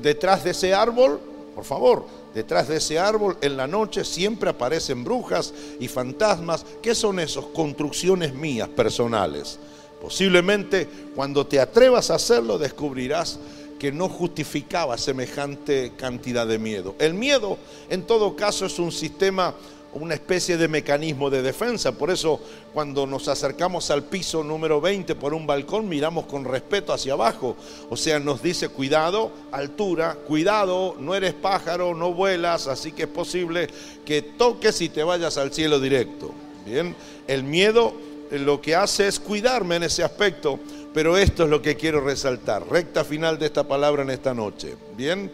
detrás 0.00 0.42
de 0.42 0.50
ese 0.50 0.74
árbol, 0.74 1.20
por 1.54 1.64
favor, 1.64 2.04
detrás 2.34 2.66
de 2.66 2.78
ese 2.78 2.98
árbol 2.98 3.36
en 3.42 3.56
la 3.56 3.68
noche 3.68 4.04
siempre 4.04 4.50
aparecen 4.50 5.04
brujas 5.04 5.54
y 5.78 5.86
fantasmas. 5.86 6.66
¿Qué 6.82 6.96
son 6.96 7.20
esos? 7.20 7.46
Construcciones 7.46 8.34
mías 8.34 8.68
personales. 8.68 9.60
Posiblemente 10.00 10.88
cuando 11.14 11.46
te 11.46 11.60
atrevas 11.60 12.10
a 12.10 12.16
hacerlo 12.16 12.58
descubrirás 12.58 13.38
que 13.78 13.92
no 13.92 14.08
justificaba 14.08 14.98
semejante 14.98 15.92
cantidad 15.96 16.46
de 16.46 16.58
miedo. 16.58 16.94
El 16.98 17.14
miedo, 17.14 17.58
en 17.88 18.02
todo 18.02 18.34
caso, 18.34 18.66
es 18.66 18.78
un 18.78 18.90
sistema, 18.90 19.54
una 19.92 20.14
especie 20.14 20.56
de 20.56 20.68
mecanismo 20.68 21.30
de 21.30 21.42
defensa. 21.42 21.92
Por 21.92 22.10
eso, 22.10 22.40
cuando 22.74 23.06
nos 23.06 23.28
acercamos 23.28 23.90
al 23.90 24.04
piso 24.04 24.42
número 24.42 24.80
20 24.80 25.14
por 25.14 25.32
un 25.32 25.46
balcón, 25.46 25.88
miramos 25.88 26.26
con 26.26 26.44
respeto 26.44 26.92
hacia 26.92 27.12
abajo. 27.12 27.56
O 27.88 27.96
sea, 27.96 28.18
nos 28.18 28.42
dice, 28.42 28.68
cuidado, 28.68 29.30
altura, 29.52 30.16
cuidado, 30.26 30.96
no 30.98 31.14
eres 31.14 31.34
pájaro, 31.34 31.94
no 31.94 32.12
vuelas, 32.12 32.66
así 32.66 32.92
que 32.92 33.04
es 33.04 33.08
posible 33.08 33.68
que 34.04 34.22
toques 34.22 34.80
y 34.80 34.88
te 34.88 35.04
vayas 35.04 35.38
al 35.38 35.52
cielo 35.52 35.78
directo. 35.78 36.32
Bien, 36.66 36.94
el 37.28 37.44
miedo 37.44 37.94
lo 38.30 38.60
que 38.60 38.74
hace 38.74 39.08
es 39.08 39.18
cuidarme 39.18 39.76
en 39.76 39.84
ese 39.84 40.02
aspecto 40.02 40.58
pero 40.98 41.16
esto 41.16 41.44
es 41.44 41.50
lo 41.50 41.62
que 41.62 41.76
quiero 41.76 42.00
resaltar. 42.00 42.68
Recta 42.68 43.04
final 43.04 43.38
de 43.38 43.46
esta 43.46 43.66
palabra 43.66 44.02
en 44.02 44.10
esta 44.10 44.34
noche. 44.34 44.74
Bien, 44.96 45.30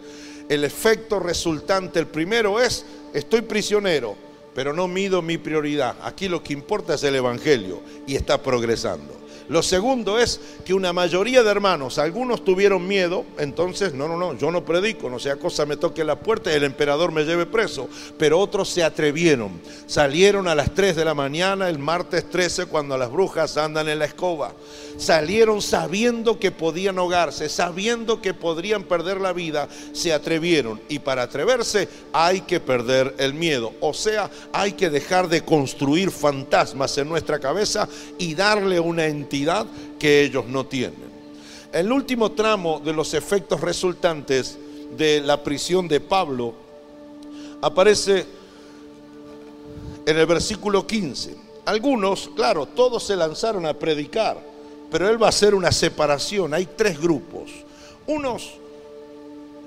el 0.49 0.63
efecto 0.63 1.19
resultante, 1.19 1.99
el 1.99 2.07
primero 2.07 2.61
es, 2.61 2.85
estoy 3.13 3.41
prisionero, 3.41 4.15
pero 4.53 4.73
no 4.73 4.87
mido 4.87 5.21
mi 5.21 5.37
prioridad. 5.37 5.95
Aquí 6.03 6.27
lo 6.27 6.43
que 6.43 6.53
importa 6.53 6.95
es 6.95 7.03
el 7.03 7.15
Evangelio 7.15 7.81
y 8.05 8.15
está 8.15 8.41
progresando. 8.41 9.24
Lo 9.47 9.61
segundo 9.61 10.17
es 10.17 10.39
que 10.65 10.73
una 10.73 10.91
mayoría 10.91 11.43
de 11.43 11.51
hermanos, 11.51 11.99
algunos 11.99 12.43
tuvieron 12.43 12.87
miedo, 12.87 13.25
entonces, 13.37 13.93
no, 13.93 14.07
no, 14.07 14.17
no, 14.17 14.35
yo 14.35 14.49
no 14.51 14.65
predico, 14.65 15.07
no 15.09 15.19
sea 15.19 15.35
cosa 15.35 15.67
me 15.67 15.77
toque 15.77 16.03
la 16.03 16.19
puerta 16.19 16.51
y 16.51 16.55
el 16.55 16.63
emperador 16.63 17.11
me 17.11 17.25
lleve 17.25 17.45
preso, 17.45 17.87
pero 18.17 18.39
otros 18.39 18.69
se 18.69 18.83
atrevieron, 18.83 19.61
salieron 19.85 20.47
a 20.47 20.55
las 20.55 20.73
3 20.73 20.95
de 20.95 21.05
la 21.05 21.13
mañana 21.13 21.69
el 21.69 21.77
martes 21.77 22.27
13 22.29 22.65
cuando 22.65 22.97
las 22.97 23.11
brujas 23.11 23.55
andan 23.57 23.87
en 23.87 23.99
la 23.99 24.05
escoba, 24.05 24.53
salieron 24.97 25.61
sabiendo 25.61 26.39
que 26.39 26.51
podían 26.51 26.97
ahogarse, 26.97 27.47
sabiendo 27.47 28.21
que 28.21 28.33
podrían 28.33 28.83
perder 28.83 29.21
la 29.21 29.33
vida, 29.33 29.67
se 29.93 30.11
atrevieron. 30.13 30.81
Y 30.89 30.99
para 30.99 31.23
atreverse 31.23 31.87
hay 32.13 32.41
que 32.41 32.59
perder 32.59 33.13
el 33.19 33.35
miedo, 33.35 33.73
o 33.79 33.93
sea, 33.93 34.31
hay 34.51 34.71
que 34.71 34.89
dejar 34.89 35.27
de 35.27 35.41
construir 35.41 36.09
fantasmas 36.09 36.97
en 36.97 37.07
nuestra 37.07 37.39
cabeza 37.39 37.87
y 38.17 38.33
darle 38.33 38.79
una 38.79 39.05
entidad 39.05 39.34
que 39.99 40.21
ellos 40.23 40.45
no 40.45 40.65
tienen. 40.65 41.15
El 41.71 41.91
último 41.91 42.31
tramo 42.31 42.79
de 42.79 42.93
los 42.93 43.13
efectos 43.13 43.59
resultantes 43.59 44.57
de 44.95 45.19
la 45.19 45.43
prisión 45.43 45.87
de 45.87 45.99
Pablo 45.99 46.53
aparece 47.61 48.25
en 50.05 50.17
el 50.17 50.25
versículo 50.25 50.87
15. 50.87 51.35
Algunos, 51.65 52.29
claro, 52.35 52.65
todos 52.65 53.03
se 53.03 53.15
lanzaron 53.15 53.65
a 53.65 53.73
predicar, 53.73 54.37
pero 54.91 55.09
él 55.09 55.21
va 55.21 55.27
a 55.27 55.29
hacer 55.29 55.55
una 55.55 55.71
separación. 55.71 56.53
Hay 56.53 56.67
tres 56.77 56.99
grupos. 56.99 57.51
Unos, 58.07 58.53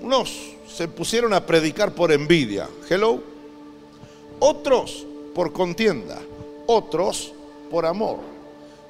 unos 0.01 0.35
se 0.66 0.87
pusieron 0.87 1.35
a 1.35 1.45
predicar 1.45 1.93
por 1.93 2.12
envidia. 2.12 2.69
Hello. 2.89 3.21
Otros 4.39 5.05
por 5.35 5.53
contienda. 5.53 6.19
Otros 6.66 7.33
por 7.71 7.85
amor. 7.85 8.19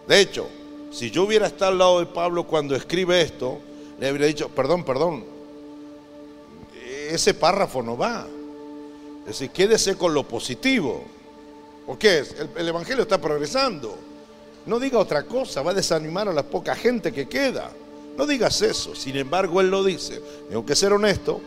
De 0.07 0.21
hecho, 0.21 0.49
si 0.91 1.11
yo 1.11 1.25
hubiera 1.25 1.47
estado 1.47 1.73
al 1.73 1.79
lado 1.79 2.01
de 2.01 2.07
Pablo 2.07 2.45
cuando 2.45 2.75
escribe 2.75 3.21
esto, 3.21 3.59
le 4.01 4.09
habría 4.09 4.27
dicho, 4.27 4.49
perdón, 4.49 4.85
perdón, 4.85 5.25
ese 7.11 7.35
párrafo 7.35 7.83
no 7.83 7.97
va. 7.97 8.27
Es 9.21 9.27
decir, 9.27 9.51
quédese 9.51 9.97
con 9.97 10.15
lo 10.15 10.27
positivo. 10.27 11.05
¿O 11.87 11.99
qué? 11.99 12.19
El, 12.19 12.51
el, 12.57 12.69
Evangelio 12.69 13.03
está 13.03 13.21
progresando. 13.21 13.97
No 14.67 14.79
diga 14.79 14.99
otra 14.99 15.25
cosa, 15.25 15.63
va 15.63 15.73
a 15.73 15.75
desanimar 15.75 16.29
a 16.29 16.33
la 16.33 16.43
poca 16.43 16.75
gente 16.75 17.13
que 17.13 17.29
queda. 17.29 17.71
No 18.17 18.27
digas 18.27 18.63
eso. 18.63 18.95
Sin 18.95 19.17
embargo, 19.17 19.61
él 19.61 19.71
lo 19.71 19.85
dice. 19.85 20.21
Tengo 20.49 20.65
que 20.65 20.77
ser 20.77 20.93
honesto 20.93 21.41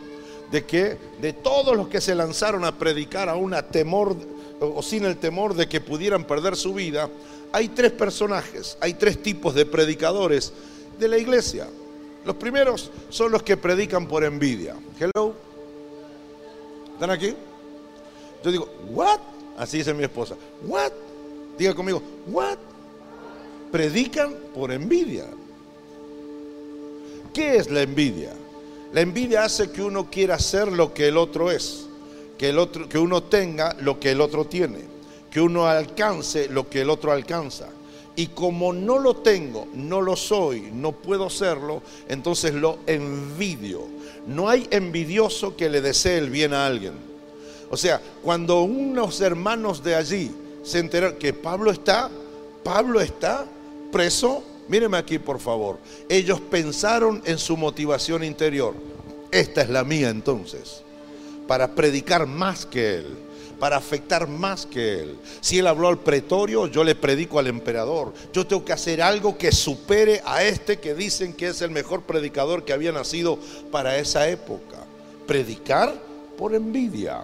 de 0.52 0.66
que 0.66 0.98
de 1.22 1.34
todos 1.34 1.76
los 1.76 1.88
que 1.88 2.02
se 2.02 2.14
lanzaron 2.14 2.66
a 2.66 2.78
predicar 2.78 3.30
a 3.30 3.36
una 3.36 3.64
temor 3.64 4.16
o 4.60 4.82
sin 4.84 5.06
el 5.06 5.18
temor 5.18 5.56
de 5.56 5.68
que 5.68 5.82
pudieran 5.82 6.26
perder 6.26 6.56
su 6.56 6.74
vida, 6.74 7.10
hay 7.52 7.70
tres 7.70 7.92
personajes, 7.92 8.78
hay 8.80 8.94
tres 8.94 9.22
tipos 9.22 9.54
de 9.54 9.66
predicadores 9.66 10.54
de 11.00 11.08
la 11.08 11.18
iglesia. 11.18 11.68
Los 12.26 12.36
primeros 12.36 12.92
son 13.10 13.32
los 13.32 13.44
que 13.44 13.58
predican 13.58 14.08
por 14.08 14.24
envidia. 14.24 14.76
Hello. 15.00 15.34
¿Están 16.94 17.10
aquí? 17.10 17.34
Yo 18.44 18.52
digo, 18.52 18.70
¿what? 18.92 19.20
Así 19.58 19.80
dice 19.80 19.94
mi 19.94 20.04
esposa. 20.04 20.36
¿What? 20.66 20.92
Diga 21.58 21.74
conmigo, 21.74 22.02
¿what? 22.28 22.58
Predican 23.72 24.36
por 24.54 24.72
envidia. 24.72 25.26
¿Qué 27.34 27.58
es 27.58 27.70
la 27.70 27.82
envidia? 27.82 28.34
La 28.94 29.02
envidia 29.02 29.44
hace 29.44 29.72
que 29.72 29.82
uno 29.82 30.10
quiera 30.10 30.38
ser 30.38 30.72
lo 30.72 30.94
que 30.94 31.08
el 31.08 31.18
otro 31.18 31.50
es, 31.50 31.88
que, 32.38 32.50
el 32.50 32.60
otro, 32.60 32.88
que 32.88 32.98
uno 32.98 33.24
tenga 33.24 33.76
lo 33.80 34.00
que 34.00 34.12
el 34.12 34.22
otro 34.22 34.46
tiene 34.46 34.91
que 35.32 35.40
uno 35.42 35.66
alcance 35.66 36.50
lo 36.50 36.70
que 36.70 36.82
el 36.82 36.90
otro 36.90 37.12
alcanza. 37.12 37.70
Y 38.16 38.28
como 38.28 38.74
no 38.74 39.00
lo 39.00 39.16
tengo, 39.16 39.68
no 39.74 40.02
lo 40.02 40.18
soy, 40.18 40.70
no 40.74 40.92
puedo 40.92 41.30
serlo, 41.30 41.82
entonces 42.10 42.54
lo 42.54 42.80
envidio. 42.86 43.84
No 44.28 44.50
hay 44.50 44.68
envidioso 44.70 45.56
que 45.56 45.70
le 45.70 45.82
desee 45.82 46.18
el 46.18 46.30
bien 46.30 46.54
a 46.54 46.66
alguien. 46.66 46.94
O 47.70 47.78
sea, 47.78 48.02
cuando 48.22 48.64
unos 48.64 49.22
hermanos 49.22 49.82
de 49.82 49.96
allí 49.96 50.30
se 50.62 50.80
enteraron 50.80 51.18
que 51.18 51.34
Pablo 51.34 51.72
está, 51.72 52.12
Pablo 52.64 53.00
está 53.00 53.46
preso, 53.94 54.44
míreme 54.68 54.98
aquí 54.98 55.18
por 55.18 55.40
favor, 55.40 55.78
ellos 56.10 56.42
pensaron 56.42 57.22
en 57.26 57.38
su 57.38 57.56
motivación 57.56 58.26
interior. 58.26 58.74
Esta 59.32 59.62
es 59.62 59.70
la 59.70 59.86
mía 59.86 60.10
entonces, 60.10 60.84
para 61.48 61.74
predicar 61.74 62.28
más 62.28 62.66
que 62.66 62.96
él 62.96 63.31
para 63.62 63.78
afectar 63.78 64.28
más 64.28 64.66
que 64.66 65.02
él. 65.02 65.18
Si 65.40 65.60
él 65.60 65.68
habló 65.68 65.88
al 65.88 66.00
pretorio, 66.00 66.66
yo 66.66 66.84
le 66.84 66.96
predico 66.96 67.38
al 67.38 67.46
emperador. 67.46 68.12
Yo 68.34 68.48
tengo 68.48 68.66
que 68.66 68.74
hacer 68.74 69.04
algo 69.04 69.38
que 69.38 69.52
supere 69.52 70.20
a 70.26 70.44
este 70.44 70.80
que 70.80 70.96
dicen 70.96 71.32
que 71.32 71.50
es 71.50 71.62
el 71.62 71.70
mejor 71.70 72.02
predicador 72.02 72.66
que 72.66 72.74
había 72.74 72.92
nacido 72.92 73.38
para 73.70 73.98
esa 73.98 74.28
época. 74.28 74.78
Predicar 75.28 75.94
por 76.40 76.56
envidia. 76.56 77.24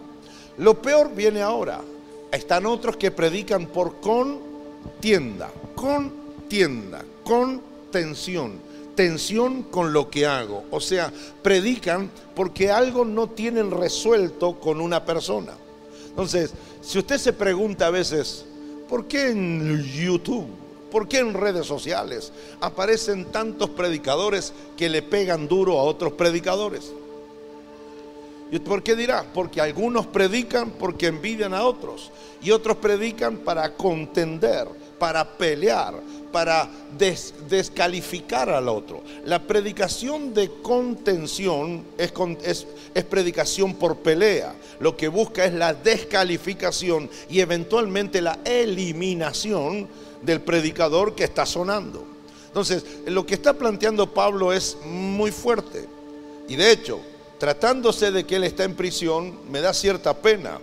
Lo 0.60 0.80
peor 0.80 1.10
viene 1.16 1.42
ahora. 1.42 1.82
Están 2.32 2.68
otros 2.68 2.98
que 2.98 3.10
predican 3.10 3.66
por 3.66 4.00
contienda, 4.00 5.50
contienda, 5.74 7.04
con 7.24 7.64
tensión 7.92 8.68
tensión 8.94 9.62
con 9.62 9.94
lo 9.94 10.10
que 10.10 10.26
hago. 10.26 10.66
O 10.72 10.80
sea, 10.80 11.14
predican 11.44 12.10
porque 12.36 12.72
algo 12.72 13.06
no 13.06 13.30
tienen 13.30 13.70
resuelto 13.70 14.60
con 14.60 14.82
una 14.82 15.06
persona. 15.06 15.54
Entonces, 16.18 16.52
si 16.82 16.98
usted 16.98 17.20
se 17.20 17.32
pregunta 17.32 17.86
a 17.86 17.92
veces, 17.92 18.44
¿por 18.90 19.06
qué 19.06 19.30
en 19.30 19.84
YouTube? 19.84 20.48
¿Por 20.90 21.08
qué 21.08 21.20
en 21.20 21.36
redes 21.36 21.68
sociales 21.68 22.32
aparecen 22.60 23.26
tantos 23.26 23.70
predicadores 23.70 24.52
que 24.76 24.90
le 24.90 25.04
pegan 25.04 25.48
duro 25.48 25.78
a 25.78 25.84
otros 25.84 26.14
predicadores? 26.14 26.92
¿Y 28.50 28.58
por 28.58 28.82
qué 28.82 28.96
dirá? 28.96 29.28
Porque 29.32 29.62
algunos 29.62 30.08
predican 30.08 30.72
porque 30.72 31.06
envidian 31.06 31.54
a 31.54 31.64
otros 31.64 32.10
y 32.42 32.50
otros 32.50 32.78
predican 32.78 33.38
para 33.38 33.76
contender, 33.76 34.68
para 34.98 35.38
pelear, 35.38 36.02
para 36.32 36.70
descalificar 37.50 38.50
al 38.50 38.68
otro. 38.70 39.02
La 39.26 39.42
predicación 39.42 40.34
de 40.34 40.52
contención 40.62 41.84
es, 41.98 42.14
es 42.94 43.04
predicación 43.04 43.76
por 43.76 43.98
pelea. 43.98 44.56
Lo 44.80 44.96
que 44.96 45.08
busca 45.08 45.46
es 45.46 45.54
la 45.54 45.74
descalificación 45.74 47.10
y 47.30 47.40
eventualmente 47.40 48.22
la 48.22 48.40
eliminación 48.44 49.88
del 50.22 50.42
predicador 50.42 51.16
que 51.16 51.24
está 51.24 51.46
sonando. 51.46 52.04
Entonces, 52.48 52.84
lo 53.06 53.26
que 53.26 53.36
está 53.36 53.54
planteando 53.54 54.14
Pablo 54.14 54.52
es 54.52 54.78
muy 54.86 55.32
fuerte. 55.32 55.86
Y 56.48 56.56
de 56.56 56.72
hecho, 56.72 57.00
tratándose 57.38 58.12
de 58.12 58.26
que 58.26 58.38
él 58.38 58.44
está 58.44 58.64
en 58.64 58.76
prisión, 58.76 59.38
me 59.50 59.62
da 59.62 59.74
cierta 59.74 60.16
pena. 60.16 60.60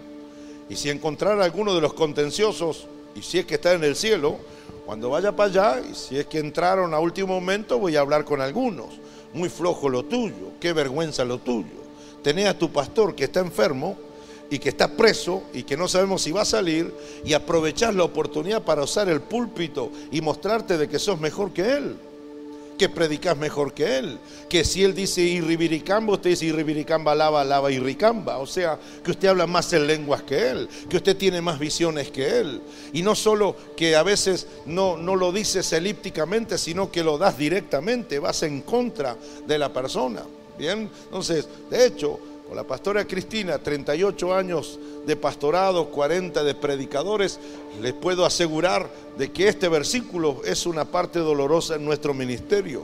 Y 0.68 0.76
si 0.76 0.90
encontrar 0.90 1.40
alguno 1.40 1.74
de 1.74 1.80
los 1.80 1.94
contenciosos, 1.94 2.86
y 3.14 3.22
si 3.22 3.38
es 3.38 3.46
que 3.46 3.54
está 3.54 3.74
en 3.74 3.84
el 3.84 3.94
cielo, 3.94 4.38
cuando 4.86 5.10
vaya 5.10 5.34
para 5.34 5.50
allá, 5.50 5.80
y 5.80 5.94
si 5.94 6.18
es 6.18 6.26
que 6.26 6.38
entraron 6.38 6.92
a 6.94 6.98
último 6.98 7.28
momento, 7.28 7.78
voy 7.78 7.96
a 7.96 8.00
hablar 8.00 8.24
con 8.24 8.40
algunos. 8.40 9.00
Muy 9.32 9.48
flojo 9.48 9.88
lo 9.88 10.04
tuyo, 10.04 10.52
qué 10.60 10.72
vergüenza 10.72 11.24
lo 11.24 11.38
tuyo. 11.38 11.84
Tenés 12.22 12.46
a 12.46 12.58
tu 12.58 12.70
pastor 12.70 13.14
que 13.14 13.24
está 13.24 13.40
enfermo 13.40 13.96
y 14.50 14.58
que 14.58 14.68
está 14.68 14.88
preso 14.88 15.42
y 15.52 15.62
que 15.62 15.76
no 15.76 15.88
sabemos 15.88 16.22
si 16.22 16.32
va 16.32 16.42
a 16.42 16.46
salir 16.46 16.94
y 17.24 17.32
aprovechar 17.32 17.94
la 17.94 18.04
oportunidad 18.04 18.62
para 18.62 18.82
usar 18.82 19.08
el 19.08 19.20
púlpito 19.20 19.90
y 20.10 20.20
mostrarte 20.20 20.78
de 20.78 20.88
que 20.88 20.98
sos 20.98 21.18
mejor 21.18 21.52
que 21.52 21.72
él 21.72 21.96
que 22.78 22.88
predicas 22.88 23.36
mejor 23.36 23.72
que 23.72 23.98
él. 23.98 24.18
Que 24.48 24.64
si 24.64 24.84
él 24.84 24.94
dice 24.94 25.20
irribiricamba, 25.20 26.14
usted 26.14 26.30
dice 26.30 26.46
irribiricamba, 26.46 27.14
lava, 27.14 27.44
lava, 27.44 27.70
irricamba. 27.70 28.38
O 28.38 28.46
sea, 28.46 28.78
que 29.02 29.10
usted 29.10 29.28
habla 29.28 29.46
más 29.46 29.72
en 29.72 29.86
lenguas 29.86 30.22
que 30.22 30.50
él, 30.50 30.68
que 30.88 30.96
usted 30.96 31.16
tiene 31.16 31.40
más 31.40 31.58
visiones 31.58 32.10
que 32.10 32.40
él. 32.40 32.60
Y 32.92 33.02
no 33.02 33.14
solo 33.14 33.56
que 33.76 33.96
a 33.96 34.02
veces 34.02 34.46
no, 34.66 34.96
no 34.96 35.16
lo 35.16 35.32
dices 35.32 35.72
elípticamente, 35.72 36.58
sino 36.58 36.90
que 36.90 37.04
lo 37.04 37.18
das 37.18 37.38
directamente, 37.38 38.18
vas 38.18 38.42
en 38.42 38.62
contra 38.62 39.16
de 39.46 39.58
la 39.58 39.72
persona. 39.72 40.22
Bien, 40.56 40.88
entonces, 41.06 41.48
de 41.68 41.86
hecho, 41.86 42.20
la 42.54 42.64
pastora 42.64 43.06
Cristina, 43.06 43.58
38 43.58 44.34
años 44.34 44.78
de 45.06 45.16
pastorado, 45.16 45.90
40 45.90 46.44
de 46.44 46.54
predicadores, 46.54 47.40
les 47.80 47.92
puedo 47.92 48.24
asegurar 48.24 48.88
de 49.18 49.32
que 49.32 49.48
este 49.48 49.68
versículo 49.68 50.42
es 50.44 50.66
una 50.66 50.84
parte 50.84 51.18
dolorosa 51.18 51.74
en 51.74 51.84
nuestro 51.84 52.14
ministerio. 52.14 52.82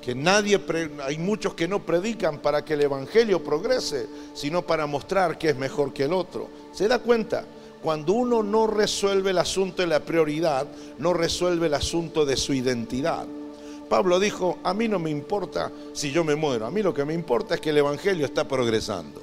Que 0.00 0.14
nadie, 0.14 0.60
hay 1.04 1.16
muchos 1.18 1.54
que 1.54 1.68
no 1.68 1.80
predican 1.80 2.38
para 2.38 2.64
que 2.64 2.74
el 2.74 2.82
Evangelio 2.82 3.42
progrese, 3.42 4.08
sino 4.34 4.62
para 4.62 4.86
mostrar 4.86 5.38
que 5.38 5.50
es 5.50 5.56
mejor 5.56 5.92
que 5.92 6.04
el 6.04 6.12
otro. 6.12 6.48
¿Se 6.72 6.88
da 6.88 6.98
cuenta? 6.98 7.44
Cuando 7.82 8.12
uno 8.12 8.42
no 8.42 8.66
resuelve 8.66 9.30
el 9.30 9.38
asunto 9.38 9.82
de 9.82 9.88
la 9.88 10.00
prioridad, 10.00 10.66
no 10.98 11.12
resuelve 11.12 11.66
el 11.66 11.74
asunto 11.74 12.24
de 12.24 12.36
su 12.36 12.52
identidad. 12.52 13.26
Pablo 13.88 14.18
dijo, 14.18 14.58
a 14.62 14.74
mí 14.74 14.88
no 14.88 14.98
me 14.98 15.10
importa 15.10 15.70
si 15.92 16.10
yo 16.10 16.24
me 16.24 16.34
muero, 16.34 16.66
a 16.66 16.70
mí 16.70 16.82
lo 16.82 16.94
que 16.94 17.04
me 17.04 17.14
importa 17.14 17.54
es 17.54 17.60
que 17.60 17.70
el 17.70 17.78
Evangelio 17.78 18.24
está 18.24 18.46
progresando. 18.46 19.20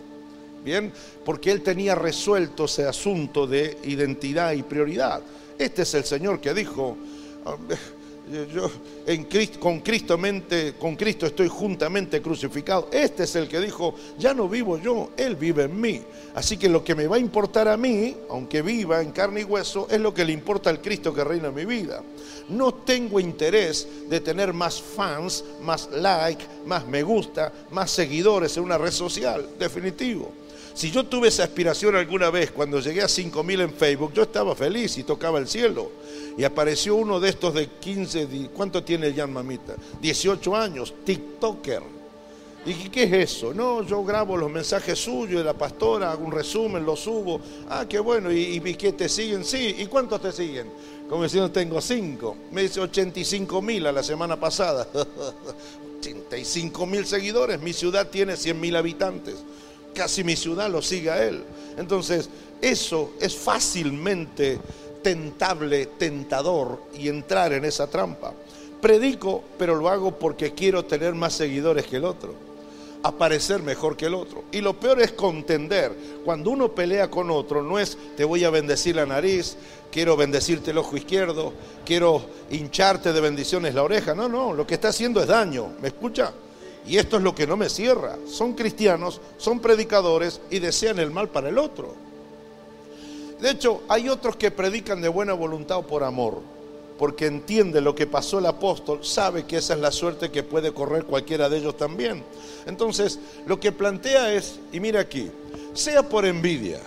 Bien, 0.63 0.91
porque 1.23 1.51
él 1.51 1.61
tenía 1.61 1.95
resuelto 1.95 2.65
ese 2.65 2.85
asunto 2.85 3.47
de 3.47 3.77
identidad 3.83 4.51
y 4.51 4.63
prioridad. 4.63 5.21
Este 5.57 5.83
es 5.83 5.93
el 5.93 6.03
Señor 6.03 6.41
que 6.41 6.53
dijo, 6.53 6.97
yo 8.53 8.69
con, 9.59 9.79
Cristo 9.79 10.17
mente, 10.17 10.75
con 10.79 10.95
Cristo 10.95 11.25
estoy 11.25 11.47
juntamente 11.47 12.21
crucificado. 12.21 12.87
Este 12.91 13.23
es 13.23 13.35
el 13.35 13.47
que 13.47 13.59
dijo, 13.59 13.95
ya 14.17 14.33
no 14.33 14.47
vivo 14.47 14.77
yo, 14.77 15.11
Él 15.17 15.35
vive 15.35 15.63
en 15.63 15.79
mí. 15.79 16.01
Así 16.35 16.57
que 16.57 16.69
lo 16.69 16.83
que 16.83 16.95
me 16.95 17.07
va 17.07 17.15
a 17.15 17.19
importar 17.19 17.67
a 17.67 17.77
mí, 17.77 18.15
aunque 18.29 18.61
viva 18.61 19.01
en 19.01 19.11
carne 19.11 19.41
y 19.41 19.43
hueso, 19.43 19.87
es 19.89 19.99
lo 19.99 20.13
que 20.13 20.25
le 20.25 20.33
importa 20.33 20.69
al 20.69 20.81
Cristo 20.81 21.13
que 21.13 21.23
reina 21.23 21.47
en 21.47 21.55
mi 21.55 21.65
vida. 21.65 22.03
No 22.49 22.73
tengo 22.73 23.19
interés 23.19 23.87
de 24.07 24.19
tener 24.19 24.53
más 24.53 24.81
fans, 24.81 25.43
más 25.61 25.89
like, 25.91 26.43
más 26.65 26.87
me 26.87 27.03
gusta, 27.03 27.51
más 27.71 27.89
seguidores 27.91 28.55
en 28.57 28.63
una 28.63 28.77
red 28.77 28.91
social, 28.91 29.49
definitivo. 29.57 30.31
Si 30.73 30.91
yo 30.91 31.05
tuve 31.05 31.27
esa 31.27 31.43
aspiración 31.43 31.95
alguna 31.95 32.29
vez 32.29 32.51
cuando 32.51 32.79
llegué 32.79 33.01
a 33.01 33.07
5000 33.07 33.61
en 33.61 33.73
Facebook, 33.73 34.13
yo 34.13 34.23
estaba 34.23 34.55
feliz 34.55 34.97
y 34.97 35.03
tocaba 35.03 35.39
el 35.39 35.47
cielo. 35.47 35.91
Y 36.37 36.43
apareció 36.43 36.95
uno 36.95 37.19
de 37.19 37.29
estos 37.29 37.53
de 37.53 37.67
15, 37.67 38.49
¿cuánto 38.53 38.83
tiene 38.83 39.07
el 39.07 39.15
Jan 39.15 39.31
Mamita? 39.31 39.75
18 40.01 40.55
años, 40.55 40.93
TikToker. 41.03 41.83
Y 42.65 42.73
¿qué 42.89 43.03
es 43.03 43.13
eso? 43.13 43.53
No, 43.53 43.83
yo 43.83 44.03
grabo 44.03 44.35
los 44.35 44.51
mensajes 44.51 44.99
suyos 44.99 45.39
de 45.39 45.43
la 45.43 45.53
pastora, 45.53 46.11
hago 46.11 46.25
un 46.25 46.31
resumen, 46.31 46.85
lo 46.85 46.95
subo. 46.95 47.39
Ah, 47.69 47.85
qué 47.87 47.99
bueno. 47.99 48.31
¿Y, 48.31 48.61
y 48.63 48.75
qué 48.75 48.91
te 48.93 49.07
siguen? 49.07 49.45
Sí. 49.45 49.75
¿Y 49.79 49.85
cuántos 49.85 50.21
te 50.21 50.31
siguen? 50.31 50.69
Como 51.09 51.25
no 51.25 51.51
tengo 51.51 51.81
cinco. 51.81 52.35
Me 52.51 52.63
dice 52.63 52.81
85 52.81 53.61
mil 53.61 53.87
a 53.87 53.91
la 53.91 54.03
semana 54.03 54.37
pasada. 54.37 54.87
85 55.99 56.85
mil 56.85 57.05
seguidores. 57.05 57.61
Mi 57.61 57.73
ciudad 57.73 58.07
tiene 58.09 58.35
100 58.35 58.59
mil 58.59 58.75
habitantes 58.75 59.35
casi 59.93 60.23
mi 60.23 60.35
ciudad 60.35 60.69
lo 60.69 60.81
siga 60.81 61.23
él. 61.23 61.43
Entonces, 61.77 62.29
eso 62.61 63.13
es 63.19 63.35
fácilmente 63.35 64.59
tentable, 65.01 65.85
tentador 65.85 66.79
y 66.97 67.07
entrar 67.07 67.53
en 67.53 67.65
esa 67.65 67.87
trampa. 67.87 68.33
Predico, 68.81 69.43
pero 69.57 69.75
lo 69.75 69.89
hago 69.89 70.17
porque 70.17 70.53
quiero 70.53 70.85
tener 70.85 71.13
más 71.13 71.33
seguidores 71.33 71.85
que 71.85 71.97
el 71.97 72.05
otro, 72.05 72.33
aparecer 73.03 73.61
mejor 73.61 73.97
que 73.97 74.05
el 74.05 74.13
otro. 74.13 74.43
Y 74.51 74.61
lo 74.61 74.79
peor 74.79 75.01
es 75.01 75.11
contender. 75.11 75.93
Cuando 76.23 76.51
uno 76.51 76.73
pelea 76.73 77.09
con 77.09 77.29
otro, 77.29 77.61
no 77.61 77.77
es 77.77 77.97
te 78.15 78.23
voy 78.23 78.45
a 78.45 78.49
bendecir 78.49 78.95
la 78.95 79.05
nariz, 79.05 79.57
quiero 79.91 80.15
bendecirte 80.15 80.71
el 80.71 80.77
ojo 80.77 80.95
izquierdo, 80.95 81.53
quiero 81.85 82.21
hincharte 82.49 83.11
de 83.11 83.21
bendiciones 83.21 83.75
la 83.75 83.83
oreja. 83.83 84.15
No, 84.15 84.29
no, 84.29 84.53
lo 84.53 84.65
que 84.65 84.75
está 84.75 84.89
haciendo 84.89 85.21
es 85.21 85.27
daño. 85.27 85.73
¿Me 85.81 85.89
escucha? 85.89 86.33
Y 86.87 86.97
esto 86.97 87.17
es 87.17 87.23
lo 87.23 87.35
que 87.35 87.45
no 87.45 87.57
me 87.57 87.69
cierra. 87.69 88.17
Son 88.25 88.53
cristianos, 88.53 89.19
son 89.37 89.59
predicadores 89.59 90.41
y 90.49 90.59
desean 90.59 90.99
el 90.99 91.11
mal 91.11 91.29
para 91.29 91.49
el 91.49 91.57
otro. 91.57 92.08
De 93.39 93.51
hecho, 93.51 93.81
hay 93.87 94.09
otros 94.09 94.35
que 94.35 94.51
predican 94.51 95.01
de 95.01 95.07
buena 95.07 95.33
voluntad 95.33 95.77
o 95.77 95.87
por 95.87 96.03
amor, 96.03 96.41
porque 96.97 97.25
entiende 97.25 97.79
lo 97.79 97.95
que 97.95 98.05
pasó 98.05 98.39
el 98.39 98.45
apóstol, 98.45 99.05
sabe 99.05 99.45
que 99.45 99.57
esa 99.57 99.73
es 99.73 99.79
la 99.79 99.91
suerte 99.91 100.29
que 100.29 100.43
puede 100.43 100.73
correr 100.73 101.05
cualquiera 101.05 101.47
de 101.47 101.57
ellos 101.57 101.77
también. 101.77 102.23
Entonces, 102.65 103.19
lo 103.45 103.59
que 103.59 103.71
plantea 103.71 104.33
es, 104.33 104.59
y 104.73 104.81
mira 104.81 104.99
aquí, 104.99 105.31
sea 105.73 106.03
por 106.03 106.25
envidia, 106.25 106.79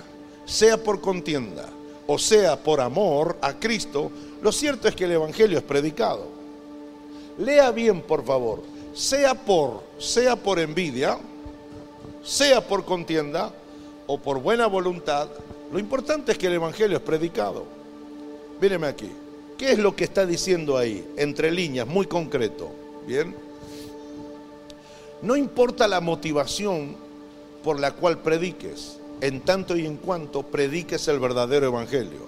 sea 0.44 0.76
por 0.76 1.00
contienda, 1.00 1.70
o 2.06 2.18
sea 2.18 2.62
por 2.62 2.82
amor 2.82 3.38
a 3.40 3.54
Cristo, 3.54 4.10
lo 4.42 4.52
cierto 4.52 4.88
es 4.88 4.94
que 4.94 5.04
el 5.04 5.12
Evangelio 5.12 5.56
es 5.56 5.64
predicado. 5.64 6.26
Lea 7.38 7.70
bien, 7.70 8.02
por 8.02 8.24
favor, 8.24 8.62
sea 8.92 9.34
por, 9.34 9.82
sea 9.98 10.36
por 10.36 10.58
envidia, 10.58 11.18
sea 12.22 12.60
por 12.60 12.84
contienda 12.84 13.50
o 14.06 14.18
por 14.18 14.40
buena 14.40 14.66
voluntad, 14.66 15.28
lo 15.72 15.78
importante 15.78 16.32
es 16.32 16.38
que 16.38 16.46
el 16.48 16.54
Evangelio 16.54 16.98
es 16.98 17.02
predicado. 17.02 17.64
Míreme 18.60 18.86
aquí. 18.86 19.10
¿Qué 19.56 19.72
es 19.72 19.78
lo 19.78 19.96
que 19.96 20.04
está 20.04 20.26
diciendo 20.26 20.76
ahí? 20.76 21.04
Entre 21.16 21.50
líneas, 21.50 21.86
muy 21.86 22.06
concreto. 22.06 22.70
Bien. 23.06 23.34
No 25.22 25.36
importa 25.36 25.88
la 25.88 26.00
motivación 26.00 26.96
por 27.64 27.80
la 27.80 27.92
cual 27.92 28.18
prediques. 28.18 28.98
en 29.20 29.40
tanto 29.42 29.76
y 29.76 29.86
en 29.86 29.98
cuanto 29.98 30.42
prediques 30.42 31.06
el 31.06 31.20
verdadero 31.20 31.66
evangelio. 31.66 32.26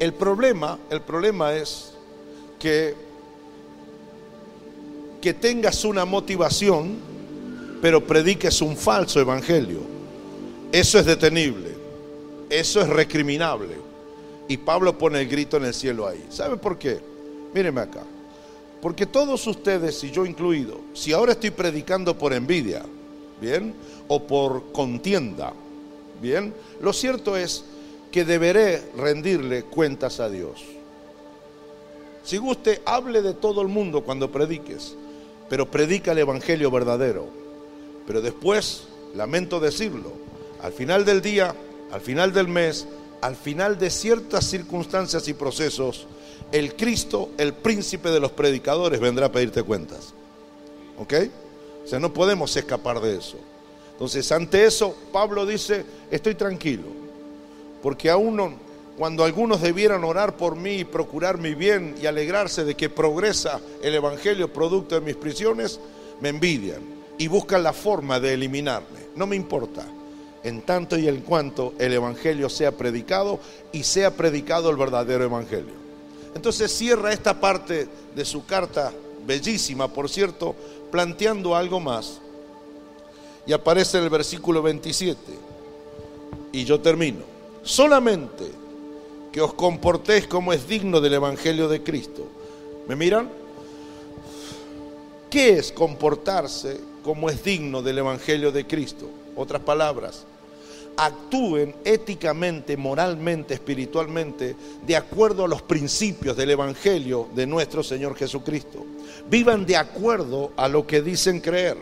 El 0.00 0.14
problema, 0.14 0.78
el 0.88 1.02
problema 1.02 1.54
es 1.54 1.92
que 2.58 2.94
que 5.24 5.32
tengas 5.32 5.86
una 5.86 6.04
motivación, 6.04 6.96
pero 7.80 8.04
prediques 8.04 8.60
un 8.60 8.76
falso 8.76 9.20
evangelio. 9.20 9.80
Eso 10.70 10.98
es 10.98 11.06
detenible. 11.06 11.73
Eso 12.54 12.80
es 12.80 12.88
recriminable. 12.88 13.74
Y 14.46 14.58
Pablo 14.58 14.96
pone 14.96 15.20
el 15.20 15.28
grito 15.28 15.56
en 15.56 15.64
el 15.64 15.74
cielo 15.74 16.06
ahí. 16.06 16.24
¿Sabe 16.30 16.56
por 16.56 16.78
qué? 16.78 17.00
Mírenme 17.52 17.80
acá. 17.80 18.04
Porque 18.80 19.06
todos 19.06 19.44
ustedes, 19.48 20.04
y 20.04 20.12
yo 20.12 20.24
incluido, 20.24 20.80
si 20.92 21.12
ahora 21.12 21.32
estoy 21.32 21.50
predicando 21.50 22.16
por 22.16 22.32
envidia, 22.32 22.84
¿bien? 23.40 23.74
O 24.06 24.22
por 24.22 24.70
contienda, 24.70 25.52
¿bien? 26.22 26.54
Lo 26.80 26.92
cierto 26.92 27.36
es 27.36 27.64
que 28.12 28.24
deberé 28.24 28.82
rendirle 28.96 29.64
cuentas 29.64 30.20
a 30.20 30.28
Dios. 30.28 30.62
Si 32.22 32.36
guste, 32.36 32.82
hable 32.84 33.20
de 33.22 33.34
todo 33.34 33.62
el 33.62 33.68
mundo 33.68 34.02
cuando 34.02 34.30
prediques, 34.30 34.94
pero 35.48 35.68
predica 35.68 36.12
el 36.12 36.18
Evangelio 36.18 36.70
verdadero. 36.70 37.26
Pero 38.06 38.20
después, 38.20 38.84
lamento 39.16 39.58
decirlo, 39.58 40.12
al 40.62 40.72
final 40.72 41.04
del 41.04 41.20
día, 41.20 41.52
al 41.94 42.00
final 42.00 42.32
del 42.32 42.48
mes, 42.48 42.88
al 43.20 43.36
final 43.36 43.78
de 43.78 43.88
ciertas 43.88 44.44
circunstancias 44.46 45.28
y 45.28 45.32
procesos, 45.32 46.08
el 46.50 46.74
Cristo, 46.74 47.30
el 47.38 47.54
príncipe 47.54 48.10
de 48.10 48.18
los 48.18 48.32
predicadores, 48.32 48.98
vendrá 48.98 49.26
a 49.26 49.32
pedirte 49.32 49.62
cuentas. 49.62 50.12
¿Ok? 50.98 51.14
O 51.84 51.86
sea, 51.86 52.00
no 52.00 52.12
podemos 52.12 52.56
escapar 52.56 53.00
de 53.00 53.16
eso. 53.16 53.36
Entonces, 53.92 54.32
ante 54.32 54.64
eso, 54.64 54.96
Pablo 55.12 55.46
dice, 55.46 55.84
estoy 56.10 56.34
tranquilo, 56.34 56.88
porque 57.80 58.10
aún 58.10 58.56
cuando 58.98 59.22
algunos 59.22 59.62
debieran 59.62 60.02
orar 60.02 60.36
por 60.36 60.56
mí 60.56 60.78
y 60.78 60.84
procurar 60.84 61.38
mi 61.38 61.54
bien 61.54 61.94
y 62.02 62.06
alegrarse 62.06 62.64
de 62.64 62.74
que 62.74 62.90
progresa 62.90 63.60
el 63.84 63.94
Evangelio 63.94 64.52
producto 64.52 64.96
de 64.96 65.00
mis 65.00 65.14
prisiones, 65.14 65.78
me 66.20 66.30
envidian 66.30 66.82
y 67.18 67.28
buscan 67.28 67.62
la 67.62 67.72
forma 67.72 68.18
de 68.18 68.34
eliminarme. 68.34 68.98
No 69.14 69.28
me 69.28 69.36
importa, 69.36 69.86
en 70.44 70.60
tanto 70.62 70.96
y 70.98 71.08
en 71.08 71.22
cuanto 71.22 71.72
el 71.78 71.94
Evangelio 71.94 72.48
sea 72.48 72.70
predicado 72.70 73.40
y 73.72 73.82
sea 73.82 74.14
predicado 74.14 74.70
el 74.70 74.76
verdadero 74.76 75.24
Evangelio. 75.24 75.72
Entonces 76.34 76.70
cierra 76.70 77.12
esta 77.12 77.40
parte 77.40 77.88
de 78.14 78.24
su 78.24 78.44
carta, 78.44 78.92
bellísima 79.26 79.88
por 79.88 80.08
cierto, 80.10 80.54
planteando 80.90 81.56
algo 81.56 81.80
más. 81.80 82.20
Y 83.46 83.52
aparece 83.52 83.98
en 83.98 84.04
el 84.04 84.10
versículo 84.10 84.62
27. 84.62 85.18
Y 86.52 86.64
yo 86.64 86.80
termino. 86.80 87.20
Solamente 87.62 88.44
que 89.32 89.40
os 89.40 89.54
comportéis 89.54 90.26
como 90.26 90.52
es 90.52 90.68
digno 90.68 91.00
del 91.00 91.14
Evangelio 91.14 91.68
de 91.68 91.82
Cristo. 91.82 92.26
¿Me 92.86 92.94
miran? 92.96 93.30
¿Qué 95.30 95.58
es 95.58 95.72
comportarse 95.72 96.80
como 97.02 97.28
es 97.28 97.42
digno 97.42 97.82
del 97.82 97.98
Evangelio 97.98 98.52
de 98.52 98.66
Cristo? 98.66 99.08
Otras 99.34 99.62
palabras, 99.62 100.24
actúen 100.96 101.74
éticamente, 101.84 102.76
moralmente, 102.76 103.54
espiritualmente, 103.54 104.56
de 104.86 104.96
acuerdo 104.96 105.44
a 105.44 105.48
los 105.48 105.62
principios 105.62 106.36
del 106.36 106.50
Evangelio 106.50 107.28
de 107.34 107.46
nuestro 107.46 107.82
Señor 107.82 108.16
Jesucristo. 108.16 108.84
Vivan 109.28 109.66
de 109.66 109.76
acuerdo 109.76 110.52
a 110.56 110.68
lo 110.68 110.86
que 110.86 111.02
dicen 111.02 111.40
creer. 111.40 111.76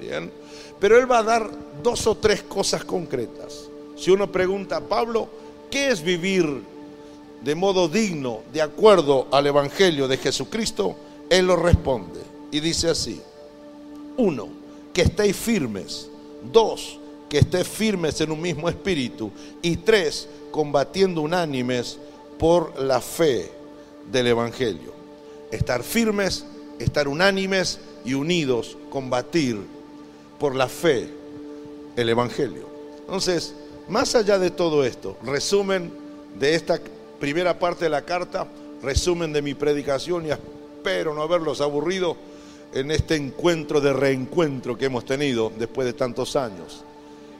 Bien. 0.00 0.30
Pero 0.78 0.98
Él 0.98 1.10
va 1.10 1.18
a 1.18 1.24
dar 1.24 1.50
dos 1.82 2.06
o 2.06 2.16
tres 2.16 2.42
cosas 2.42 2.84
concretas. 2.84 3.68
Si 3.96 4.10
uno 4.10 4.30
pregunta, 4.30 4.80
Pablo, 4.80 5.28
¿qué 5.70 5.88
es 5.88 6.02
vivir 6.02 6.62
de 7.42 7.54
modo 7.54 7.88
digno, 7.88 8.40
de 8.52 8.62
acuerdo 8.62 9.26
al 9.32 9.46
Evangelio 9.46 10.06
de 10.08 10.16
Jesucristo? 10.16 10.96
Él 11.28 11.46
lo 11.46 11.56
responde 11.56 12.20
y 12.50 12.60
dice 12.60 12.88
así. 12.88 13.20
Uno, 14.16 14.48
que 14.92 15.02
estéis 15.02 15.36
firmes. 15.36 16.08
Dos, 16.52 16.98
que 17.28 17.38
estés 17.38 17.66
firmes 17.66 18.20
en 18.20 18.30
un 18.30 18.40
mismo 18.40 18.68
espíritu. 18.68 19.30
Y 19.62 19.78
tres, 19.78 20.28
combatiendo 20.50 21.20
unánimes 21.20 21.98
por 22.38 22.80
la 22.80 23.00
fe 23.00 23.50
del 24.10 24.28
Evangelio. 24.28 24.92
Estar 25.50 25.82
firmes, 25.82 26.44
estar 26.78 27.08
unánimes 27.08 27.80
y 28.04 28.14
unidos, 28.14 28.76
combatir 28.90 29.58
por 30.38 30.54
la 30.54 30.68
fe 30.68 31.08
el 31.96 32.08
Evangelio. 32.08 32.66
Entonces, 33.00 33.54
más 33.88 34.14
allá 34.14 34.38
de 34.38 34.50
todo 34.50 34.84
esto, 34.84 35.16
resumen 35.24 35.90
de 36.38 36.54
esta 36.54 36.80
primera 37.18 37.58
parte 37.58 37.86
de 37.86 37.90
la 37.90 38.02
carta, 38.02 38.46
resumen 38.82 39.32
de 39.32 39.42
mi 39.42 39.54
predicación 39.54 40.26
y 40.26 40.30
espero 40.30 41.14
no 41.14 41.22
haberlos 41.22 41.60
aburrido 41.60 42.16
en 42.72 42.90
este 42.90 43.16
encuentro 43.16 43.80
de 43.80 43.92
reencuentro 43.92 44.76
que 44.76 44.86
hemos 44.86 45.04
tenido 45.04 45.50
después 45.58 45.86
de 45.86 45.94
tantos 45.94 46.36
años. 46.36 46.84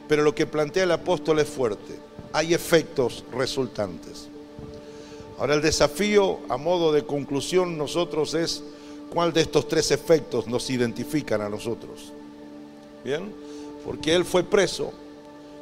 Pero 0.09 0.23
lo 0.23 0.35
que 0.35 0.47
plantea 0.47 0.85
el 0.85 0.93
apóstol 0.93 1.39
es 1.39 1.49
fuerte. 1.49 1.99
Hay 2.33 2.55
efectos 2.55 3.25
resultantes. 3.33 4.29
Ahora 5.39 5.55
el 5.55 5.63
desafío 5.63 6.41
a 6.49 6.57
modo 6.57 6.93
de 6.93 7.05
conclusión 7.05 7.79
nosotros 7.79 8.35
es 8.35 8.63
cuál 9.13 9.33
de 9.33 9.43
estos 9.43 9.69
tres 9.69 9.91
efectos 9.91 10.47
nos 10.47 10.69
identifican 10.71 11.41
a 11.43 11.49
nosotros. 11.49 12.13
Bien, 13.05 13.33
porque 13.85 14.15
él 14.15 14.25
fue 14.25 14.43
preso 14.43 14.93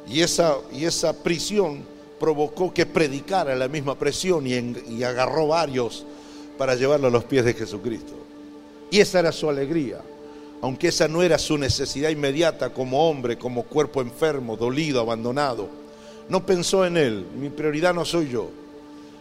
y 0.09 0.21
esa, 0.21 0.57
y 0.71 0.85
esa 0.85 1.13
prisión 1.13 1.83
provocó 2.19 2.73
que 2.73 2.85
predicara 2.85 3.55
la 3.55 3.67
misma 3.67 3.95
presión 3.99 4.47
y, 4.47 4.53
y 4.89 5.03
agarró 5.03 5.47
varios 5.47 6.05
para 6.57 6.73
llevarlo 6.73 7.07
a 7.07 7.11
los 7.11 7.25
pies 7.25 7.45
de 7.45 7.53
Jesucristo. 7.53 8.13
Y 8.89 8.99
esa 8.99 9.19
era 9.19 9.31
su 9.31 9.49
alegría 9.49 10.01
aunque 10.61 10.89
esa 10.89 11.07
no 11.07 11.21
era 11.21 11.37
su 11.37 11.57
necesidad 11.57 12.09
inmediata 12.09 12.69
como 12.71 13.09
hombre, 13.09 13.37
como 13.37 13.63
cuerpo 13.63 14.01
enfermo, 14.01 14.57
dolido, 14.57 15.01
abandonado. 15.01 15.69
No 16.29 16.45
pensó 16.45 16.85
en 16.85 16.97
él, 16.97 17.25
mi 17.39 17.49
prioridad 17.49 17.93
no 17.93 18.05
soy 18.05 18.29
yo, 18.29 18.49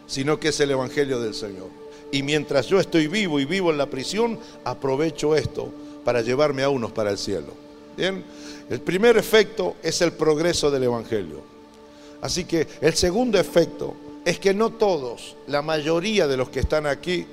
sino 0.07 0.41
que 0.41 0.49
es 0.49 0.61
el 0.61 0.71
Evangelio 0.71 1.21
del 1.21 1.35
Señor. 1.35 1.69
Y 2.11 2.23
mientras 2.23 2.67
yo 2.67 2.81
estoy 2.81 3.07
vivo 3.07 3.39
y 3.41 3.45
vivo 3.45 3.71
en 3.71 3.79
la 3.79 3.87
prisión, 3.87 4.39
aprovecho 4.65 5.37
esto 5.37 5.71
para 6.05 6.23
llevarme 6.23 6.63
a 6.63 6.69
unos 6.69 6.93
para 6.93 7.11
el 7.11 7.19
cielo. 7.19 7.53
Bien, 7.97 8.25
el 8.71 8.81
primer 8.81 9.17
efecto 9.17 9.77
es 9.83 10.01
el 10.03 10.13
progreso 10.13 10.71
del 10.71 10.85
Evangelio. 10.85 11.43
Así 12.21 12.45
que 12.45 12.67
el 12.81 12.95
segundo 12.95 13.39
efecto 13.39 13.95
es 14.25 14.39
que 14.39 14.55
no 14.55 14.71
todos, 14.71 15.37
la 15.47 15.63
mayoría 15.63 16.27
de 16.27 16.37
los 16.37 16.49
que 16.49 16.61
están 16.61 16.87
aquí, 16.87 17.27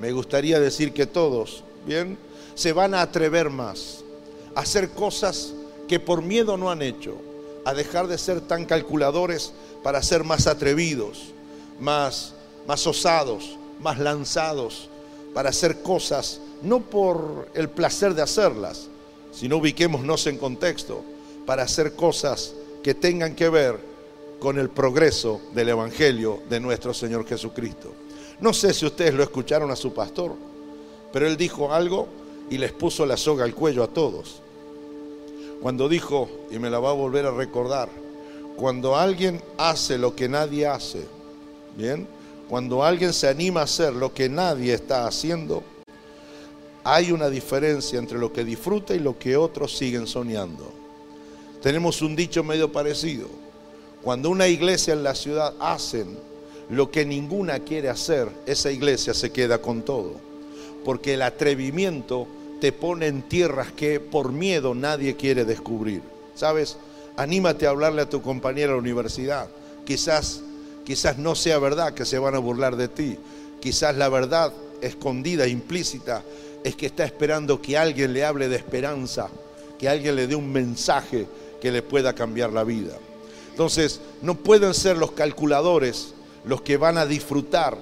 me 0.00 0.12
gustaría 0.12 0.60
decir 0.60 0.92
que 0.92 1.06
todos, 1.06 1.64
bien, 1.86 2.16
se 2.58 2.72
van 2.72 2.92
a 2.92 3.02
atrever 3.02 3.50
más 3.50 4.02
a 4.56 4.62
hacer 4.62 4.90
cosas 4.90 5.52
que 5.86 6.00
por 6.00 6.22
miedo 6.22 6.56
no 6.56 6.72
han 6.72 6.82
hecho, 6.82 7.16
a 7.64 7.72
dejar 7.72 8.08
de 8.08 8.18
ser 8.18 8.40
tan 8.40 8.64
calculadores 8.64 9.52
para 9.84 10.02
ser 10.02 10.24
más 10.24 10.48
atrevidos, 10.48 11.32
más, 11.78 12.34
más 12.66 12.84
osados, 12.84 13.56
más 13.80 14.00
lanzados, 14.00 14.88
para 15.34 15.50
hacer 15.50 15.82
cosas 15.82 16.40
no 16.60 16.80
por 16.80 17.48
el 17.54 17.68
placer 17.68 18.14
de 18.14 18.22
hacerlas, 18.22 18.88
sino 19.30 19.58
ubiquémonos 19.58 20.26
en 20.26 20.36
contexto, 20.36 21.04
para 21.46 21.62
hacer 21.62 21.92
cosas 21.92 22.54
que 22.82 22.92
tengan 22.92 23.36
que 23.36 23.48
ver 23.48 23.78
con 24.40 24.58
el 24.58 24.68
progreso 24.68 25.40
del 25.54 25.68
Evangelio 25.68 26.42
de 26.50 26.58
nuestro 26.58 26.92
Señor 26.92 27.24
Jesucristo. 27.24 27.92
No 28.40 28.52
sé 28.52 28.74
si 28.74 28.84
ustedes 28.84 29.14
lo 29.14 29.22
escucharon 29.22 29.70
a 29.70 29.76
su 29.76 29.94
pastor, 29.94 30.34
pero 31.12 31.24
él 31.28 31.36
dijo 31.36 31.72
algo 31.72 32.08
y 32.50 32.58
les 32.58 32.72
puso 32.72 33.06
la 33.06 33.16
soga 33.16 33.44
al 33.44 33.54
cuello 33.54 33.82
a 33.82 33.88
todos. 33.88 34.42
Cuando 35.60 35.88
dijo, 35.88 36.28
y 36.50 36.58
me 36.58 36.70
la 36.70 36.78
va 36.78 36.90
a 36.90 36.94
volver 36.94 37.26
a 37.26 37.32
recordar, 37.32 37.88
cuando 38.56 38.96
alguien 38.96 39.42
hace 39.56 39.98
lo 39.98 40.14
que 40.14 40.28
nadie 40.28 40.66
hace, 40.66 41.06
¿bien? 41.76 42.06
Cuando 42.48 42.82
alguien 42.82 43.12
se 43.12 43.28
anima 43.28 43.60
a 43.60 43.64
hacer 43.64 43.92
lo 43.92 44.14
que 44.14 44.28
nadie 44.28 44.72
está 44.72 45.06
haciendo, 45.06 45.62
hay 46.84 47.12
una 47.12 47.28
diferencia 47.28 47.98
entre 47.98 48.18
lo 48.18 48.32
que 48.32 48.44
disfruta 48.44 48.94
y 48.94 48.98
lo 48.98 49.18
que 49.18 49.36
otros 49.36 49.76
siguen 49.76 50.06
soñando. 50.06 50.72
Tenemos 51.60 52.00
un 52.02 52.16
dicho 52.16 52.42
medio 52.44 52.72
parecido. 52.72 53.28
Cuando 54.02 54.30
una 54.30 54.48
iglesia 54.48 54.94
en 54.94 55.02
la 55.02 55.14
ciudad 55.14 55.54
hacen 55.60 56.16
lo 56.70 56.90
que 56.90 57.04
ninguna 57.04 57.58
quiere 57.60 57.88
hacer, 57.88 58.28
esa 58.46 58.70
iglesia 58.70 59.12
se 59.12 59.32
queda 59.32 59.60
con 59.60 59.82
todo. 59.82 60.12
Porque 60.84 61.14
el 61.14 61.22
atrevimiento 61.22 62.26
te 62.60 62.72
pone 62.72 63.06
en 63.06 63.22
tierras 63.22 63.72
que 63.72 64.00
por 64.00 64.32
miedo 64.32 64.74
nadie 64.74 65.16
quiere 65.16 65.44
descubrir. 65.44 66.02
¿Sabes? 66.34 66.76
Anímate 67.16 67.66
a 67.66 67.70
hablarle 67.70 68.02
a 68.02 68.08
tu 68.08 68.22
compañera 68.22 68.68
de 68.68 68.74
la 68.74 68.80
universidad. 68.82 69.48
Quizás, 69.84 70.40
quizás 70.84 71.18
no 71.18 71.34
sea 71.34 71.58
verdad 71.58 71.94
que 71.94 72.04
se 72.04 72.18
van 72.18 72.34
a 72.34 72.38
burlar 72.38 72.76
de 72.76 72.88
ti. 72.88 73.18
Quizás 73.60 73.96
la 73.96 74.08
verdad 74.08 74.52
escondida, 74.80 75.46
implícita, 75.46 76.22
es 76.62 76.76
que 76.76 76.86
está 76.86 77.04
esperando 77.04 77.60
que 77.60 77.76
alguien 77.76 78.12
le 78.12 78.24
hable 78.24 78.48
de 78.48 78.56
esperanza, 78.56 79.28
que 79.78 79.88
alguien 79.88 80.16
le 80.16 80.26
dé 80.26 80.34
un 80.34 80.52
mensaje 80.52 81.26
que 81.60 81.72
le 81.72 81.82
pueda 81.82 82.14
cambiar 82.14 82.52
la 82.52 82.64
vida. 82.64 82.96
Entonces, 83.50 84.00
no 84.22 84.36
pueden 84.36 84.74
ser 84.74 84.96
los 84.96 85.12
calculadores 85.12 86.14
los 86.44 86.62
que 86.62 86.76
van 86.76 86.98
a 86.98 87.06
disfrutar 87.06 87.76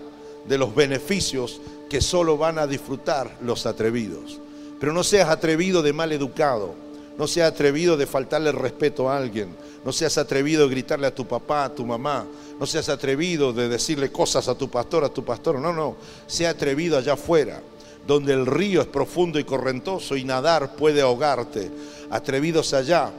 de 0.49 0.59
los 0.59 0.75
beneficios 0.75 1.61
que 1.91 2.01
solo 2.01 2.39
van 2.39 2.59
a 2.59 2.67
disfrutar 2.67 3.37
los 3.43 3.67
atrevidos. 3.67 4.41
Pero 4.79 4.93
no 4.93 5.03
seas 5.03 5.29
atrevido 5.29 5.83
de 5.83 5.93
mal 5.93 6.13
educado, 6.13 6.75
no 7.19 7.27
seas 7.27 7.53
atrevido 7.53 7.97
de 7.97 8.07
faltarle 8.07 8.51
el 8.51 8.57
respeto 8.57 9.09
a 9.09 9.17
alguien, 9.17 9.49
no 9.85 9.93
seas 9.93 10.19
atrevido 10.19 10.65
de 10.65 10.71
gritarle 10.75 11.07
a 11.07 11.15
tu 11.15 11.27
papá, 11.27 11.65
a 11.65 11.75
tu 11.75 11.87
mamá, 11.87 12.27
no 12.59 12.67
seas 12.67 12.89
atrevido 12.89 13.53
de 13.53 13.69
decirle 13.69 14.11
cosas 14.11 14.49
a 14.49 14.55
tu 14.55 14.69
pastor, 14.69 15.05
a 15.05 15.09
tu 15.09 15.25
pastor, 15.25 15.59
no, 15.59 15.73
no, 15.73 15.97
sea 16.27 16.51
atrevido 16.51 16.99
allá 16.99 17.15
afuera, 17.15 17.63
donde 18.07 18.33
el 18.33 18.47
río 18.47 18.81
es 18.83 18.87
profundo 18.87 19.39
y 19.39 19.45
correntoso 19.45 20.17
y 20.17 20.25
nadar 20.25 20.77
puede 20.77 21.01
ahogarte, 21.01 21.71
atrevidos 22.11 22.75
allá, 22.75 23.11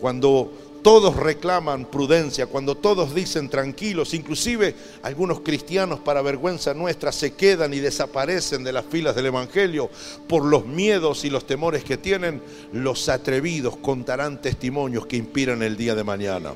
cuando 0.00 0.52
todos 0.82 1.16
reclaman 1.16 1.84
prudencia, 1.84 2.46
cuando 2.46 2.76
todos 2.76 3.14
dicen 3.14 3.48
tranquilos, 3.48 4.14
inclusive 4.14 4.74
algunos 5.02 5.40
cristianos 5.40 6.00
para 6.00 6.22
vergüenza 6.22 6.74
nuestra 6.74 7.12
se 7.12 7.34
quedan 7.34 7.74
y 7.74 7.80
desaparecen 7.80 8.64
de 8.64 8.72
las 8.72 8.86
filas 8.86 9.14
del 9.14 9.26
Evangelio 9.26 9.90
por 10.28 10.44
los 10.44 10.64
miedos 10.66 11.24
y 11.24 11.30
los 11.30 11.46
temores 11.46 11.84
que 11.84 11.98
tienen, 11.98 12.42
los 12.72 13.08
atrevidos 13.08 13.76
contarán 13.76 14.40
testimonios 14.40 15.06
que 15.06 15.16
inspiran 15.16 15.62
el 15.62 15.76
día 15.76 15.94
de 15.94 16.04
mañana. 16.04 16.54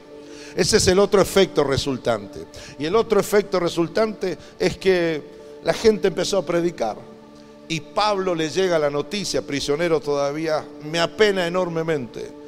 Ese 0.57 0.77
es 0.77 0.87
el 0.89 0.99
otro 0.99 1.21
efecto 1.21 1.65
resultante. 1.65 2.47
Y 2.79 2.87
el 2.87 2.95
otro 2.95 3.19
efecto 3.19 3.59
resultante 3.59 4.39
es 4.59 4.77
que 4.77 5.23
la 5.65 5.75
gente 5.75 6.09
empezó 6.09 6.39
a 6.39 6.47
predicar. 6.47 6.97
Y 7.67 7.81
Pablo 7.81 8.35
le 8.35 8.51
llega 8.51 8.79
la 8.79 8.91
noticia, 8.91 9.43
prisionero 9.43 10.01
todavía, 10.01 10.65
me 10.91 11.01
apena 11.01 11.47
enormemente 11.47 12.44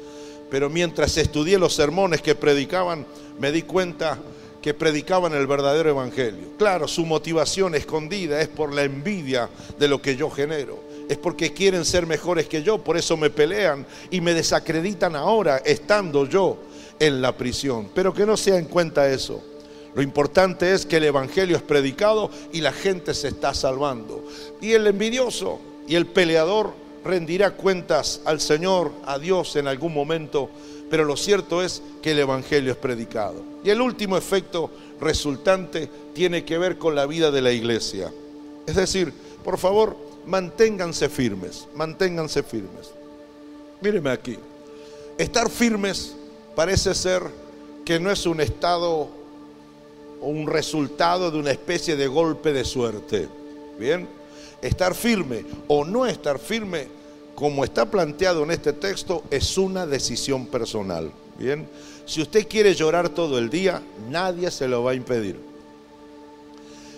pero 0.49 0.69
mientras 0.69 1.17
estudié 1.17 1.57
los 1.57 1.73
sermones 1.73 2.21
que 2.21 2.35
predicaban, 2.35 3.05
me 3.39 3.51
di 3.51 3.63
cuenta 3.63 4.17
que 4.61 4.73
predicaban 4.73 5.33
el 5.33 5.47
verdadero 5.47 5.89
evangelio. 5.89 6.49
Claro, 6.57 6.87
su 6.87 7.05
motivación 7.05 7.75
escondida 7.75 8.41
es 8.41 8.47
por 8.47 8.73
la 8.73 8.83
envidia 8.83 9.49
de 9.77 9.87
lo 9.87 10.01
que 10.01 10.15
yo 10.15 10.29
genero. 10.29 10.79
Es 11.07 11.17
porque 11.17 11.53
quieren 11.53 11.85
ser 11.85 12.05
mejores 12.05 12.47
que 12.47 12.63
yo, 12.63 12.77
por 12.79 12.97
eso 12.97 13.15
me 13.15 13.29
pelean 13.29 13.85
y 14.11 14.19
me 14.19 14.33
desacreditan 14.33 15.15
ahora 15.15 15.57
estando 15.57 16.25
yo 16.25 16.57
en 16.99 17.21
la 17.21 17.37
prisión. 17.37 17.89
Pero 17.93 18.13
que 18.13 18.25
no 18.25 18.35
sea 18.35 18.57
en 18.57 18.65
cuenta 18.65 19.09
eso. 19.09 19.41
Lo 19.95 20.01
importante 20.01 20.73
es 20.73 20.85
que 20.85 20.97
el 20.97 21.05
Evangelio 21.05 21.55
es 21.55 21.63
predicado 21.63 22.29
y 22.51 22.61
la 22.61 22.71
gente 22.71 23.13
se 23.13 23.29
está 23.29 23.53
salvando. 23.53 24.23
Y 24.61 24.73
el 24.73 24.85
envidioso 24.85 25.59
y 25.87 25.95
el 25.95 26.07
peleador 26.07 26.73
rendirá 27.03 27.51
cuentas 27.51 28.21
al 28.25 28.39
Señor, 28.39 28.91
a 29.05 29.17
Dios 29.19 29.55
en 29.55 29.67
algún 29.67 29.93
momento, 29.93 30.49
pero 30.89 31.03
lo 31.03 31.17
cierto 31.17 31.61
es 31.61 31.81
que 32.01 32.11
el 32.11 32.19
Evangelio 32.19 32.71
es 32.71 32.77
predicado. 32.77 33.41
Y 33.63 33.69
el 33.69 33.81
último 33.81 34.17
efecto 34.17 34.69
resultante 34.99 35.89
tiene 36.13 36.43
que 36.43 36.57
ver 36.57 36.77
con 36.77 36.95
la 36.95 37.05
vida 37.05 37.31
de 37.31 37.41
la 37.41 37.51
iglesia. 37.51 38.11
Es 38.65 38.75
decir, 38.75 39.13
por 39.43 39.57
favor, 39.57 39.97
manténganse 40.25 41.09
firmes, 41.09 41.67
manténganse 41.75 42.43
firmes. 42.43 42.91
Míreme 43.81 44.09
aquí, 44.09 44.37
estar 45.17 45.49
firmes 45.49 46.15
parece 46.55 46.95
ser 46.95 47.23
que 47.85 47.99
no 47.99 48.11
es 48.11 48.25
un 48.25 48.41
estado 48.41 49.07
o 50.19 50.27
un 50.27 50.47
resultado 50.47 51.31
de 51.31 51.37
una 51.37 51.51
especie 51.51 51.95
de 51.95 52.07
golpe 52.07 52.51
de 52.51 52.65
suerte. 52.65 53.29
Bien, 53.79 54.07
estar 54.61 54.95
firme 54.95 55.45
o 55.67 55.85
no 55.85 56.05
estar 56.05 56.39
firme 56.39 56.87
como 57.35 57.63
está 57.63 57.89
planteado 57.89 58.43
en 58.43 58.51
este 58.51 58.73
texto, 58.73 59.23
es 59.29 59.57
una 59.57 59.85
decisión 59.85 60.47
personal. 60.47 61.11
Bien, 61.37 61.67
si 62.07 62.21
usted 62.21 62.47
quiere 62.47 62.73
llorar 62.73 63.09
todo 63.09 63.37
el 63.37 63.49
día, 63.49 63.83
nadie 64.09 64.49
se 64.49 64.67
lo 64.67 64.83
va 64.83 64.91
a 64.91 64.95
impedir. 64.95 65.37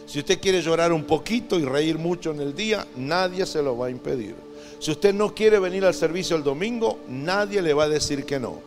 Si 0.06 0.20
usted 0.20 0.40
quiere 0.40 0.62
llorar 0.62 0.94
un 0.94 1.04
poquito 1.04 1.60
y 1.60 1.66
reír 1.66 1.98
mucho 1.98 2.32
en 2.32 2.40
el 2.40 2.56
día, 2.56 2.88
nadie 2.96 3.46
se 3.46 3.62
lo 3.62 3.78
va 3.78 3.88
a 3.88 3.92
impedir. 3.92 4.34
Si 4.80 4.92
usted 4.92 5.14
no 5.14 5.36
quiere 5.36 5.60
venir 5.60 5.84
al 5.84 5.94
servicio 5.94 6.38
el 6.38 6.44
domingo, 6.44 7.00
nadie 7.10 7.62
le 7.62 7.74
va 7.74 7.84
a 7.84 7.90
decir 7.90 8.26
que 8.26 8.40
no. 8.40 8.62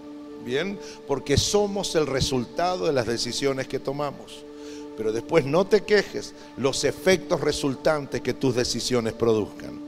Bien, 0.44 0.78
porque 1.06 1.36
somos 1.38 1.94
el 1.94 2.06
resultado 2.06 2.86
de 2.86 2.92
las 2.92 3.06
decisiones 3.06 3.66
que 3.66 3.78
tomamos. 3.78 4.44
Pero 5.02 5.12
después 5.12 5.44
no 5.44 5.66
te 5.66 5.80
quejes 5.80 6.32
los 6.56 6.84
efectos 6.84 7.40
resultantes 7.40 8.20
que 8.20 8.34
tus 8.34 8.54
decisiones 8.54 9.12
produzcan. 9.14 9.80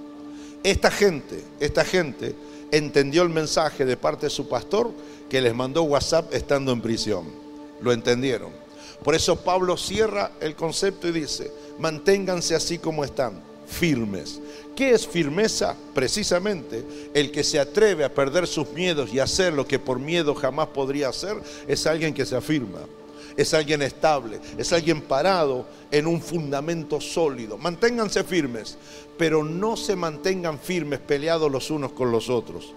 Esta 0.65 0.91
gente, 0.91 1.41
esta 1.61 1.85
gente 1.85 2.35
entendió 2.73 3.23
el 3.23 3.29
mensaje 3.29 3.85
de 3.85 3.97
parte 3.97 4.27
de 4.27 4.31
su 4.31 4.49
pastor 4.49 4.91
que 5.31 5.41
les 5.41 5.55
mandó 5.55 5.85
WhatsApp 5.85 6.35
estando 6.35 6.73
en 6.73 6.81
prisión. 6.81 7.27
Lo 7.81 7.93
entendieron. 7.93 8.51
Por 9.05 9.15
eso 9.15 9.37
Pablo 9.37 9.77
cierra 9.77 10.33
el 10.41 10.57
concepto 10.57 11.07
y 11.07 11.13
dice, 11.13 11.49
manténganse 11.79 12.57
así 12.57 12.79
como 12.79 13.05
están, 13.05 13.41
firmes. 13.69 14.41
¿Qué 14.75 14.91
es 14.91 15.07
firmeza? 15.07 15.77
Precisamente 15.95 16.85
el 17.15 17.31
que 17.31 17.45
se 17.45 17.61
atreve 17.61 18.03
a 18.03 18.13
perder 18.13 18.49
sus 18.49 18.69
miedos 18.73 19.15
y 19.15 19.21
hacer 19.21 19.53
lo 19.53 19.65
que 19.65 19.79
por 19.79 20.01
miedo 20.01 20.35
jamás 20.35 20.67
podría 20.71 21.11
hacer, 21.11 21.37
es 21.69 21.87
alguien 21.87 22.13
que 22.13 22.27
se 22.27 22.35
afirma 22.35 22.81
es 23.37 23.55
alguien 23.55 23.83
estable, 23.83 24.41
es 24.57 24.73
alguien 24.73 25.03
parado 25.03 25.67
en 25.91 26.07
un 26.07 26.21
fundamento 26.21 27.01
sólido. 27.01 27.59
Manténganse 27.59 28.25
firmes, 28.25 28.77
pero 29.19 29.45
no 29.45 29.77
se 29.77 29.97
mantengan 29.97 30.59
firmes 30.59 31.01
peleados 31.01 31.51
los 31.51 31.71
unos 31.71 31.93
con 31.93 32.13
los 32.13 32.31
otros. 32.31 32.75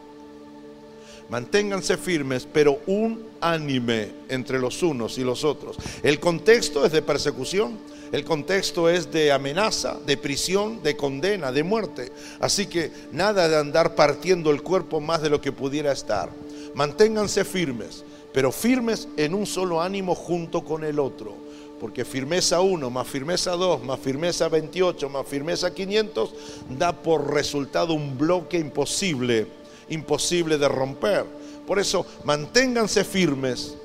Manténganse 1.30 1.98
firmes, 1.98 2.48
pero 2.52 2.80
un 2.88 3.26
ánime 3.42 4.12
entre 4.30 4.60
los 4.60 4.82
unos 4.82 5.18
y 5.18 5.24
los 5.24 5.44
otros. 5.44 5.76
El 6.02 6.20
contexto 6.20 6.86
es 6.86 6.92
de 6.94 7.02
persecución, 7.02 7.78
el 8.14 8.24
contexto 8.24 8.90
es 8.90 9.12
de 9.12 9.34
amenaza, 9.34 9.98
de 10.06 10.16
prisión, 10.16 10.82
de 10.82 10.96
condena, 10.96 11.52
de 11.52 11.64
muerte. 11.64 12.12
Así 12.40 12.68
que 12.68 12.92
nada 13.12 13.50
de 13.50 13.58
andar 13.58 13.96
partiendo 13.96 14.52
el 14.52 14.64
cuerpo 14.64 15.02
más 15.02 15.22
de 15.22 15.30
lo 15.30 15.42
que 15.42 15.52
pudiera 15.52 15.92
estar. 15.92 16.30
Manténganse 16.74 17.44
firmes, 17.44 18.06
pero 18.38 18.52
firmes 18.52 19.08
en 19.18 19.34
un 19.34 19.48
solo 19.48 19.82
ánimo 19.82 20.14
junto 20.14 20.64
con 20.64 20.84
el 20.84 21.00
otro. 21.00 21.34
Porque 21.80 22.06
firmeza 22.06 22.62
1 22.62 22.88
más 22.92 23.08
firmeza 23.08 23.54
2 23.54 23.84
más 23.84 24.00
firmeza 24.00 24.48
28 24.48 25.10
más 25.10 25.26
firmeza 25.26 25.74
500 25.74 26.36
da 26.78 26.94
por 26.94 27.34
resultado 27.34 27.96
un 27.96 28.16
bloque 28.16 28.60
imposible, 28.60 29.48
imposible 29.90 30.60
de 30.60 30.68
romper. 30.68 31.26
Por 31.66 31.80
eso 31.80 32.06
manténganse 32.26 33.04
firmes 33.04 33.76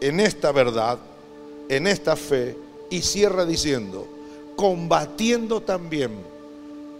en 0.00 0.20
esta 0.20 0.50
verdad, 0.50 0.98
en 1.68 1.86
esta 1.86 2.16
fe 2.16 2.56
y 2.88 3.02
cierra 3.02 3.44
diciendo, 3.44 4.08
combatiendo 4.56 5.60
también 5.60 6.12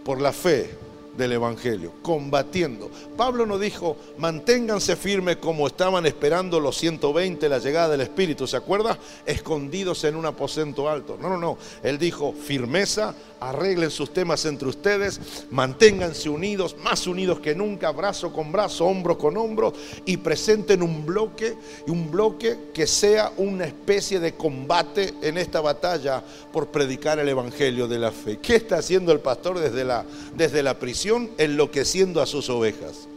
por 0.05 0.21
la 0.21 0.31
fe 0.31 0.69
del 1.17 1.33
Evangelio, 1.33 1.93
combatiendo. 2.01 2.89
Pablo 3.17 3.45
no 3.45 3.59
dijo, 3.59 3.97
manténganse 4.17 4.95
firmes 4.95 5.37
como 5.37 5.67
estaban 5.67 6.05
esperando 6.05 6.59
los 6.59 6.77
120 6.77 7.49
la 7.49 7.59
llegada 7.59 7.89
del 7.89 8.01
Espíritu, 8.01 8.47
¿se 8.47 8.57
acuerda? 8.57 8.97
Escondidos 9.25 10.03
en 10.03 10.15
un 10.15 10.25
aposento 10.25 10.89
alto. 10.89 11.17
No, 11.19 11.29
no, 11.29 11.37
no. 11.37 11.57
Él 11.83 11.97
dijo, 11.97 12.33
firmeza, 12.33 13.13
arreglen 13.41 13.89
sus 13.89 14.13
temas 14.13 14.45
entre 14.45 14.67
ustedes, 14.69 15.19
manténganse 15.49 16.29
unidos, 16.29 16.75
más 16.83 17.07
unidos 17.07 17.39
que 17.39 17.55
nunca, 17.55 17.91
brazo 17.91 18.31
con 18.31 18.51
brazo, 18.51 18.85
hombro 18.85 19.17
con 19.17 19.35
hombro, 19.35 19.73
y 20.05 20.17
presenten 20.17 20.83
un 20.83 21.05
bloque, 21.05 21.55
y 21.87 21.91
un 21.91 22.11
bloque 22.11 22.69
que 22.71 22.85
sea 22.85 23.33
una 23.37 23.65
especie 23.65 24.19
de 24.19 24.35
combate 24.35 25.15
en 25.23 25.39
esta 25.39 25.59
batalla 25.59 26.23
por 26.53 26.67
predicar 26.67 27.17
el 27.17 27.27
Evangelio 27.27 27.87
de 27.87 27.97
la 27.97 28.11
fe. 28.11 28.37
¿Qué 28.39 28.55
está 28.55 28.77
haciendo 28.77 29.11
el 29.11 29.19
pastor 29.19 29.59
desde 29.59 29.83
la, 29.83 30.05
desde 30.35 30.61
la 30.61 30.77
prisión? 30.77 31.31
Enloqueciendo 31.39 32.21
a 32.21 32.27
sus 32.27 32.47
ovejas. 32.49 33.07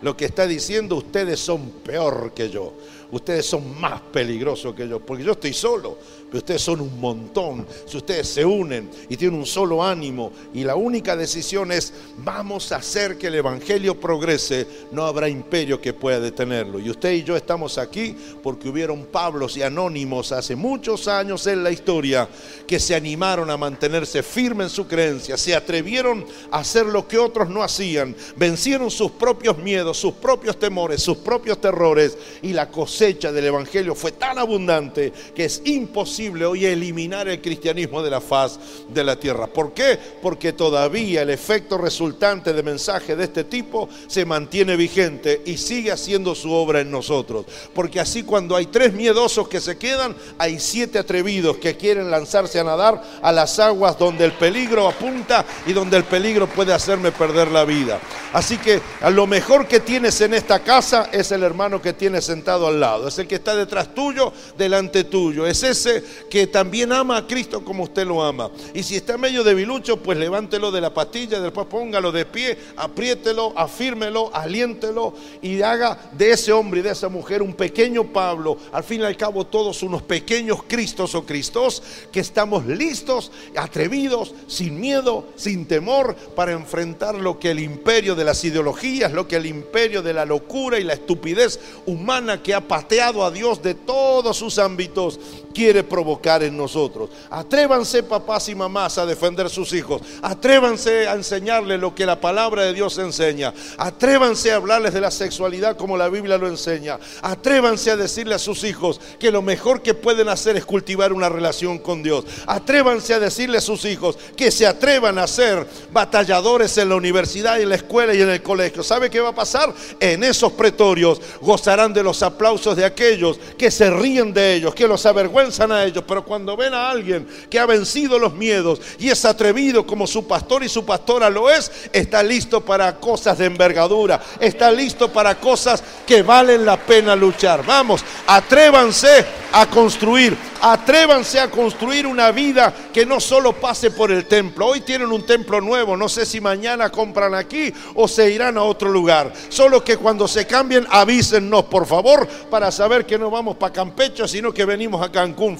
Lo 0.00 0.16
que 0.16 0.24
está 0.24 0.46
diciendo, 0.46 0.96
ustedes 0.96 1.40
son 1.40 1.70
peor 1.84 2.32
que 2.34 2.48
yo 2.48 2.72
ustedes 3.16 3.46
son 3.46 3.80
más 3.80 4.00
peligrosos 4.00 4.74
que 4.74 4.88
yo, 4.88 5.00
porque 5.00 5.24
yo 5.24 5.32
estoy 5.32 5.52
solo, 5.52 5.98
ustedes 6.38 6.62
son 6.62 6.80
un 6.80 7.00
montón. 7.00 7.66
Si 7.86 7.96
ustedes 7.96 8.28
se 8.28 8.44
unen 8.44 8.90
y 9.08 9.16
tienen 9.16 9.38
un 9.38 9.46
solo 9.46 9.84
ánimo 9.84 10.32
y 10.52 10.64
la 10.64 10.74
única 10.74 11.16
decisión 11.16 11.70
es 11.70 11.92
vamos 12.18 12.72
a 12.72 12.76
hacer 12.76 13.18
que 13.18 13.28
el 13.28 13.36
Evangelio 13.36 13.98
progrese, 13.98 14.66
no 14.92 15.04
habrá 15.04 15.28
imperio 15.28 15.80
que 15.80 15.92
pueda 15.92 16.20
detenerlo. 16.20 16.78
Y 16.80 16.90
usted 16.90 17.12
y 17.12 17.22
yo 17.22 17.36
estamos 17.36 17.78
aquí 17.78 18.16
porque 18.42 18.68
hubieron 18.68 19.04
Pablos 19.04 19.56
y 19.56 19.62
anónimos 19.62 20.32
hace 20.32 20.56
muchos 20.56 21.08
años 21.08 21.46
en 21.46 21.62
la 21.62 21.70
historia 21.70 22.28
que 22.66 22.80
se 22.80 22.94
animaron 22.94 23.50
a 23.50 23.56
mantenerse 23.56 24.22
firmes 24.22 24.66
en 24.66 24.70
su 24.70 24.86
creencia, 24.86 25.36
se 25.36 25.54
atrevieron 25.54 26.24
a 26.50 26.58
hacer 26.58 26.86
lo 26.86 27.06
que 27.06 27.18
otros 27.18 27.48
no 27.48 27.62
hacían, 27.62 28.16
vencieron 28.36 28.90
sus 28.90 29.12
propios 29.12 29.58
miedos, 29.58 29.98
sus 29.98 30.14
propios 30.14 30.58
temores, 30.58 31.02
sus 31.02 31.18
propios 31.18 31.60
terrores 31.60 32.16
y 32.42 32.52
la 32.52 32.68
cosecha 32.70 33.30
del 33.30 33.46
Evangelio 33.46 33.94
fue 33.94 34.12
tan 34.12 34.38
abundante 34.38 35.12
que 35.34 35.44
es 35.44 35.62
imposible 35.64 36.23
imposible 36.24 36.46
hoy 36.46 36.64
eliminar 36.64 37.28
el 37.28 37.40
cristianismo 37.40 38.02
de 38.02 38.10
la 38.10 38.20
faz 38.20 38.58
de 38.88 39.04
la 39.04 39.16
tierra. 39.16 39.46
¿Por 39.46 39.72
qué? 39.72 39.98
Porque 40.22 40.52
todavía 40.52 41.22
el 41.22 41.30
efecto 41.30 41.78
resultante 41.78 42.52
de 42.52 42.62
mensajes 42.62 43.16
de 43.16 43.24
este 43.24 43.44
tipo 43.44 43.88
se 44.06 44.24
mantiene 44.24 44.76
vigente 44.76 45.42
y 45.44 45.56
sigue 45.56 45.92
haciendo 45.92 46.34
su 46.34 46.50
obra 46.52 46.80
en 46.80 46.90
nosotros. 46.90 47.46
Porque 47.74 48.00
así 48.00 48.22
cuando 48.22 48.56
hay 48.56 48.66
tres 48.66 48.92
miedosos 48.92 49.48
que 49.48 49.60
se 49.60 49.76
quedan, 49.76 50.16
hay 50.38 50.58
siete 50.60 50.98
atrevidos 50.98 51.58
que 51.58 51.76
quieren 51.76 52.10
lanzarse 52.10 52.58
a 52.60 52.64
nadar 52.64 53.02
a 53.22 53.32
las 53.32 53.58
aguas 53.58 53.98
donde 53.98 54.24
el 54.24 54.32
peligro 54.32 54.88
apunta 54.88 55.44
y 55.66 55.72
donde 55.72 55.96
el 55.96 56.04
peligro 56.04 56.46
puede 56.46 56.72
hacerme 56.72 57.12
perder 57.12 57.48
la 57.48 57.64
vida. 57.64 58.00
Así 58.32 58.58
que 58.58 58.80
a 59.00 59.10
lo 59.10 59.26
mejor 59.26 59.68
que 59.68 59.80
tienes 59.80 60.20
en 60.20 60.34
esta 60.34 60.60
casa 60.60 61.08
es 61.12 61.30
el 61.32 61.42
hermano 61.42 61.80
que 61.80 61.92
tienes 61.92 62.24
sentado 62.24 62.66
al 62.66 62.80
lado, 62.80 63.08
es 63.08 63.18
el 63.18 63.26
que 63.26 63.36
está 63.36 63.54
detrás 63.54 63.94
tuyo, 63.94 64.32
delante 64.56 65.04
tuyo, 65.04 65.46
es 65.46 65.62
ese 65.62 66.02
que 66.30 66.46
también 66.46 66.92
ama 66.92 67.16
a 67.16 67.26
Cristo 67.26 67.64
como 67.64 67.84
usted 67.84 68.06
lo 68.06 68.22
ama. 68.22 68.50
Y 68.74 68.82
si 68.82 68.96
está 68.96 69.16
medio 69.16 69.44
debilucho, 69.44 69.96
pues 69.98 70.18
levántelo 70.18 70.70
de 70.70 70.80
la 70.80 70.92
pastilla, 70.92 71.40
después 71.40 71.66
póngalo 71.66 72.12
de 72.12 72.24
pie, 72.24 72.58
apriételo, 72.76 73.52
afírmelo, 73.56 74.30
aliéntelo 74.34 75.14
y 75.42 75.62
haga 75.62 76.10
de 76.12 76.32
ese 76.32 76.52
hombre 76.52 76.80
y 76.80 76.82
de 76.82 76.90
esa 76.90 77.08
mujer 77.08 77.42
un 77.42 77.54
pequeño 77.54 78.04
Pablo. 78.12 78.56
Al 78.72 78.84
fin 78.84 79.00
y 79.00 79.04
al 79.04 79.16
cabo, 79.16 79.46
todos 79.46 79.82
unos 79.82 80.02
pequeños 80.02 80.60
Cristos 80.66 81.14
o 81.14 81.24
Cristos 81.24 81.82
que 82.10 82.20
estamos 82.20 82.66
listos, 82.66 83.32
atrevidos, 83.56 84.34
sin 84.46 84.80
miedo, 84.80 85.26
sin 85.36 85.66
temor, 85.66 86.14
para 86.34 86.52
enfrentar 86.52 87.14
lo 87.14 87.38
que 87.38 87.50
el 87.50 87.60
imperio 87.60 88.14
de 88.14 88.24
las 88.24 88.44
ideologías, 88.44 89.12
lo 89.12 89.28
que 89.28 89.36
el 89.36 89.46
imperio 89.46 90.02
de 90.02 90.12
la 90.12 90.24
locura 90.24 90.78
y 90.78 90.84
la 90.84 90.94
estupidez 90.94 91.60
humana 91.86 92.42
que 92.42 92.54
ha 92.54 92.60
pateado 92.60 93.24
a 93.24 93.30
Dios 93.30 93.62
de 93.62 93.74
todos 93.74 94.36
sus 94.36 94.58
ámbitos 94.58 95.18
quiere 95.54 95.84
provocar 95.94 96.42
en 96.42 96.56
nosotros. 96.56 97.08
Atrévanse 97.30 98.02
papás 98.02 98.48
y 98.48 98.54
mamás 98.56 98.98
a 98.98 99.06
defender 99.06 99.48
sus 99.48 99.72
hijos. 99.72 100.02
Atrévanse 100.22 101.06
a 101.06 101.14
enseñarles 101.14 101.78
lo 101.78 101.94
que 101.94 102.04
la 102.04 102.20
palabra 102.20 102.62
de 102.64 102.72
Dios 102.72 102.98
enseña. 102.98 103.54
Atrévanse 103.78 104.50
a 104.50 104.56
hablarles 104.56 104.92
de 104.92 105.00
la 105.00 105.12
sexualidad 105.12 105.76
como 105.76 105.96
la 105.96 106.08
Biblia 106.08 106.36
lo 106.36 106.48
enseña. 106.48 106.98
Atrévanse 107.22 107.92
a 107.92 107.96
decirle 107.96 108.34
a 108.34 108.40
sus 108.40 108.64
hijos 108.64 109.00
que 109.20 109.30
lo 109.30 109.40
mejor 109.40 109.82
que 109.82 109.94
pueden 109.94 110.28
hacer 110.28 110.56
es 110.56 110.64
cultivar 110.64 111.12
una 111.12 111.28
relación 111.28 111.78
con 111.78 112.02
Dios. 112.02 112.24
Atrévanse 112.48 113.14
a 113.14 113.20
decirle 113.20 113.58
a 113.58 113.60
sus 113.60 113.84
hijos 113.84 114.18
que 114.36 114.50
se 114.50 114.66
atrevan 114.66 115.16
a 115.18 115.28
ser 115.28 115.64
batalladores 115.92 116.76
en 116.78 116.88
la 116.88 116.96
universidad 116.96 117.60
en 117.60 117.68
la 117.68 117.76
escuela 117.76 118.14
y 118.14 118.20
en 118.20 118.30
el 118.30 118.42
colegio. 118.42 118.82
¿Sabe 118.82 119.10
qué 119.10 119.20
va 119.20 119.28
a 119.28 119.34
pasar? 119.34 119.72
En 120.00 120.24
esos 120.24 120.52
pretorios 120.54 121.20
gozarán 121.40 121.92
de 121.92 122.02
los 122.02 122.20
aplausos 122.24 122.76
de 122.76 122.84
aquellos 122.84 123.38
que 123.56 123.70
se 123.70 123.90
ríen 123.90 124.32
de 124.32 124.54
ellos, 124.54 124.74
que 124.74 124.88
los 124.88 125.04
avergüenzan 125.06 125.72
a 125.72 125.83
ellos, 125.84 126.04
pero 126.06 126.24
cuando 126.24 126.56
ven 126.56 126.74
a 126.74 126.90
alguien 126.90 127.26
que 127.48 127.58
ha 127.58 127.66
vencido 127.66 128.18
los 128.18 128.34
miedos 128.34 128.80
y 128.98 129.10
es 129.10 129.24
atrevido 129.24 129.86
como 129.86 130.06
su 130.06 130.26
pastor 130.26 130.62
y 130.64 130.68
su 130.68 130.84
pastora 130.84 131.30
lo 131.30 131.50
es, 131.50 131.70
está 131.92 132.22
listo 132.22 132.60
para 132.60 132.96
cosas 132.96 133.38
de 133.38 133.46
envergadura, 133.46 134.20
está 134.40 134.70
listo 134.70 135.12
para 135.12 135.34
cosas 135.36 135.82
que 136.06 136.22
valen 136.22 136.64
la 136.64 136.76
pena 136.76 137.14
luchar. 137.16 137.64
Vamos, 137.64 138.04
atrévanse 138.26 139.24
a 139.52 139.66
construir, 139.66 140.36
atrévanse 140.60 141.38
a 141.38 141.50
construir 141.50 142.06
una 142.06 142.32
vida 142.32 142.74
que 142.92 143.06
no 143.06 143.20
solo 143.20 143.52
pase 143.52 143.90
por 143.90 144.10
el 144.10 144.26
templo. 144.26 144.66
Hoy 144.66 144.80
tienen 144.80 145.12
un 145.12 145.24
templo 145.24 145.60
nuevo, 145.60 145.96
no 145.96 146.08
sé 146.08 146.26
si 146.26 146.40
mañana 146.40 146.90
compran 146.90 147.34
aquí 147.34 147.72
o 147.94 148.08
se 148.08 148.30
irán 148.30 148.58
a 148.58 148.62
otro 148.62 148.90
lugar. 148.90 149.32
Solo 149.48 149.84
que 149.84 149.96
cuando 149.96 150.26
se 150.26 150.46
cambien 150.46 150.86
avísennos, 150.90 151.64
por 151.64 151.86
favor, 151.86 152.26
para 152.50 152.70
saber 152.72 153.06
que 153.06 153.18
no 153.18 153.30
vamos 153.30 153.56
para 153.56 153.72
Campeche, 153.72 154.26
sino 154.26 154.52
que 154.52 154.64
venimos 154.64 155.02
a 155.02 155.10
Cancún. 155.10 155.58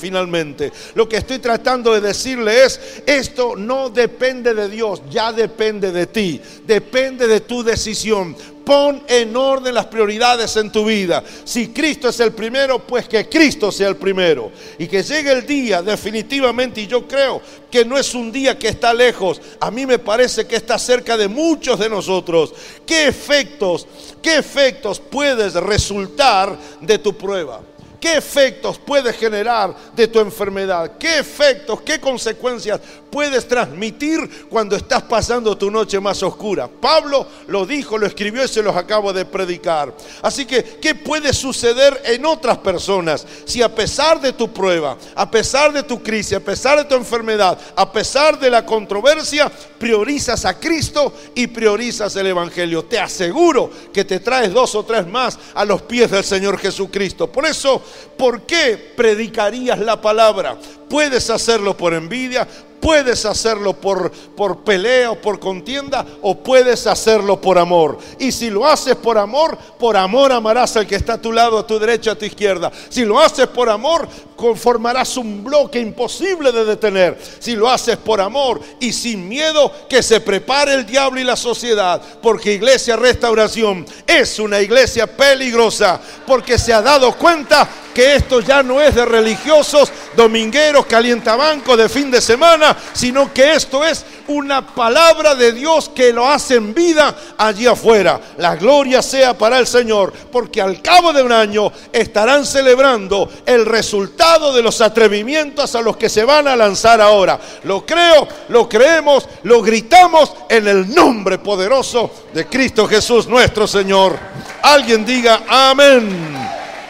Lo 0.94 1.08
que 1.08 1.16
estoy 1.16 1.38
tratando 1.38 1.92
de 1.92 2.00
decirle 2.00 2.64
es, 2.64 2.80
esto 3.06 3.56
no 3.56 3.90
depende 3.90 4.54
de 4.54 4.68
Dios, 4.68 5.02
ya 5.10 5.32
depende 5.32 5.92
de 5.92 6.06
ti, 6.06 6.40
depende 6.66 7.26
de 7.26 7.40
tu 7.40 7.62
decisión. 7.62 8.36
Pon 8.64 9.02
en 9.08 9.36
orden 9.36 9.74
las 9.74 9.86
prioridades 9.86 10.56
en 10.56 10.72
tu 10.72 10.86
vida. 10.86 11.22
Si 11.44 11.68
Cristo 11.68 12.08
es 12.08 12.18
el 12.20 12.32
primero, 12.32 12.78
pues 12.78 13.06
que 13.06 13.28
Cristo 13.28 13.70
sea 13.70 13.88
el 13.88 13.96
primero. 13.96 14.50
Y 14.78 14.86
que 14.86 15.02
llegue 15.02 15.32
el 15.32 15.46
día 15.46 15.82
definitivamente, 15.82 16.80
y 16.80 16.86
yo 16.86 17.06
creo 17.06 17.42
que 17.70 17.84
no 17.84 17.98
es 17.98 18.14
un 18.14 18.32
día 18.32 18.58
que 18.58 18.68
está 18.68 18.94
lejos, 18.94 19.40
a 19.60 19.70
mí 19.70 19.84
me 19.84 19.98
parece 19.98 20.46
que 20.46 20.56
está 20.56 20.78
cerca 20.78 21.16
de 21.18 21.28
muchos 21.28 21.78
de 21.78 21.90
nosotros. 21.90 22.54
¿Qué 22.86 23.06
efectos, 23.06 23.86
qué 24.22 24.38
efectos 24.38 24.98
puedes 24.98 25.52
resultar 25.54 26.56
de 26.80 26.98
tu 26.98 27.14
prueba? 27.18 27.60
¿Qué 28.04 28.18
efectos 28.18 28.78
puedes 28.78 29.16
generar 29.16 29.74
de 29.96 30.06
tu 30.06 30.20
enfermedad? 30.20 30.98
¿Qué 30.98 31.20
efectos, 31.20 31.80
qué 31.80 31.98
consecuencias 31.98 32.78
puedes 33.10 33.48
transmitir 33.48 34.46
cuando 34.50 34.76
estás 34.76 35.04
pasando 35.04 35.56
tu 35.56 35.70
noche 35.70 35.98
más 35.98 36.22
oscura? 36.22 36.68
Pablo 36.68 37.26
lo 37.46 37.64
dijo, 37.64 37.96
lo 37.96 38.06
escribió 38.06 38.44
y 38.44 38.48
se 38.48 38.62
los 38.62 38.76
acabo 38.76 39.10
de 39.14 39.24
predicar. 39.24 39.94
Así 40.20 40.44
que, 40.44 40.62
¿qué 40.62 40.94
puede 40.94 41.32
suceder 41.32 41.98
en 42.04 42.26
otras 42.26 42.58
personas 42.58 43.26
si 43.46 43.62
a 43.62 43.74
pesar 43.74 44.20
de 44.20 44.34
tu 44.34 44.52
prueba, 44.52 44.98
a 45.14 45.30
pesar 45.30 45.72
de 45.72 45.82
tu 45.82 46.02
crisis, 46.02 46.34
a 46.34 46.40
pesar 46.40 46.76
de 46.76 46.84
tu 46.84 46.96
enfermedad, 46.96 47.58
a 47.74 47.90
pesar 47.90 48.38
de 48.38 48.50
la 48.50 48.66
controversia, 48.66 49.50
priorizas 49.78 50.44
a 50.44 50.60
Cristo 50.60 51.10
y 51.34 51.46
priorizas 51.46 52.14
el 52.16 52.26
Evangelio? 52.26 52.84
Te 52.84 52.98
aseguro 52.98 53.70
que 53.94 54.04
te 54.04 54.20
traes 54.20 54.52
dos 54.52 54.74
o 54.74 54.84
tres 54.84 55.06
más 55.06 55.38
a 55.54 55.64
los 55.64 55.80
pies 55.80 56.10
del 56.10 56.22
Señor 56.22 56.58
Jesucristo. 56.58 57.32
Por 57.32 57.46
eso 57.46 57.82
¿por 58.16 58.42
qué 58.42 58.92
predicarías 58.96 59.78
la 59.78 60.00
palabra? 60.00 60.56
Puedes 60.88 61.30
hacerlo 61.30 61.76
por 61.76 61.94
envidia, 61.94 62.46
puedes 62.84 63.24
hacerlo 63.24 63.72
por, 63.72 64.10
por 64.10 64.62
pelea 64.62 65.10
o 65.10 65.18
por 65.18 65.40
contienda 65.40 66.04
o 66.20 66.36
puedes 66.36 66.86
hacerlo 66.86 67.40
por 67.40 67.56
amor. 67.56 67.96
Y 68.18 68.30
si 68.30 68.50
lo 68.50 68.66
haces 68.66 68.94
por 68.96 69.16
amor, 69.16 69.56
por 69.78 69.96
amor 69.96 70.32
amarás 70.32 70.76
al 70.76 70.86
que 70.86 70.96
está 70.96 71.14
a 71.14 71.20
tu 71.20 71.32
lado, 71.32 71.58
a 71.58 71.66
tu 71.66 71.78
derecha, 71.78 72.10
a 72.10 72.14
tu 72.14 72.26
izquierda. 72.26 72.70
Si 72.90 73.06
lo 73.06 73.18
haces 73.18 73.46
por 73.46 73.70
amor, 73.70 74.06
conformarás 74.36 75.16
un 75.16 75.44
bloque 75.44 75.78
imposible 75.78 76.52
de 76.52 76.64
detener. 76.64 77.18
Si 77.38 77.54
lo 77.54 77.68
haces 77.68 77.96
por 77.96 78.20
amor 78.20 78.60
y 78.80 78.92
sin 78.92 79.28
miedo, 79.28 79.72
que 79.88 80.02
se 80.02 80.20
prepare 80.20 80.74
el 80.74 80.86
diablo 80.86 81.20
y 81.20 81.24
la 81.24 81.36
sociedad. 81.36 82.00
Porque 82.22 82.54
Iglesia 82.54 82.96
Restauración 82.96 83.86
es 84.06 84.38
una 84.38 84.60
iglesia 84.60 85.06
peligrosa. 85.06 86.00
Porque 86.26 86.58
se 86.58 86.72
ha 86.72 86.82
dado 86.82 87.16
cuenta 87.16 87.68
que 87.94 88.16
esto 88.16 88.40
ya 88.40 88.62
no 88.62 88.80
es 88.80 88.94
de 88.94 89.04
religiosos, 89.04 89.90
domingueros, 90.16 90.84
calientabancos 90.86 91.78
de 91.78 91.88
fin 91.88 92.10
de 92.10 92.20
semana, 92.20 92.76
sino 92.92 93.32
que 93.32 93.54
esto 93.54 93.84
es 93.84 94.04
una 94.26 94.66
palabra 94.66 95.34
de 95.36 95.52
Dios 95.52 95.90
que 95.94 96.12
lo 96.12 96.28
hace 96.28 96.56
en 96.56 96.74
vida 96.74 97.14
allí 97.38 97.66
afuera. 97.66 98.20
La 98.38 98.56
gloria 98.56 99.00
sea 99.00 99.38
para 99.38 99.58
el 99.58 99.66
Señor, 99.66 100.12
porque 100.32 100.60
al 100.60 100.82
cabo 100.82 101.12
de 101.12 101.22
un 101.22 101.30
año 101.30 101.72
estarán 101.92 102.44
celebrando 102.44 103.30
el 103.46 103.64
resultado 103.64 104.23
de 104.24 104.62
los 104.62 104.80
atrevimientos 104.80 105.74
a 105.74 105.82
los 105.82 105.98
que 105.98 106.08
se 106.08 106.24
van 106.24 106.48
a 106.48 106.56
lanzar 106.56 107.00
ahora. 107.00 107.38
Lo 107.64 107.84
creo, 107.84 108.26
lo 108.48 108.66
creemos, 108.66 109.28
lo 109.42 109.60
gritamos 109.60 110.34
en 110.48 110.66
el 110.66 110.94
nombre 110.94 111.38
poderoso 111.38 112.10
de 112.32 112.46
Cristo 112.46 112.88
Jesús 112.88 113.26
nuestro 113.26 113.66
Señor. 113.66 114.18
Alguien 114.62 115.04
diga 115.04 115.42
amén. 115.46 116.34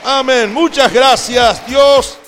Amén. 0.05 0.55
Muchas 0.55 0.93
gracias, 0.93 1.66
Dios. 1.66 2.18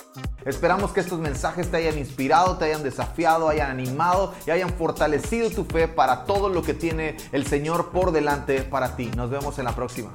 Esperamos 0.44 0.92
que 0.92 1.00
estos 1.00 1.20
mensajes 1.20 1.70
te 1.70 1.76
hayan 1.76 1.98
inspirado, 1.98 2.56
te 2.56 2.64
hayan 2.64 2.82
desafiado, 2.82 3.48
hayan 3.48 3.70
animado 3.70 4.34
y 4.44 4.50
hayan 4.50 4.70
fortalecido 4.70 5.50
tu 5.50 5.64
fe 5.64 5.86
para 5.86 6.24
todo 6.24 6.48
lo 6.48 6.62
que 6.62 6.74
tiene 6.74 7.16
el 7.32 7.46
Señor 7.46 7.90
por 7.90 8.10
delante 8.10 8.62
para 8.62 8.96
ti. 8.96 9.10
Nos 9.16 9.30
vemos 9.30 9.58
en 9.58 9.66
la 9.66 9.74
próxima. 9.74 10.10